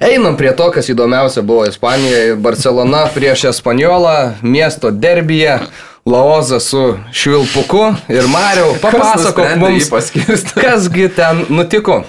[0.02, 2.34] Einam prie to, kas įdomiausia buvo Ispanijoje.
[2.42, 5.60] Barcelona prieš Espanjolą, miesto derbyje,
[6.06, 8.74] Laoza su Švilpuku ir Mariau.
[8.82, 9.92] Papasakok mums,
[10.64, 12.02] kasgi ten nutiko.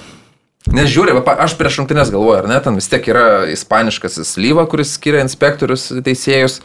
[0.73, 4.63] Nes žiūrė, va, aš prieš rungtynės galvoju, ar ne, ten vis tiek yra ispaniškasis lyva,
[4.71, 6.61] kuris skiria inspektorius teisėjus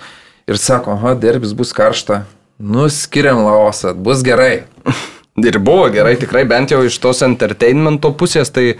[0.48, 2.22] ir sako, aha, derbis bus karšta,
[2.62, 4.68] nu skiriam laosą, bus gerai.
[5.38, 8.80] Ir buvo gerai, tikrai bent jau iš tos entertainmento pusės, tai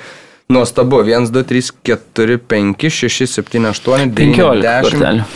[0.50, 1.04] nuostabu.
[1.06, 4.88] 1, 2, 3, 4, 5, 6, 7, 8, 9, 15 10.
[4.88, 5.28] kortelių.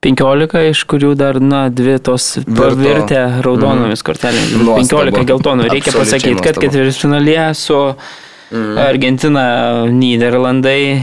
[0.00, 4.54] 15, iš kurių dar, na, dvi tos pavirtę raudonomis kortelėmis.
[4.56, 4.64] Mhm.
[4.64, 5.10] Nuostabu.
[5.12, 5.66] 15 geltonų.
[5.68, 6.66] Reikia Absoliučiai pasakyti, kad nuostabu.
[6.66, 7.80] ketvirtfinalėje su
[8.50, 8.78] Mhm.
[8.82, 9.44] Argentina,
[9.86, 11.02] Niderlandai.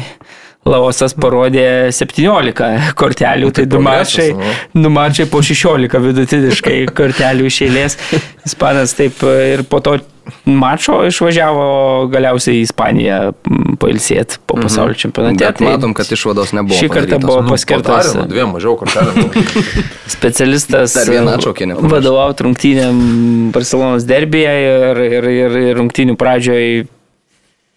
[0.68, 4.27] Laosas parodė 17 kortelių, tai du progresas, mačai,
[4.76, 4.84] nu.
[4.84, 7.98] du mačai po 16 vidutiniškai kortelių iš eilės.
[8.48, 9.98] Ispanas taip ir po to
[10.48, 13.19] mačo išvažiavo galiausiai į Ispaniją
[13.81, 15.39] pailsėti po pasaulio čempionate.
[15.39, 16.80] Bet Tai matom, kad išvados nebuvo.
[16.80, 19.27] Šį kartą buvo Nu, paskirtas nu, dviem mažiau kortelių.
[20.18, 23.02] specialistas vadovauti rungtynėm
[23.56, 26.85] Barcelonos derbyje ir, ir, ir, ir rungtynių pradžioje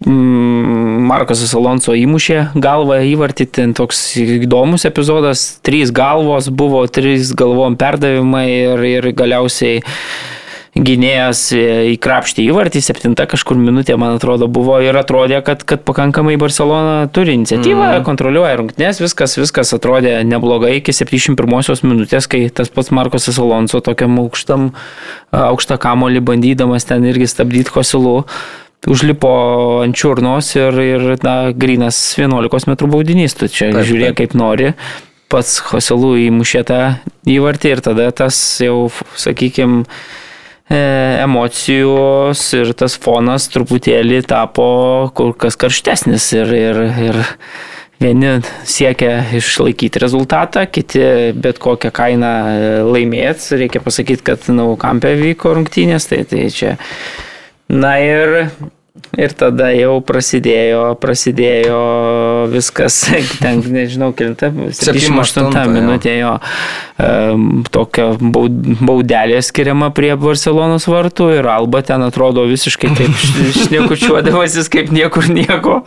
[0.06, 7.78] mm, Markosas Alonso įmušė galvą įvartį, ten toks įdomus epizodas, trys galvos buvo, trys galvom
[7.80, 9.80] perdavimai ir, ir galiausiai
[10.70, 11.48] gynėjas
[11.96, 17.34] įkrapštė įvartį, septinta kažkur minutė, man atrodo, buvo ir atrodė, kad, kad pakankamai Barcelona turi
[17.38, 18.04] iniciatyvą, mm.
[18.06, 24.14] kontroliuoja rungtynės, viskas, viskas atrodė neblogai iki 71 minutės, kai tas pats Markosas Alonso tokiam
[24.22, 24.70] aukštam,
[25.34, 28.20] aukštą kamolį bandydamas ten irgi stabdyti Hosilų.
[28.88, 29.30] Užlipo
[29.84, 34.18] ant čiurnos ir, ir na, grinas 11 m baudinys, tu čia Taip, žiūrėk taip.
[34.22, 34.72] kaip nori.
[35.30, 36.80] Pats Hosilų įmušė tą
[37.28, 38.88] įvartį ir tada tas jau,
[39.20, 39.84] sakykime,
[40.70, 46.80] emocijos ir tas fonas truputėlį tapo kur kas karštesnis ir, ir,
[47.10, 47.18] ir
[48.00, 51.02] vieni siekia išlaikyti rezultatą, kiti
[51.36, 52.34] bet kokią kainą
[52.88, 53.58] laimėti.
[53.60, 56.78] Reikia pasakyti, kad Nau kampė vyko rungtynės, tai, tai čia.
[57.70, 58.50] Na ir
[59.18, 61.78] Ir tada jau prasidėjo, prasidėjo
[62.52, 63.00] viskas,
[63.42, 66.36] ten nežinau, kilta, 78 78, minutė jo
[67.72, 73.22] tokia baud- baudelė skiriama prie Barcelonos vartų ir Alba ten atrodo visiškai taip
[73.64, 75.80] šnekučiuodamasis kaip niekur nieko.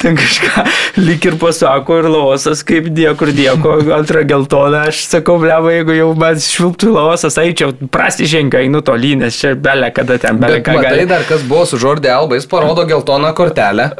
[0.00, 0.64] Ten kažką
[1.02, 4.86] lik ir pasako ir laosas kaip niekur nieko, antrą geltoną.
[4.90, 9.90] Aš sakau, bleva, jeigu jau man švilptų laosas, eičiau, prasižengiu, einu tolyn, nes čia belė
[9.96, 11.08] kada ten, belė matai gali.
[11.10, 13.90] dar, kas buvo su Žordė Alba, jis parodo geltoną kortelę.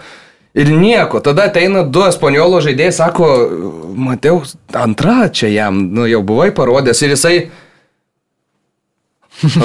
[0.55, 3.27] Ir nieko, tada ateina du espanjolo žaidėjai, sako,
[3.95, 4.41] Mateu,
[4.75, 7.35] antra čia jam, nu jau buvai parodęs ir jisai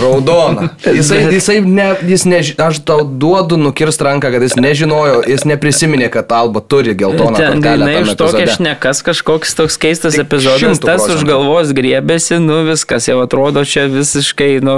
[0.02, 0.70] Raudona.
[0.98, 6.08] Jisai, jisai ne, jis ne, aš tau duodu nukirst ranką, kad jis nežinojo, jis neprisiminė,
[6.14, 7.62] kad Alba turi geltoną kortelę.
[7.62, 13.10] tame iš tokio šnekas kažkoks toks keistas Tik epizodas, tas už galvos griebėsi, nu viskas,
[13.10, 14.78] jau atrodo čia visiškai, nu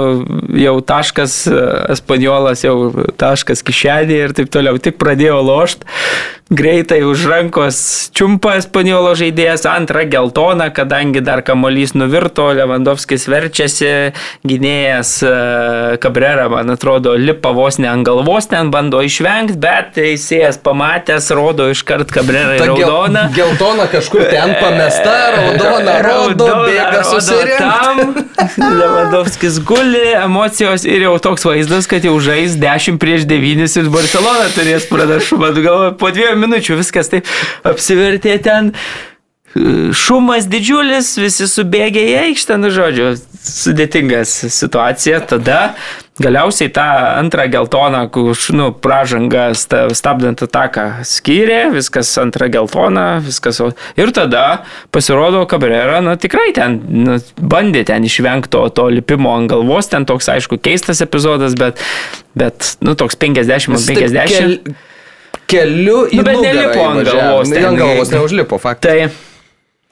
[0.58, 1.60] jau taškas e,
[1.94, 5.86] espaniolas, jau taškas kišenė ir taip toliau, tik pradėjo lošti.
[6.48, 7.78] Greitai už rankos
[8.16, 13.90] čiumpa espanjolo žaidėjas, antrą geltoną, kadangi dar kamolys nuvirto, Lewandowskis verčiasi,
[14.88, 20.58] gynėjas e, Cabrera, man atrodo, lipa vos ne ant galvos, ten bando išvengti, bet teisėjas
[20.64, 23.24] pamatęs, rodo iškart Cabrera Ta gel, raudoną.
[23.36, 27.58] geltona kažkur ten pamesta, raudona, rodo, bėga susirinkti.
[27.58, 28.14] tam.
[28.78, 34.48] Lewandowskis guli, emocijos ir jau toks vaizdas, kad jau žais 10 prieš 9 ir Barcelona
[34.54, 35.52] turės pranašumą.
[35.56, 37.28] Tu galvoji, po dviejų minučių viskas taip
[37.68, 38.72] apsivertė ten.
[39.96, 43.14] Šumas didžiulis, visi subėgė į aikštę, nu žodžiu,
[43.48, 45.22] sudėtinga situacija.
[45.26, 45.60] Tada
[46.20, 46.84] galiausiai tą
[47.16, 48.02] antrą geltoną,
[48.58, 53.60] nu, pražangą sta- stabdant ataką skyrė, viskas antrą geltoną, viskas.
[53.96, 54.64] Ir tada
[54.94, 60.04] pasirodo Cabrera, nu tikrai ten nu, bandė ten išvengti to, to lipimo ant galvos, ten
[60.06, 61.80] toks aišku keistas epizodas, bet,
[62.36, 64.28] bet nu, toks 50 ant Jis taip 50.
[64.28, 64.84] kel-
[65.48, 68.92] Keliu į Nu, bet nugarą nelipo ant galvos ten, Ant galvos neužlipo, faktas.
[68.92, 69.27] Tai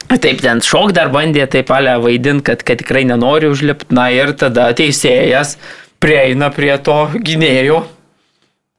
[0.07, 3.91] taip ten šok dar bandė taip ale vaidinti, kad, kad tikrai nenori užlipti.
[3.97, 5.57] Na ir tada teisėjas
[6.03, 7.83] prieina prie to gynėjo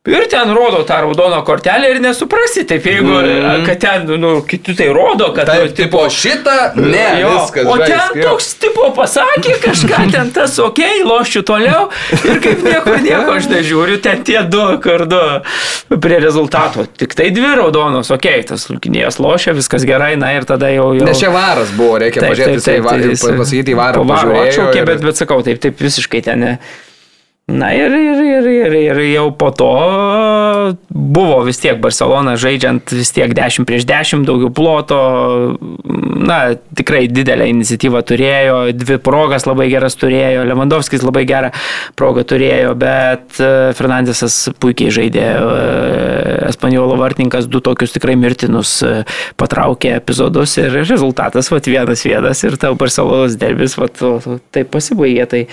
[0.07, 3.65] Ir ten rodo tą raudoną kortelę ir nesuprasi, taip jeigu, mm.
[3.67, 7.67] kad ten, nu, kitų tai rodo, kad, Taip, nu, tipo šitą, ne, jo, viskas.
[7.67, 11.91] o ten žaisk, toks tipo pasakė kažką, ten tas ok, lošiu toliau
[12.23, 15.21] ir kaip nieko, nieko aš nežiūriu, ten tie du kardu
[15.99, 16.87] prie rezultato.
[16.89, 20.93] Tik tai dvi raudonos, ok, tas lūkinėjas lošia, viskas gerai, na ir tada jau...
[20.97, 21.11] jau...
[21.11, 24.09] Nes čia varas buvo, reikia pažiūrėti, jisai va- jis- pasakyti į varą.
[24.15, 26.47] pažiūrėjo atšaukė, ir- bet, bet sakau, taip, taip visiškai ten.
[26.47, 26.59] ne.
[27.49, 29.69] Na ir, ir, ir, ir, ir jau po to
[30.93, 34.99] buvo vis tiek Barcelona žaidžiant vis tiek 10 prieš 10, daugiau ploto,
[36.29, 41.49] na tikrai didelę iniciatyvą turėjo, dvi progas labai geras turėjo, Lewandowskis labai gerą
[41.97, 43.49] progą turėjo, bet e,
[43.79, 48.93] Fernandesas puikiai žaidė, e, Espanjolo vartininkas du tokius tikrai mirtinus e,
[49.41, 53.89] patraukė epizodus ir rezultatas, va, vienas vienas ir tau Barcelonas derbis, va,
[54.53, 55.29] taip pasibaigė.
[55.33, 55.45] Tai,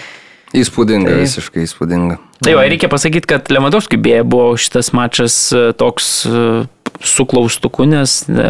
[0.54, 2.18] Įspūdinga, Tai- visiškai įspūdinga.
[2.44, 6.42] Tai jo, reikia pasakyti, kad Lewandowski beje buvo šitas mačas e, toks e,
[7.02, 8.50] su klaustuku, nes e,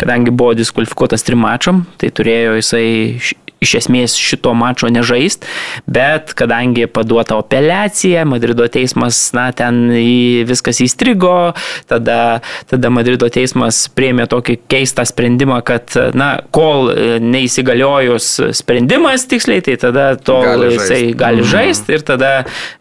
[0.00, 2.88] kadangi buvo diskvalifikuotas trim mačam, tai turėjo jisai
[3.64, 5.46] iš esmės šito mačo nežaist,
[5.88, 9.88] bet kadangi paduota apeliacija, Madrido teismas, na, ten
[10.48, 11.54] viskas įstrigo,
[11.88, 19.64] tada, tada Madrido teismas priemė tokį keistą sprendimą, kad, na, kol e, neįsigaliojus sprendimas tiksliai,
[19.64, 21.18] tai tada tol Gali jisai žaist.
[21.20, 22.32] gali žaisti ir tada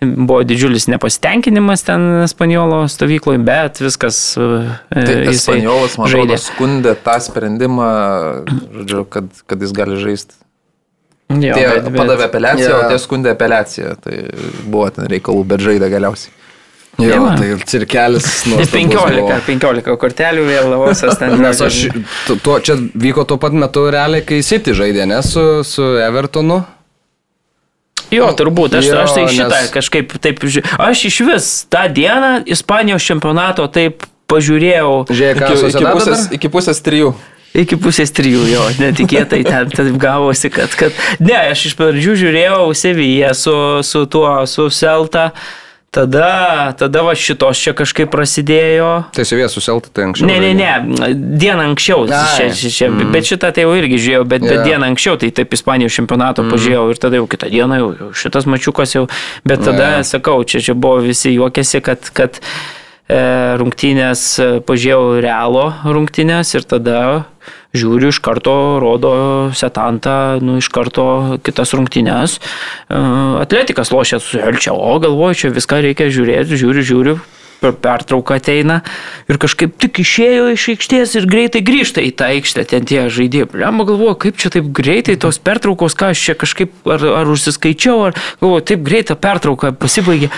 [0.02, 4.50] buvo didžiulis nepasitenkinimas ten Spanjolo stovykloje, bet viskas e,
[4.96, 7.92] Tai jisai Espanjolas, man atrodo, skundė tą sprendimą,
[8.82, 10.45] žodžiu, kad, kad jis gali žaisti.
[11.30, 12.80] Jo, Tie bet- bet- padavė apeliaciją, Jo.
[12.86, 13.96] o tie skundė apeliaciją.
[14.04, 14.18] Tai
[14.70, 16.32] buvo ten reikalų, bet žaidė galiausiai.
[17.02, 17.32] Jo, Tai va.
[17.36, 19.40] tai ir cirkelis Nes nuostabus 15, buvo.
[19.48, 21.34] 15 kortelių vėl lavosas ten.
[21.44, 21.80] Nes aš,
[22.28, 26.62] tu- tuo, čia vyko tuo pat metu realiai, kai City žaidė, ne su, su Evertonu.
[28.14, 30.44] Jo, turbūt, aš, Jo, aš tai šitą nes- kažkaip taip,
[30.78, 36.80] aš iš vis tą dieną Ispanijos čempionato taip pažiūrėjau Žiūrėk, Iki, iki, pusės, iki pusės
[36.86, 37.16] trijų.
[37.64, 42.64] Iki pusės trijų, jo, netikėtai ten taip gavosi, kad, kad, ne, aš iš pradžių žiūrėjau
[42.76, 43.56] Seviją su,
[43.86, 45.32] su tuo, su Selta,
[45.96, 48.90] tada, tada va šitos čia kažkaip prasidėjo.
[49.16, 50.28] Tai su viesu Selta, tai anksčiau.
[50.28, 51.10] Ne, ne, ne,
[51.40, 53.12] dieną anksčiau, šia, šia, šia, mm.
[53.16, 54.66] bet šitą tai jau irgi žiūrėjau, bet, bet Jo.
[54.68, 56.56] dieną anksčiau, tai taip Ispanijos čempionato mm.
[56.56, 59.06] pažiūrėjau ir tada jau kitą dieną jau, jau šitas mačiukas jau,
[59.48, 60.08] bet tada, Jo.
[60.16, 63.22] sakau, čia, čia buvo visi juokėsi, kad, kad e,
[63.62, 67.00] rungtynės, e, pažiūrėjau realo rungtynės ir tada
[67.76, 69.14] žiūriu iš karto, rodo
[69.56, 72.40] setantą, nu iš karto kitas rungtynės.
[72.40, 73.00] E,
[73.44, 77.18] atletikas lošia su Elčia, o galvoju, čia viską reikia žiūrėti, žiūriu, žiūriu,
[77.60, 78.82] per pertrauką ateina
[79.32, 83.50] ir kažkaip tik išėjo iš aikštės ir greitai grįžta į tą aikštę, ten tie žaidėjai.
[83.64, 88.10] Lemba galvoju, kaip čia taip greitai tos pertraukos, ką aš čia kažkaip ar, ar užsiskaičiau,
[88.10, 90.32] ar galvoju, taip greita pertrauka pasibaigė.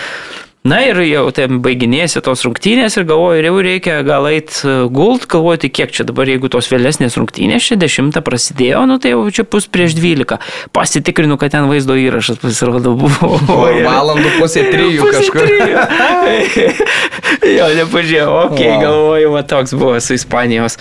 [0.68, 5.24] Na ir jau ten baiginėsi tos rungtynės ir galvoju, jau reikia gal eit e, gult,
[5.32, 9.22] galvoju, tai kiek čia dabar, jeigu tos vėlesnės rungtynės čia dešimtą prasidėjo, nu tai jau
[9.32, 10.42] čia pus prieš dvylika.
[10.76, 13.38] Pasitikrinu, kad ten vaizdo įrašas pasirodo buvo.
[13.48, 15.48] Po valandų pusė trijų Pusė kažkur.
[15.48, 16.68] trijų.
[17.58, 18.84] jo, nepažiūrėjau, okei, okay, Wow.
[18.84, 20.76] galvoju, va toks buvo su Ispanijos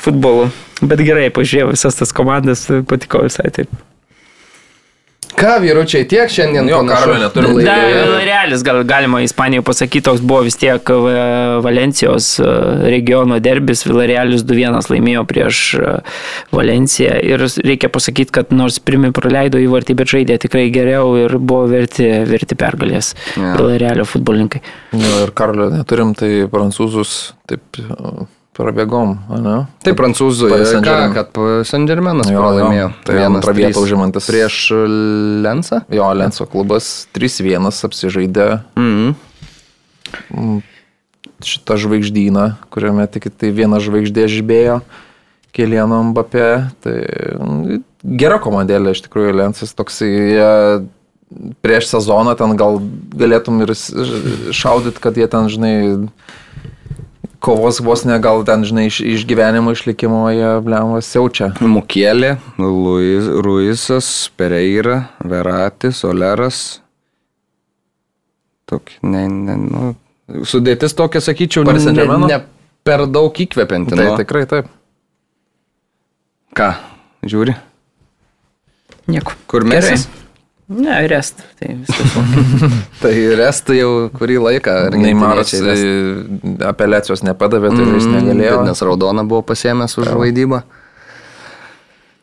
[0.00, 0.48] futbolu.
[0.80, 3.70] Bet gerai, pažiūrėjau visas tas komandas, patiko visai taip.
[5.36, 7.28] Ką, vyručiai, tiek šiandien Jo, laidoje.
[7.36, 7.64] laidų.
[7.66, 7.74] Da,
[8.26, 10.96] Realis, gal galima Ispanijoje pasakyti, toks buvo vis tiek e,
[11.64, 12.48] Valencijos e,
[12.90, 15.94] regiono derbis, Villarealis 2-1 laimėjo prieš e,
[16.54, 21.68] Valenciją ir reikia pasakyti, kad nors pirmi praleido įvartį, bet žaidė tikrai geriau ir buvo
[21.70, 23.54] verti, verti pergalės Jo.
[23.60, 24.60] Villarealio futbolininkai.
[24.96, 27.82] Jo, ir Karolio neturim, tai prancūzus taip
[28.60, 29.56] prabėgom, ne?
[29.84, 30.50] Tai prancūzų,
[30.84, 31.30] ką, kad
[32.30, 32.40] jo.
[32.44, 32.88] pralaimėjo.
[33.08, 34.28] Tai Vienas antrą vietą užimantis.
[34.30, 34.58] Prieš
[35.44, 35.80] Lensą?
[35.90, 39.16] Jo, Lenso klubas 3-1 apsižaidė Mhm.
[41.40, 44.80] šitą žvaigždyną, kuriame tik tai viena žvaigždė žibėjo,
[45.56, 46.68] Kelieno Mbappé.
[46.84, 46.94] Tai
[47.40, 47.80] mm,
[48.20, 50.10] gera komandėlė iš tikrųjų Lensas toksai.
[51.62, 52.80] Prieš sezoną ten gal
[53.14, 53.70] galėtum ir
[54.50, 55.74] šaudyti, kad jie ten, žinai,
[57.40, 61.50] kovos vos ne gal ten, žinai, iš, iš gyvenimo išlikimo jie blemą siaučia.
[61.60, 66.60] Mukėlė, Luis, Ruisas, Pereira, Veratis, Oleras.
[68.70, 69.94] Tok, ne, ne, nu,
[70.46, 72.38] sudėtis tokia, sakyčiau, ne, ne
[72.86, 73.96] per daug įkvepianti.
[73.96, 74.14] Tai nu.
[74.20, 74.70] tikrai taip.
[76.56, 76.70] Ką,
[77.26, 77.56] žiūri?
[79.10, 79.34] Nieko.
[79.50, 79.96] Kur Gerai.
[80.70, 81.40] Ne, rest.
[81.58, 82.12] Tai viskas.
[83.02, 84.74] Tai restai jau kurį laiką.
[84.94, 85.82] Neimaras rest.
[85.82, 88.60] e, apeliacijos nepadavė, tai jis Mm, negalėjo.
[88.68, 90.62] Nes raudona buvo pasiemęs už vaidybą.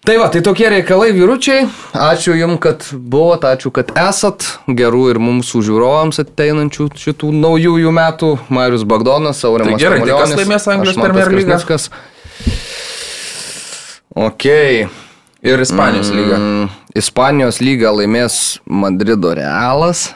[0.07, 1.65] Tai va, tai tokie reikalai vyručiai.
[1.91, 4.45] Ačiū Jums, kad buvot, ačiū, kad esat.
[4.71, 8.29] Gerų ir mums žiūrovams ateinančių šitų naujųjų metų.
[8.47, 9.75] Marius Bagdonas, Aurimas.
[9.75, 11.59] Tai gerai, tai kas laimės Anglijos Premier lygą?
[14.15, 14.47] Ok.
[15.41, 16.37] Ir Ispanijos lyga.
[16.37, 20.07] Mm, Ispanijos lygą laimės Madrido Realas.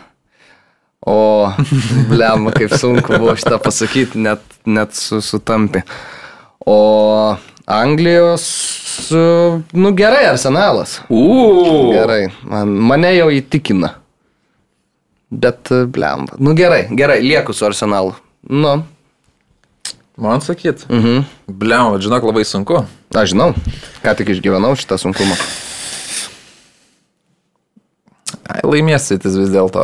[1.02, 1.50] O,
[2.12, 5.84] blem, kaip sunku buvo šitą pasakyti, net, net su, sutampi.
[6.66, 8.46] O Anglijos,
[9.74, 11.00] nu gerai, Arsenalas.
[11.10, 11.94] Uuu.
[11.94, 13.96] Gerai, man, mane jau įtikina.
[15.32, 18.18] Bet, blem, nu gerai, gerai, lieku su Arsenalu.
[18.50, 18.82] Nu,
[20.22, 20.86] Man sakyt.
[20.90, 21.24] mhm.
[21.50, 22.84] Bliam, žinok, labai sunku.
[23.18, 23.52] Aš žinau,
[24.06, 25.34] ką tik išgyvenau šitą sunkumą.
[28.52, 29.82] Ai, Laimės Sitis vis dėlto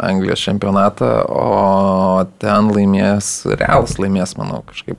[0.00, 4.98] Anglijos čempionatą, o ten laimės, Realas laimės, manau, kažkaip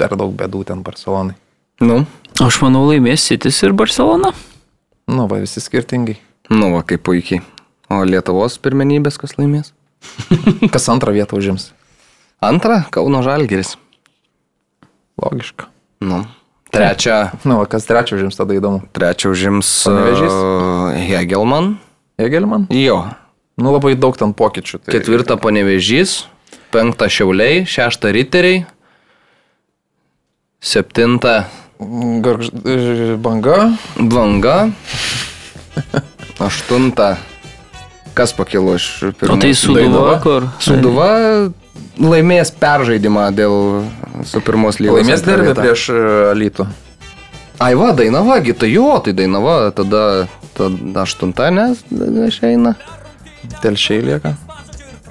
[0.00, 1.36] per daug bėdų ten Barcelonai.
[1.82, 2.02] Nu,
[2.42, 4.32] Aš manau laimės Sitis ir Barcelona.
[5.10, 6.16] Nu, va, visi skirtingai.
[6.50, 7.42] nu, va, kaip puikiai.
[7.92, 9.72] O Lietuvos pirmenybės kas laimės?
[10.72, 11.70] Kas antrą vietą užims?
[12.42, 13.76] Antra, Kauno Žalgeris.
[15.20, 15.68] Logiška.
[16.00, 16.22] Nu.
[16.72, 18.80] Trečia, Nu, kas trečią užims tada įdomu.
[18.96, 20.32] trečia užims Panevėžys?
[20.32, 21.76] uh, Hegelman.
[22.16, 22.64] Egelman?
[22.72, 23.12] Jo.
[23.60, 24.80] Nu, labai daug ten pokyčių.
[24.80, 24.92] Tai...
[24.96, 26.24] Ketvirta Panevežys,
[26.72, 28.64] penkta Šiauliai, šešta Riteriai,
[30.60, 31.44] septinta
[32.22, 32.48] Gargž...
[33.18, 33.74] Banga.
[33.98, 34.70] Dvanga,
[36.46, 37.16] aštunta.
[38.14, 38.86] Kas pakilo iš
[39.18, 39.34] pirmo?
[39.34, 40.46] O tai Suduva, kur?
[40.60, 41.08] Suduva
[42.02, 43.56] laimės peržaidimą dėl
[44.28, 45.00] su pirmos lygos.
[45.00, 46.00] Laimės derbį prieš e,
[46.32, 46.68] Alytų.
[47.62, 51.84] Ai va, Dainava, tai jo, tai Dainava tada, tada aštunta, nes
[52.28, 52.74] išeina.
[53.62, 54.36] Telšiai lieka.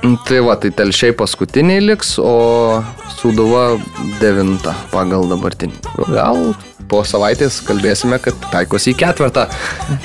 [0.01, 2.81] Tai va, tai telšiai paskutiniai liks, o
[3.19, 3.75] Suduva
[4.17, 5.77] devinta pagal dabartinį.
[6.09, 6.55] Gal
[6.89, 9.45] po savaitės kalbėsime, kad taikosi į ketvirtą.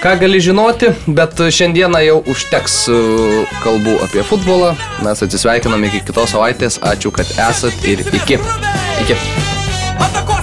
[0.02, 3.01] Ką gali žinoti, bet šiandieną jau užteks e,
[3.64, 4.74] kalbų apie futbolą.
[5.06, 6.78] Mes atsisveikiname iki kitos savaitės.
[6.85, 8.39] Ačiū, kad esat ir iki.
[9.02, 9.18] Iki.
[9.97, 10.36] Atako